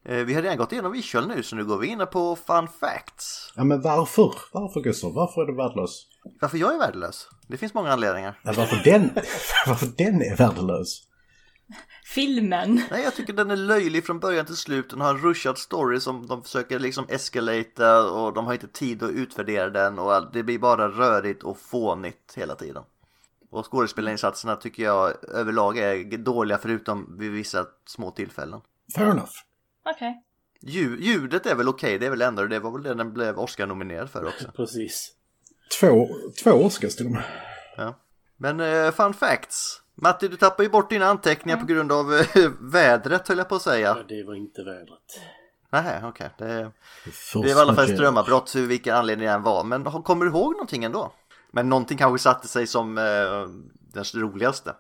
[0.05, 2.67] Eh, Vi har redan gått igenom visual nu så nu går vi in på fun
[2.79, 3.53] facts.
[3.55, 4.33] Ja, men varför?
[4.53, 5.13] Varför Gustav?
[5.13, 6.07] Varför är du värdelös?
[6.41, 7.27] Varför jag är värdelös?
[7.47, 8.39] Det finns många anledningar.
[8.43, 9.09] Ja, varför, den,
[9.67, 11.07] varför den är värdelös?
[12.05, 12.81] Filmen.
[12.91, 14.89] Nej, jag tycker den är löjlig från början till slut.
[14.89, 19.03] Den har en rushad story som de försöker liksom escalata och de har inte tid
[19.03, 22.83] att utvärdera den och det blir bara rörigt och fånigt hela tiden.
[23.49, 28.61] Och skådespelarinsatserna tycker jag överlag är dåliga förutom vid vissa små tillfällen.
[28.95, 29.31] Fair enough.
[29.95, 30.23] Okej.
[30.61, 33.39] Lju- ljudet är väl okej, det är väl ändå det var väl det den blev
[33.39, 34.51] Oscar-nominerad för också.
[34.55, 35.11] Precis.
[35.79, 36.09] Två,
[36.43, 37.23] två Oscars till och med.
[37.77, 37.99] Ja.
[38.37, 39.81] Men eh, fun facts.
[40.01, 43.55] Matti, du tappar ju bort dina anteckningar på grund av eh, vädret höll jag på
[43.55, 43.97] att Ja, säga.
[44.07, 45.21] det var inte vädret.
[45.71, 46.29] Nej, okej.
[46.37, 46.71] Det,
[47.03, 49.63] Först det var i alla fall ett strömavbrott, hur vilken anledning det än var.
[49.63, 51.13] Men har- kommer du ihåg någonting ändå?
[51.51, 53.03] Men någonting kanske satte sig som eh,
[53.93, 54.75] den roligaste.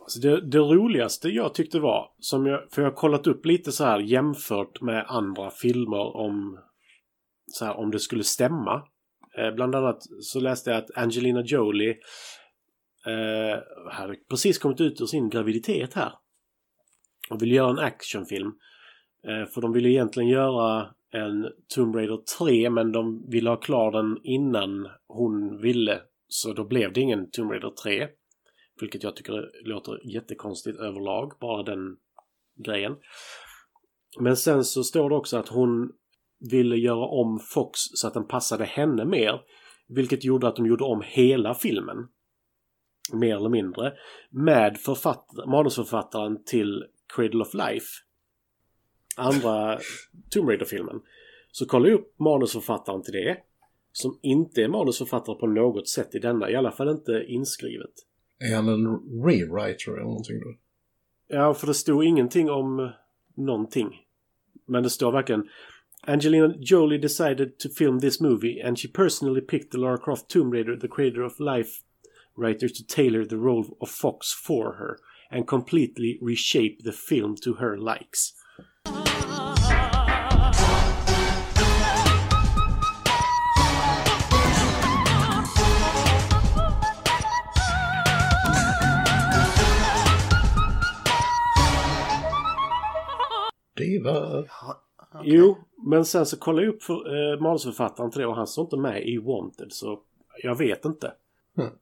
[0.00, 3.72] Alltså det, det roligaste jag tyckte var, som jag, för jag har kollat upp lite
[3.72, 6.58] så här jämfört med andra filmer om,
[7.52, 8.82] så här, om det skulle stämma.
[9.38, 11.94] Eh, bland annat så läste jag att Angelina Jolie
[13.06, 13.58] eh,
[13.92, 16.12] hade precis kommit ut ur sin graviditet här.
[17.30, 18.52] Och ville göra en actionfilm.
[19.24, 23.92] Eh, för de ville egentligen göra en Tomb Raider 3 men de ville ha klar
[23.92, 26.00] den innan hon ville.
[26.28, 28.08] Så då blev det ingen Tomb Raider 3.
[28.80, 31.96] Vilket jag tycker låter jättekonstigt överlag, bara den
[32.64, 32.96] grejen.
[34.20, 35.92] Men sen så står det också att hon
[36.50, 39.40] ville göra om Fox så att den passade henne mer.
[39.88, 41.96] Vilket gjorde att de gjorde om hela filmen.
[43.12, 43.92] Mer eller mindre.
[44.30, 46.84] Med författ- manusförfattaren till
[47.16, 47.86] Cradle of Life.
[49.16, 49.78] Andra
[50.30, 51.00] Tomb Raider-filmen.
[51.52, 53.36] Så kolla upp manusförfattaren till det.
[53.92, 56.50] Som inte är manusförfattare på något sätt i denna.
[56.50, 57.90] I alla fall inte inskrivet.
[58.38, 58.86] Är han en
[59.26, 60.54] rewriter eller någonting då?
[61.28, 62.90] Ja, för det stod ingenting om
[63.36, 64.02] någonting.
[64.66, 65.48] Men det står verkligen
[66.02, 70.52] Angelina Jolie decided to film this movie and she personally picked the Lara Croft Tomb
[70.52, 71.70] Raider, the creator of life
[72.36, 74.96] writer to tailor the role of Fox for her
[75.30, 78.32] and completely reshape the film to her likes.
[93.76, 94.38] Diva.
[94.38, 95.22] Okej.
[95.24, 95.56] Jo,
[95.86, 98.76] men sen så kollade jag upp för, eh, manusförfattaren till det och han står inte
[98.76, 100.00] med i Wanted så
[100.42, 101.12] jag vet inte.
[101.58, 101.72] Mm.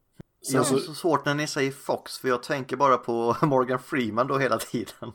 [0.46, 3.78] Sen har så, så svårt när ni säger Fox för jag tänker bara på Morgan
[3.78, 5.12] Freeman då hela tiden.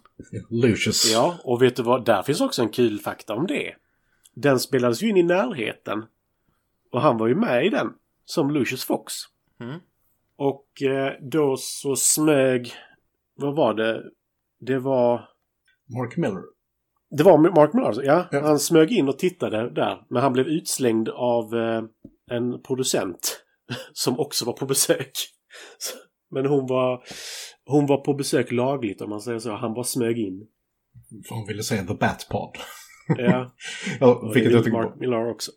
[0.49, 1.11] Lucius.
[1.13, 2.05] Ja, och vet du vad?
[2.05, 3.75] Där finns också en kul fakta om det.
[4.35, 6.05] Den spelades ju in i närheten.
[6.91, 7.93] Och han var ju med i den.
[8.25, 9.13] Som Lucius Fox.
[9.59, 9.79] Mm.
[10.35, 12.73] Och eh, då så smög...
[13.35, 14.03] Vad var det?
[14.59, 15.29] Det var...
[15.97, 16.43] Mark Miller.
[17.17, 18.03] Det var Mark Millar, alltså.
[18.03, 18.27] ja.
[18.31, 18.41] Ja.
[18.41, 20.05] Han smög in och tittade där.
[20.09, 21.83] Men han blev utslängd av eh,
[22.31, 23.45] en producent
[23.93, 25.11] som också var på besök.
[26.31, 27.03] Men hon var,
[27.65, 29.55] hon var på besök lagligt om man säger så.
[29.55, 30.47] Han bara smög in.
[31.27, 32.49] För hon ville se The Batpod.
[33.17, 33.51] Ja,
[33.99, 35.51] Ja, vilket jag tycker Mark Millar också.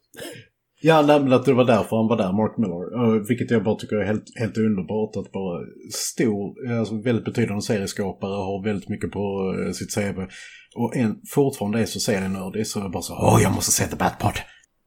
[0.85, 2.83] Ja, men att det var därför han var där, Mark Miller.
[3.01, 5.17] Uh, vilket jag bara tycker är helt, helt underbart.
[5.17, 5.61] Att bara
[5.93, 10.19] stor, alltså väldigt betydande serieskapare, har väldigt mycket på eh, sitt CV.
[10.77, 13.85] Och en, fortfarande är så serienördig så är jag bara så åh, jag måste se
[13.87, 14.37] The Batpod.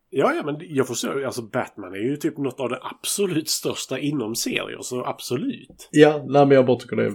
[0.10, 1.24] Ja, ja, men jag förstår.
[1.24, 4.82] Alltså Batman är ju typ något av det absolut största inom serier.
[4.82, 5.90] Så absolut.
[5.92, 7.14] Ja, nej, men jag bara tycker det är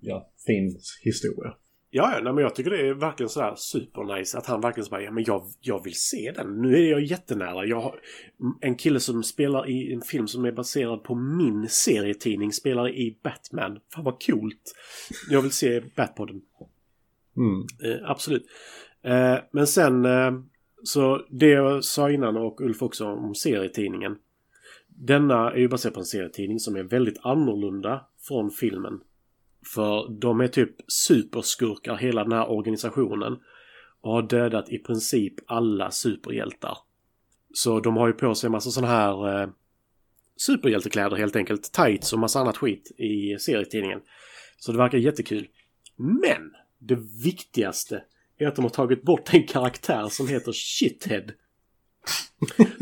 [0.00, 1.54] ja, fin historia.
[1.90, 4.90] Ja, ja, nej, men jag tycker det är verkligen sådär supernice att han verkligen så
[4.90, 6.62] bara, ja men jag, jag vill se den.
[6.62, 7.66] Nu är jag jättenära.
[7.66, 8.00] Jag har
[8.60, 13.18] en kille som spelar i en film som är baserad på min serietidning spelar i
[13.22, 13.78] Batman.
[13.94, 14.74] Fan vad coolt.
[15.30, 16.40] Jag vill se Batpodden.
[17.36, 17.66] Mm.
[17.84, 18.46] Eh, absolut.
[19.02, 20.32] Eh, men sen eh,
[20.82, 24.18] så det jag sa innan och Ulf också om serietidningen.
[24.88, 29.00] Denna är ju baserad på en serietidning som är väldigt annorlunda från filmen.
[29.74, 33.36] För de är typ superskurkar hela den här organisationen.
[34.00, 36.78] Och har dödat i princip alla superhjältar.
[37.54, 39.48] Så de har ju på sig en massa sådana här eh,
[40.36, 41.72] superhjältekläder helt enkelt.
[41.72, 44.00] Tights och massa annat skit i serietidningen.
[44.58, 45.48] Så det verkar jättekul.
[45.96, 46.52] Men!
[46.78, 48.02] Det viktigaste
[48.38, 51.30] är att de har tagit bort en karaktär som heter Shithead.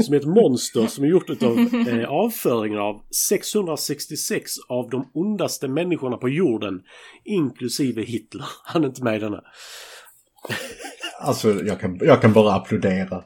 [0.05, 1.59] Som är ett monster som är gjort utav
[1.89, 6.83] eh, avföringen av 666 av de ondaste människorna på jorden.
[7.25, 8.47] Inklusive Hitler.
[8.65, 9.41] Han är inte med i denna.
[11.21, 13.25] Alltså, jag kan, jag kan bara applådera.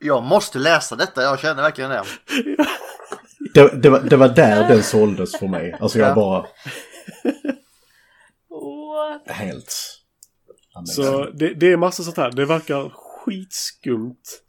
[0.00, 2.02] Jag måste läsa detta, jag känner verkligen det.
[3.54, 5.76] Det, det, var, det var där den såldes för mig.
[5.80, 6.14] Alltså jag Ja.
[6.14, 6.46] bara
[8.50, 9.36] What?
[9.36, 9.74] helt...
[10.76, 12.32] Ja, Så det, det är massa sånt här.
[12.32, 14.42] Det verkar skitskumt.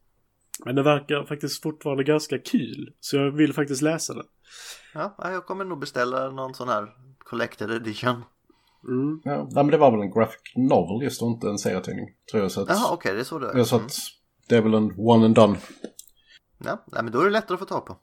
[0.66, 2.94] Men det verkar faktiskt fortfarande ganska kul.
[3.00, 4.24] Så jag vill faktiskt läsa det.
[4.94, 6.88] Ja, jag kommer nog beställa någon sån här
[7.20, 8.24] collected edition.
[8.88, 9.22] Mm.
[9.24, 12.06] Ja, nej, men det var väl en graphic novel just och inte en serietidning.
[12.32, 12.70] Tror jag så att...
[12.70, 13.58] Jaha, okej, det är så det är.
[13.58, 13.94] Jag så att
[14.50, 15.58] det är väl en one and done.
[16.58, 17.98] Ja, nej, men då är det lättare att få tag på.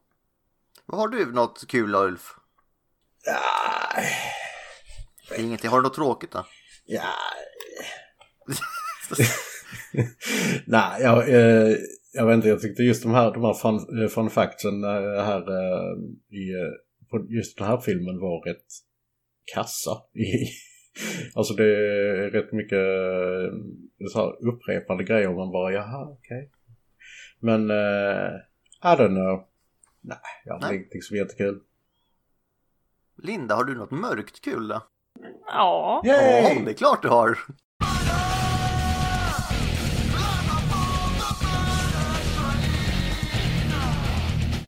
[0.86, 2.34] Vad har du något kul då, Ulf?
[5.38, 5.70] Ingenting.
[5.70, 6.44] Har du något tråkigt då?
[6.86, 7.02] Ja.
[10.66, 11.76] Nej, jag, eh,
[12.12, 12.48] jag vet inte.
[12.48, 15.96] Jag tyckte just de här, de här fun, eh, fun factsen eh, här eh,
[16.30, 16.72] i eh,
[17.10, 18.66] på just den här filmen var rätt
[19.54, 19.90] kassa.
[21.34, 22.78] Alltså det är rätt mycket
[24.12, 26.50] så här upprepade grejer och man bara jaha okej.
[27.40, 28.32] Men eh,
[28.82, 29.44] I don't know.
[30.00, 30.60] Nej, jag.
[30.60, 30.76] Nej.
[30.76, 31.60] inte så jättekul.
[33.22, 34.82] Linda, har du något mörkt kul då?
[35.46, 36.00] Ja.
[36.04, 36.14] Ja,
[36.64, 37.38] det är klart du har!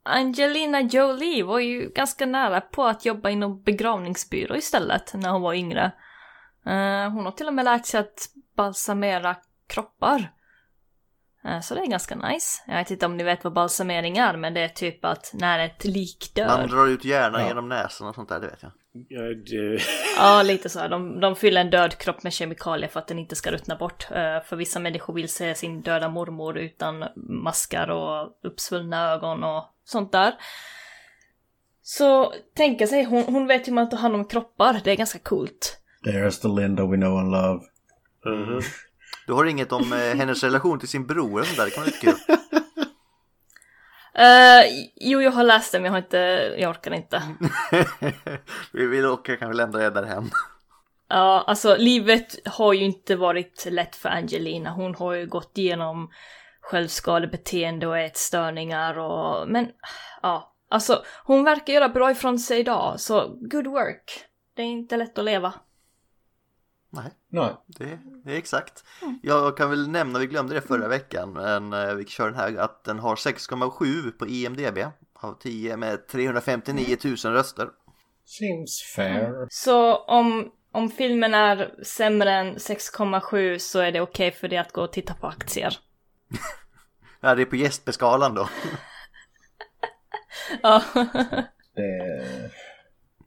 [0.07, 5.55] Angelina Jolie var ju ganska nära på att jobba inom begravningsbyrå istället när hon var
[5.55, 5.85] yngre.
[6.67, 9.37] Eh, hon har till och med lärt sig att balsamera
[9.69, 10.33] kroppar.
[11.45, 12.63] Eh, så det är ganska nice.
[12.67, 15.59] Jag vet inte om ni vet vad balsamering är, men det är typ att när
[15.59, 16.47] ett lik dör.
[16.59, 17.49] Man drar ut hjärnan Ja.
[17.49, 18.73] genom näsan och sånt där, det vet jag.
[19.09, 19.79] Ja, det,
[20.19, 20.79] Ja, lite så.
[20.81, 20.89] här.
[20.89, 24.07] De, de fyller en död kropp med kemikalier för att den inte ska ruttna bort.
[24.11, 29.65] Eh, för vissa människor vill se sin döda mormor utan maskar och uppsvullna ögon och
[29.87, 30.35] sånt där.
[31.83, 34.81] Så tänka sig, hon, hon vet hur man tar hand om kroppar.
[34.85, 35.79] Det är ganska coolt.
[36.07, 37.61] There's the Linda we know and love.
[38.25, 38.61] Mhm.
[39.27, 41.81] Du har inget om eh, hennes relation till sin bror och sånt där, det kan
[41.83, 42.37] vara lite kul.
[44.19, 47.23] Eh, jo, jag har läst det men jag har inte, jag orkar inte.
[48.73, 50.31] vi vill åka kanske lämna det därhen.
[51.09, 54.71] Ja, alltså livet har ju inte varit lätt för Angelina.
[54.71, 56.11] Hon har ju gått igenom
[56.67, 59.49] självskadebeteende och ätstörningar och...
[59.49, 59.71] Men,
[60.23, 60.53] ja.
[60.69, 64.25] Alltså, hon verkar göra bra ifrån sig idag, så good work.
[64.55, 65.55] Det är inte lätt att leva.
[66.91, 67.57] Nej, Nej.
[67.67, 68.85] det, det är exakt.
[69.23, 72.57] Jag kan väl nämna, vi glömde det förra veckan, men eh, vi kör den här,
[72.57, 74.79] att den har 6,7 på IMDB
[75.15, 77.69] av 10 med 359 000 röster.
[78.25, 79.47] Seems fair.
[79.51, 84.73] Så om, om filmen är sämre än 6,7 så är det okej för det att
[84.73, 85.79] gå och titta på aktier.
[87.21, 88.49] Ja, det är på gästbeskalan då.
[90.63, 90.83] Ja.
[91.75, 92.51] Det...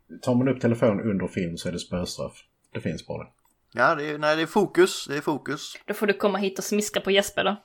[0.22, 2.44] Tar man upp telefon under film så är det spöstraff.
[2.74, 3.28] Det finns bara.
[3.72, 5.74] Ja, det är, nej, det är fokus, det är fokus.
[5.86, 7.64] Då får du komma hit och smiska på Jesper då.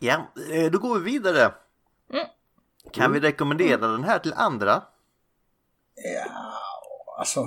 [0.00, 1.54] Ja, eh, då går vi vidare.
[2.12, 2.26] Mm.
[2.92, 4.82] Kan vi rekommendera den här till andra?
[7.18, 7.44] Alltså,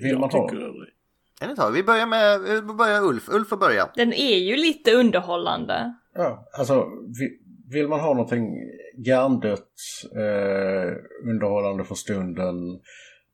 [0.00, 0.48] vill jag man ha...
[0.48, 0.97] tycker det.
[1.40, 1.72] En tag.
[1.72, 3.28] Vi börjar med vi börjar Ulf.
[3.28, 3.88] Ulf får börja.
[3.94, 5.94] Den är ju lite underhållande.
[6.14, 6.88] Ja, alltså
[7.20, 7.38] vi-
[7.70, 8.48] vill man ha någonting
[8.96, 9.72] hjärndött,
[10.16, 10.92] eh,
[11.30, 12.54] underhållande för stunden,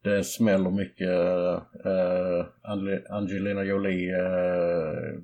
[0.02, 1.08] det smäller mycket,
[1.86, 5.20] eh, Ange- Angelina Jolie eh,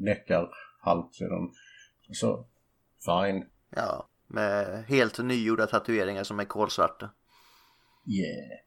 [0.00, 0.48] näckar
[0.80, 1.48] halvt i den.
[2.12, 2.46] Så,
[3.04, 3.44] fine.
[3.76, 7.10] Ja, med helt nygjorda tatueringar som är kolsvarta.
[8.06, 8.60] Yeah.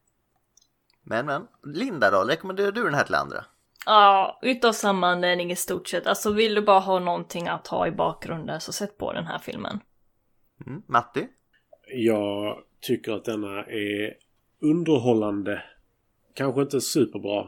[1.08, 2.24] Men men, Linda då?
[2.24, 3.44] Rekommenderar du den här till andra?
[3.86, 6.06] Ja, utav samma anledning i stort sett.
[6.06, 9.38] Alltså vill du bara ha någonting att ha i bakgrunden så sätt på den här
[9.38, 9.80] filmen.
[10.66, 10.82] Mm.
[10.86, 11.28] Matti?
[11.94, 14.14] Jag tycker att denna är
[14.62, 15.62] underhållande.
[16.34, 17.46] Kanske inte superbra.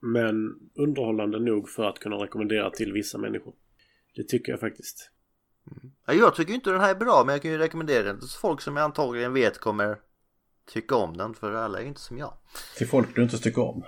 [0.00, 0.34] Men
[0.74, 3.54] underhållande nog för att kunna rekommendera till vissa människor.
[4.16, 5.10] Det tycker jag faktiskt.
[6.06, 8.28] Ja, jag tycker inte den här är bra men jag kan ju rekommendera den till
[8.40, 9.98] folk som jag antagligen vet kommer
[10.66, 12.32] tycka om den för alla är ju inte som jag.
[12.76, 13.84] Till folk du inte tycker om.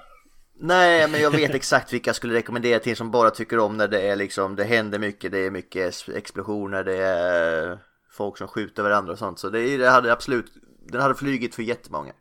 [0.61, 3.89] Nej men jag vet exakt vilka jag skulle rekommendera till som bara tycker om när
[3.89, 7.79] det är liksom det händer mycket, det är mycket explosioner, det är
[8.11, 10.53] folk som skjuter varandra och sånt så det, det hade absolut,
[10.87, 12.13] den hade flugit för jättemånga.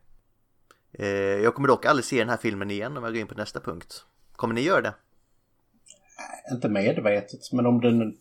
[0.94, 3.36] Eh, jag kommer dock aldrig se den här filmen igen om jag går in på
[3.36, 4.06] nästa punkt.
[4.36, 4.94] Kommer ni göra det?
[6.52, 8.18] Inte medvetet, men om den...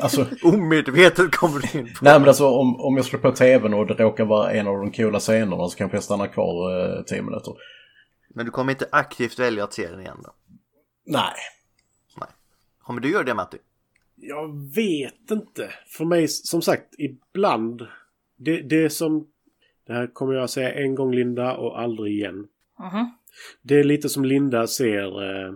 [0.00, 2.04] Alltså, Omedvetet kommer du in på.
[2.04, 4.78] nej men alltså om, om jag slår på tvn och det råkar vara en av
[4.78, 7.54] de coola scenerna så kanske jag stannar kvar eh, tio minuter.
[8.28, 10.30] Men du kommer inte aktivt välja att se den igen då?
[11.06, 11.34] Nej.
[12.84, 13.58] Kommer du göra det Matti?
[14.16, 15.70] Jag vet inte.
[15.86, 17.86] För mig, som sagt, ibland.
[18.36, 19.26] Det, det som...
[19.86, 22.48] Det här kommer jag säga en gång Linda och aldrig igen.
[22.78, 23.10] Mhm.
[23.62, 25.54] Det är lite som Linda ser eh,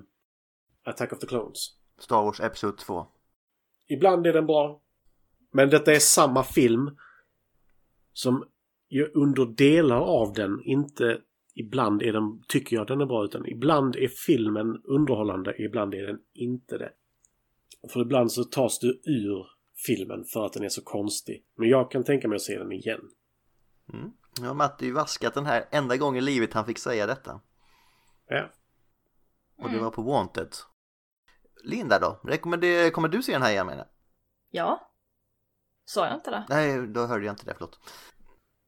[0.85, 1.78] Attack of the Clones.
[1.99, 3.07] Star Wars Episod 2.
[3.89, 4.83] Ibland är den bra.
[5.53, 6.97] Men detta är samma film.
[8.13, 8.45] Som
[8.89, 11.21] ju under delar av den inte...
[11.55, 16.07] Ibland är den, tycker jag den är bra utan ibland är filmen underhållande, ibland är
[16.07, 16.93] den inte det.
[17.93, 19.47] För ibland så tas du ur
[19.87, 21.45] filmen för att den är så konstig.
[21.57, 23.01] Men jag kan tänka mig att se den igen.
[23.93, 24.11] Mm.
[24.43, 27.41] Ja, Matti vaskat den här enda gången i livet han fick säga detta.
[28.29, 28.51] Ja.
[29.57, 30.49] Och det var på Wanted.
[31.65, 32.21] Linda då?
[32.25, 33.87] Rekommenderar, kommer du se den här igen menar?
[34.51, 34.91] Ja.
[35.85, 36.45] Sa jag inte det?
[36.49, 37.79] Nej, då hörde jag inte det, förlåt.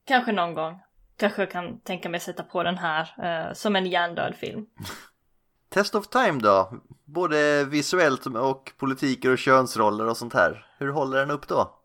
[0.06, 0.80] Kanske någon gång.
[1.16, 4.66] Kanske jag kan tänka mig sätta på den här eh, som en hjärndöd film.
[5.68, 6.80] Test of Time då?
[7.04, 10.66] Både visuellt och politiker och könsroller och sånt här.
[10.78, 11.80] Hur håller den upp då?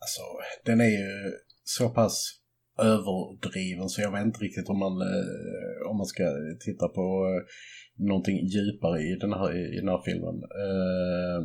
[0.00, 0.22] Alltså,
[0.64, 1.32] den är ju
[1.64, 2.40] så pass
[2.78, 6.24] överdriven så jag vet inte riktigt om man, eh, om man ska
[6.60, 10.34] titta på eh, någonting djupare i den här, i den här filmen.
[10.34, 11.40] Eh,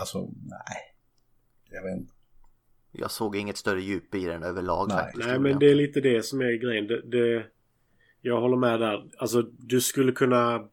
[0.00, 0.78] alltså, nej.
[1.70, 2.12] Jag vet inte.
[2.92, 4.96] Jag såg inget större djup i den överlag Nej.
[4.98, 5.26] faktiskt.
[5.28, 6.86] Nej men det är lite det som är grejen.
[6.86, 7.46] Det, det,
[8.20, 9.10] jag håller med där.
[9.18, 10.68] Alltså du skulle kunna...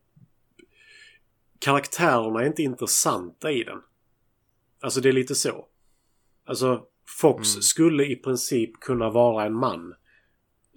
[1.60, 3.82] Karaktärerna är inte intressanta i den.
[4.80, 5.68] Alltså det är lite så.
[6.46, 6.86] Alltså
[7.20, 7.62] Fox Mm.
[7.62, 9.94] skulle i princip kunna vara en man.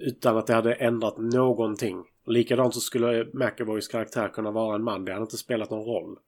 [0.00, 2.04] Utan att det hade ändrat någonting.
[2.26, 5.04] Likadant så skulle McAvoys karaktär kunna vara en man.
[5.04, 6.18] Det hade inte spelat någon roll.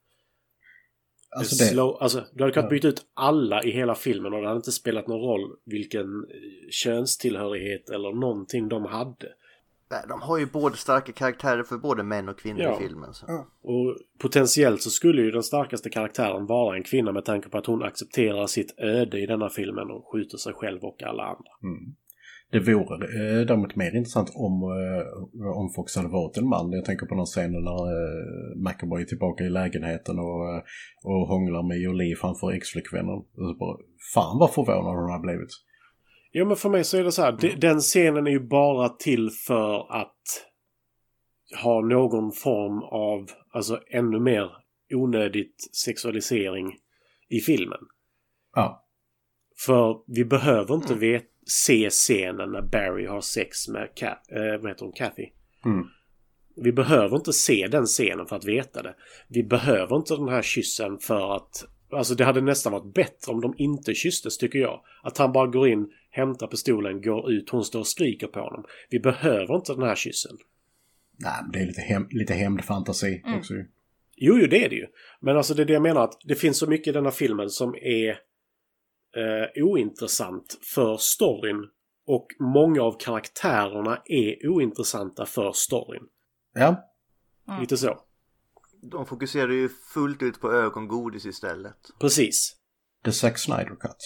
[1.36, 4.46] Alltså Det slow, alltså, du hade kunnat byta ut alla i hela filmen och det
[4.46, 9.28] hade inte spelat någon roll vilken eh, könstillhörighet eller någonting de hade.
[9.90, 12.76] Nej, De har ju både starka karaktärer för både män och kvinnor Ja.
[12.76, 13.14] i filmen.
[13.14, 13.26] Så.
[13.62, 17.66] Och potentiellt så skulle ju den starkaste karaktären vara en kvinna med tanke på att
[17.66, 21.50] hon accepterar sitt öde i denna filmen och skjuter sig själv och alla andra.
[21.62, 21.94] mm.
[22.52, 26.72] Det vore eh, däremot mer intressant om, eh, om Fox hade varit en man.
[26.72, 30.62] Jag tänker på någon scen när eh, McAvoy är tillbaka i lägenheten och, eh,
[31.04, 33.22] och hånglar med Jolie framför ex-flickvännen.
[34.14, 35.50] Fan vad förvånad hon har blivit.
[36.32, 38.88] Ja men för mig så är det så här, de- den scenen är ju bara
[38.88, 40.22] till för att
[41.62, 44.50] ha någon form av, alltså ännu mer
[44.94, 46.66] onödigt sexualisering
[47.28, 47.78] i filmen.
[48.54, 48.84] Ja,
[49.66, 54.70] För vi behöver inte vet, se scenen när Barry har sex med Ca- eh, vad
[54.70, 54.92] heter hon?
[54.92, 55.26] Kathy.
[55.64, 55.84] Mm.
[56.56, 58.94] Vi behöver inte se den scenen för att veta det.
[59.28, 61.64] Vi behöver inte den här kyssen för att...
[61.92, 64.80] Alltså det hade nästan varit bättre om de inte kysstes tycker jag.
[65.02, 68.64] Att han bara går in, hämtar pistolen, går ut, hon står och skriker på honom.
[68.90, 70.36] Vi behöver inte den här kyssen.
[71.18, 73.64] nej, men det är lite, hem, lite hämndfantasi också ju.
[74.16, 74.86] Jo, jo, det är det ju.
[75.20, 77.50] Men alltså det är det jag menar att det finns så mycket i denna filmen
[77.50, 78.16] som är
[79.16, 81.68] eh, ointressant för storyn.
[82.06, 86.02] Och många av karaktärerna är ointressanta för storyn.
[86.54, 86.88] Ja,
[87.60, 87.98] Lite så.
[88.82, 91.76] De fokuserar ju fullt ut på ögongodis istället.
[92.00, 92.56] Precis.
[93.04, 93.96] The Zack Snyder Cut.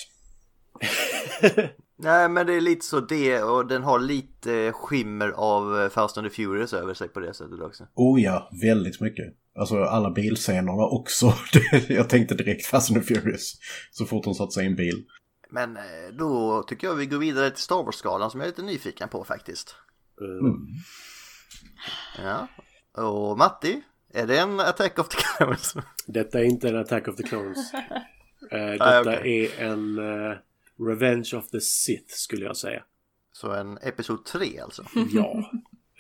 [1.98, 6.18] Nej men det är lite så det och den har lite skimmer av eh, Fast
[6.18, 7.86] and the Furious över sig på det sättet också.
[7.94, 9.34] Oh ja, väldigt mycket.
[9.58, 11.34] Alltså alla bilscenerna också.
[11.88, 13.52] Jag tänkte direkt Fast and Furious.
[13.90, 15.04] Så fort de satte sig i en bil.
[15.50, 15.82] Men eh,
[16.18, 19.24] då tycker jag vi går vidare till Star Wars-skalan som jag är lite nyfiken på
[19.24, 19.74] faktiskt.
[20.20, 20.66] Mm.
[22.24, 22.48] Ja.
[23.02, 23.82] Och Matti,
[24.14, 25.74] är det en Attack of the Clones?
[26.06, 27.72] Detta är inte en Attack of the Clones.
[28.50, 29.50] Eh, detta Ah, okej.
[29.58, 30.36] är en eh,
[30.88, 32.82] Revenge of the Sith skulle jag säga.
[33.32, 34.84] Så en Episod 3 alltså?
[35.12, 35.50] Ja.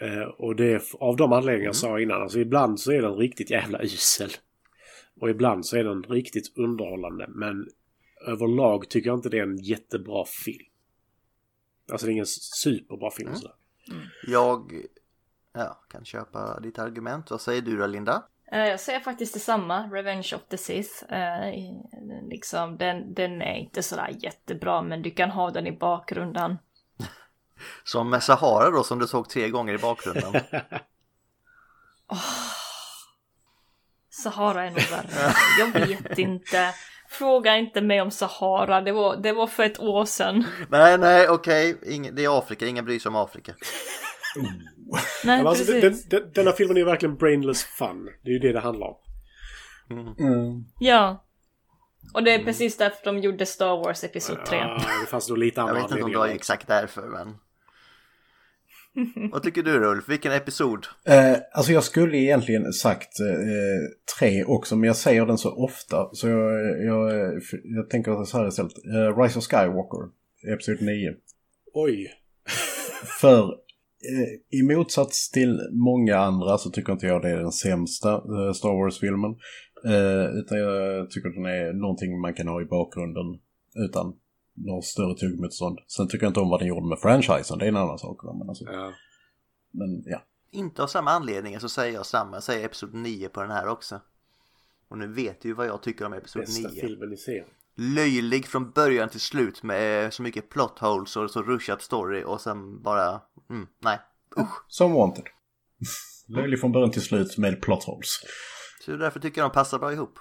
[0.00, 2.22] Eh, och det är av de anledningar jag sa innan.
[2.22, 4.30] Alltså ibland så är den riktigt jävla usel.
[5.20, 7.26] Och ibland så är den riktigt underhållande.
[7.28, 7.68] Men
[8.26, 10.66] överlag tycker jag inte det är en jättebra film.
[11.90, 13.54] Alltså det är ingen superbra film sådär.
[14.26, 14.72] Jag
[15.52, 17.30] ja, kan köpa ditt argument.
[17.30, 18.22] Vad säger du då Linda?
[18.52, 21.12] Eh, Jag säger faktiskt detsamma, Revenge of the Sith.
[21.12, 21.54] Eh,
[22.28, 26.56] liksom, den, den är inte sådär jättebra, men du kan ha den i bakgrunden.
[27.84, 30.34] Som med Sahara då som du såg tre gånger i bakgrunden.
[34.22, 35.32] Sahara är nog värre.
[35.58, 36.74] Jag vet inte.
[37.08, 40.44] Fråga inte mig om Sahara, det var, det var för ett år sedan.
[40.70, 41.78] nej, nej, okej.
[41.86, 43.54] Ingen- Det är Afrika, ingen bryr sig om Afrika.
[44.36, 44.52] Nej,
[45.24, 46.08] Men alltså, precis.
[46.08, 48.04] den, den här filmen är verkligen brainless fun.
[48.22, 48.96] Det är ju det det handlar om.
[50.80, 51.24] Ja.
[52.14, 54.58] Och det är precis därför de gjorde Star Wars Episod 3.
[54.58, 57.38] Ah, det fanns nog lite Jag andra vet inte om det var exakt därför men...
[59.32, 60.08] Vad tycker du Ulf?
[60.08, 60.86] Vilken episod?
[61.04, 66.08] Eh, alltså jag skulle egentligen sagt eh, tre också, men jag säger den så ofta
[66.12, 67.32] så jag, jag,
[67.64, 68.72] jag tänker så här istället.
[68.94, 70.08] Eh, Rise of Skywalker,
[70.52, 71.14] episod 9.
[71.74, 72.08] Oj.
[73.20, 78.12] För eh, i motsats till många andra så tycker inte jag det är den sämsta
[78.12, 79.30] eh, Star Wars-filmen.
[79.84, 83.40] Eh, utan jag tycker den är någonting man kan ha i bakgrunden
[83.88, 84.14] utan
[84.56, 85.78] något större tuggmotstånd.
[85.86, 88.20] Sen tycker jag inte om vad den gjorde med franchisen, det är en annan sak.
[88.22, 88.92] Men, alltså, Ja.
[89.70, 90.22] men ja.
[90.50, 92.36] Inte av samma anledning så säger jag samma.
[92.36, 94.00] Jag säger episod 9 på den här också.
[94.88, 96.80] Och nu vet du ju vad jag tycker om episod Bästa 9.
[96.80, 97.46] filmen i serien.
[97.74, 102.40] Löjlig från början till slut med så mycket plot holes och så rushat story och
[102.40, 103.20] sen bara...
[103.50, 103.98] Mm, nej,
[104.38, 104.64] usch.
[104.68, 105.24] Som wanted.
[106.28, 108.08] Löjlig från början till slut med plot holes.
[108.84, 110.18] Så därför tycker jag de passar bra ihop.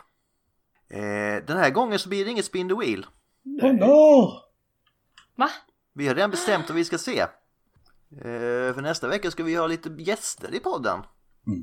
[0.90, 3.06] Eh, den här gången så blir det inget spin the wheel.
[3.62, 4.32] Oh no!
[5.36, 5.50] Va?
[5.94, 7.20] Vi har redan bestämt vad vi ska se.
[7.20, 11.00] Eh, för nästa vecka ska vi ha lite gäster i podden.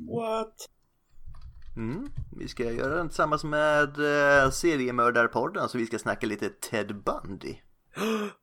[0.09, 0.69] What?
[1.75, 2.07] Mm.
[2.37, 7.55] Vi ska göra den tillsammans med eh, seriemördarpodden så vi ska snacka lite Ted Bundy.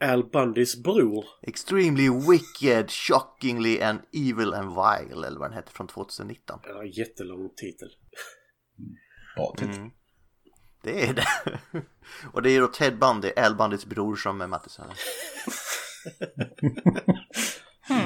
[0.00, 1.24] Al Bundys bror.
[1.42, 6.60] Extremely wicked, shockingly and evil and vile eller vad den hette från 2019.
[6.64, 7.88] Ja, jättelång titel.
[9.36, 9.74] Bra titel.
[9.74, 9.90] Mm.
[10.84, 11.26] Det är det.
[12.32, 14.82] Och det är då Ted Bundy, Al Bundys bror som är Matte sa.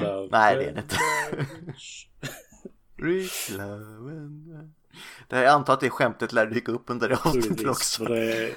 [0.03, 0.97] Love Nej, det är det inte.
[3.07, 4.73] Rich love and...
[5.29, 8.05] Det här, jag antar att det skämtet lär dyka upp under det avsnittet också.
[8.05, 8.55] det,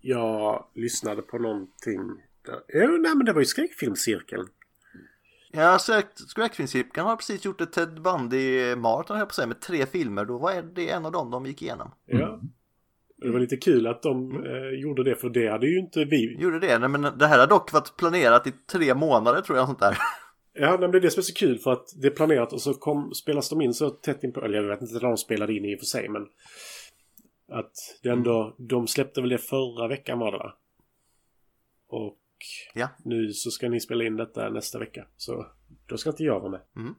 [0.00, 2.00] jag lyssnade på någonting.
[2.42, 4.48] Där, jo, nej men det var ju skräckfilmscirkeln.
[5.52, 5.78] Ja,
[6.14, 10.24] Skräckfilmscirkeln har precis gjort ett Ted Bundy-maraton här på sig med tre filmer.
[10.24, 11.94] Då var det en av dem de gick igenom.
[12.06, 12.40] Ja.
[13.22, 16.36] Det var lite kul att de eh, gjorde det för det hade ju inte vi.
[16.38, 19.66] Gjorde det, Nej, men det här har dock varit planerat i tre månader tror jag.
[19.66, 19.98] Sånt där.
[20.52, 22.62] Ja, men det är det som är så kul för att det är planerat och
[22.62, 25.16] så kom, spelas de in så tätt in på, eller jag vet inte när de
[25.16, 26.26] spelade in i och för sig men
[27.48, 27.72] att
[28.02, 30.56] det ändå, de släppte väl det förra veckan var det va?
[31.88, 32.18] Och
[32.74, 32.88] Ja.
[33.04, 35.46] nu så ska ni spela in detta nästa vecka så
[35.86, 36.60] då ska inte jag vara med.
[36.76, 36.94] Mm.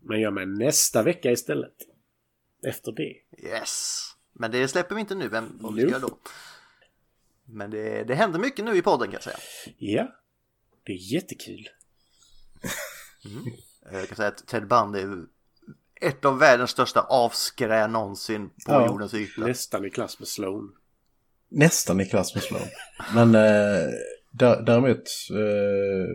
[0.00, 1.74] Men jag är med nästa vecka istället.
[2.66, 3.16] Efter det.
[3.48, 4.00] Yes.
[4.40, 6.18] Men det släpper vi inte nu, vem vad vi ska göra då.
[7.44, 9.38] Men det, det händer mycket nu i podden kan jag säga.
[9.78, 10.08] Ja.
[10.84, 11.68] Det är jättekul.
[13.92, 15.24] Jag kan säga att Ted Bundy är
[16.00, 18.86] ett av världens största avskrä någonsin på Ja.
[18.86, 19.46] jordens yta.
[19.46, 20.72] Nästan i klass med Sloan.
[21.48, 22.66] Nästan i klass med Sloan.
[23.14, 23.88] Men eh,
[24.30, 26.08] där, däremot, eh,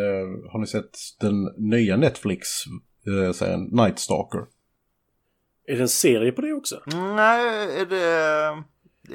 [0.00, 4.46] eh, har ni sett den nya Netflix-serien Night Stalker?
[5.70, 6.80] Är det en serie på det också?
[7.16, 8.04] Nej, är det,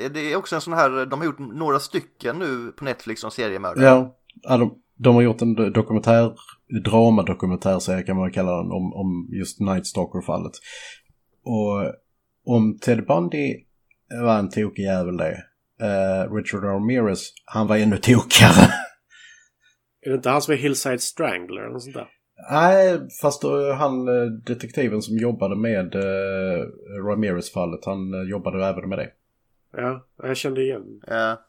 [0.06, 3.32] är det också en sån här, de har gjort några stycken nu på Netflix som
[3.32, 3.86] seriemördare.
[3.86, 6.34] Ja, ja de, de har gjort en dokumentär,
[6.86, 10.52] dramadokumentärserie kan man kalla den, om, om just Night Stalker-fallet.
[11.44, 11.94] Och
[12.46, 13.56] om Ted Bundy
[14.24, 15.44] var en tokig jävel det,
[15.82, 18.70] eh, Richard Ramirez, han var ännu tokigare.
[20.06, 22.08] Är det inte han som är Hillside Strangler eller sånt där?
[22.52, 26.66] Nej, fast då, han eh, detektiven som jobbade med eh,
[27.06, 29.10] Ramirez-fallet, han eh, jobbade även med det.
[29.78, 31.02] Ja, jag kände igen.
[31.08, 31.42] Ja.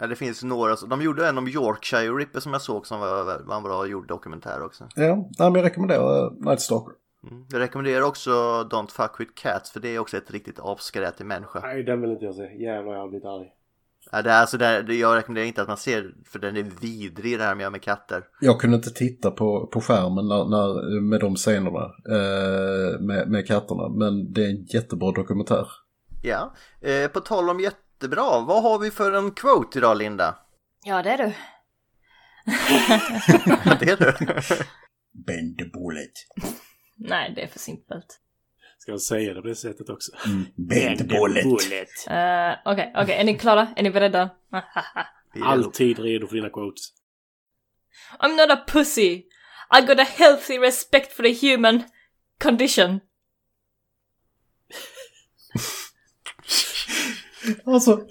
[0.00, 3.44] Ja, det finns några, de gjorde en om Yorkshire Ripper som jag såg som var,
[3.44, 4.88] var en bra gjord dokumentär också.
[4.96, 6.94] Ja, nej, men jag rekommenderar uh, Night Stalker.
[7.30, 7.44] Mm.
[7.50, 8.30] Jag rekommenderar också
[8.70, 11.60] Don't Fuck With Cats för det är också ett riktigt avskrätig människa.
[11.60, 12.62] Nej, den vill inte jag se.
[12.62, 13.52] Jävlar, jag har blivit arg.
[14.14, 17.38] Ja, det är alltså det, jag rekommenderar inte att man ser för den är vidrig
[17.38, 18.24] det här med, med katter.
[18.40, 23.46] Jag kunde inte titta på, på skärmen när, när, med de scenerna eh, med, med
[23.46, 23.88] katterna.
[23.88, 25.66] Men det är en jättebra dokumentär.
[26.22, 30.38] Ja, eh, på tal om jättebra, vad har vi för en quote idag Linda?
[30.84, 31.24] Ja, det är du.
[33.64, 34.12] Ja, det är du.
[35.26, 36.12] Bend the bullet.
[36.96, 38.21] Nej, det är för simpelt.
[38.82, 40.12] Ska jag säga det på det sättet också?
[40.56, 41.44] Bend the bullet.
[42.08, 43.14] Eh, Okej, okej.
[43.14, 43.68] Är ni klara?
[43.76, 44.30] Är ni beredda?
[45.42, 46.82] Alltid redo för dina quotes.
[48.18, 49.24] I'm not a pussy.
[49.78, 51.82] I got a healthy respect for the human
[52.42, 53.00] condition.
[57.64, 58.06] Alltså,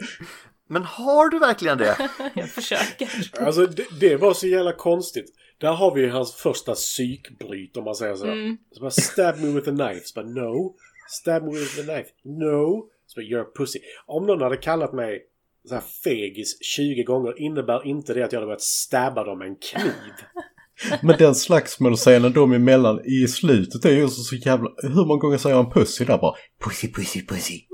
[0.71, 2.09] Men har du verkligen det?
[2.33, 3.09] Jag försöker.
[3.39, 5.25] Alltså det, det var så jävla konstigt.
[5.57, 8.25] Där har vi hans första psykbryt om man säger så.
[8.25, 8.57] Mm.
[8.71, 10.01] Så bara stab me with a knife.
[10.05, 10.75] Så bara no.
[11.09, 12.09] Stab me with a knife.
[12.23, 12.89] No.
[13.07, 13.79] Så bara you're a pussy.
[14.05, 15.21] Om någon hade kallat mig
[15.67, 19.47] så här fegis 20 gånger innebär inte det att jag hade börjat stabba dem med
[19.47, 20.13] en kniv.
[21.01, 24.69] men den slagsmålscenen dem emellan i slutet är ju så, så jävla...
[24.77, 26.35] Hur många gånger säger han pussy där bara?
[26.63, 27.70] Pussy, pussy, pussy.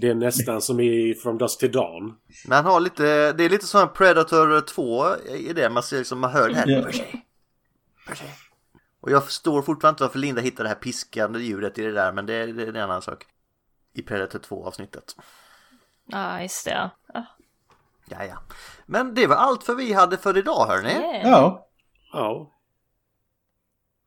[0.00, 2.14] Det är nästan som i From Dusk to Dawn.
[2.46, 6.18] Men han har lite, det är lite som Predator 2 i det, man ser liksom,
[6.18, 6.82] man hör det här.
[6.82, 8.24] Pussy.
[9.00, 12.12] Och jag förstår fortfarande inte varför Linda hittade det här piskande ljudet i det där,
[12.12, 13.26] men det, det är en annan sak.
[13.94, 15.16] I Predator 2 avsnittet.
[16.06, 16.90] Ja, just det.
[17.14, 17.20] Ja.
[17.20, 17.24] Ah,
[18.10, 18.38] Ja, ja.
[18.86, 20.88] Men det var allt för vi hade för idag hörni.
[20.88, 21.28] yeah.
[21.30, 21.68] Ja,
[22.12, 22.52] Ja.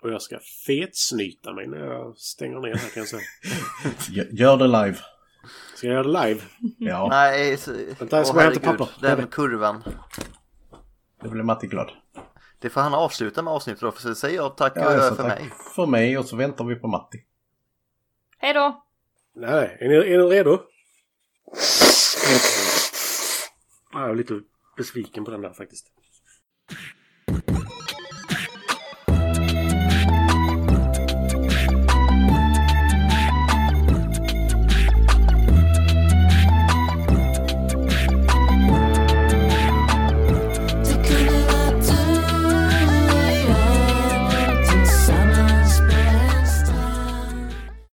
[0.01, 3.21] Och jag ska fetsnyta mig när jag stänger ner här kan jag säga.
[4.09, 4.97] gö- gör det live.
[5.75, 6.41] Ska jag göra det live?
[6.77, 7.71] Ja, Nej, så...
[7.99, 8.89] Vänta, jag ska Åh, bara hämta papper.
[9.01, 9.83] Den kurvan.
[11.21, 11.91] det blir Matti glad.
[12.59, 15.15] Det får han avsluta med avsnittet då, för så säger jag tack och Ja, så
[15.15, 15.49] för tack mig.
[15.75, 17.23] för mig och så väntar vi på Matti.
[18.37, 18.83] Hej då!
[19.35, 20.59] Nej, är ni, är ni redo?
[23.93, 24.39] Ja, jag är lite
[24.77, 25.87] besviken på den där faktiskt.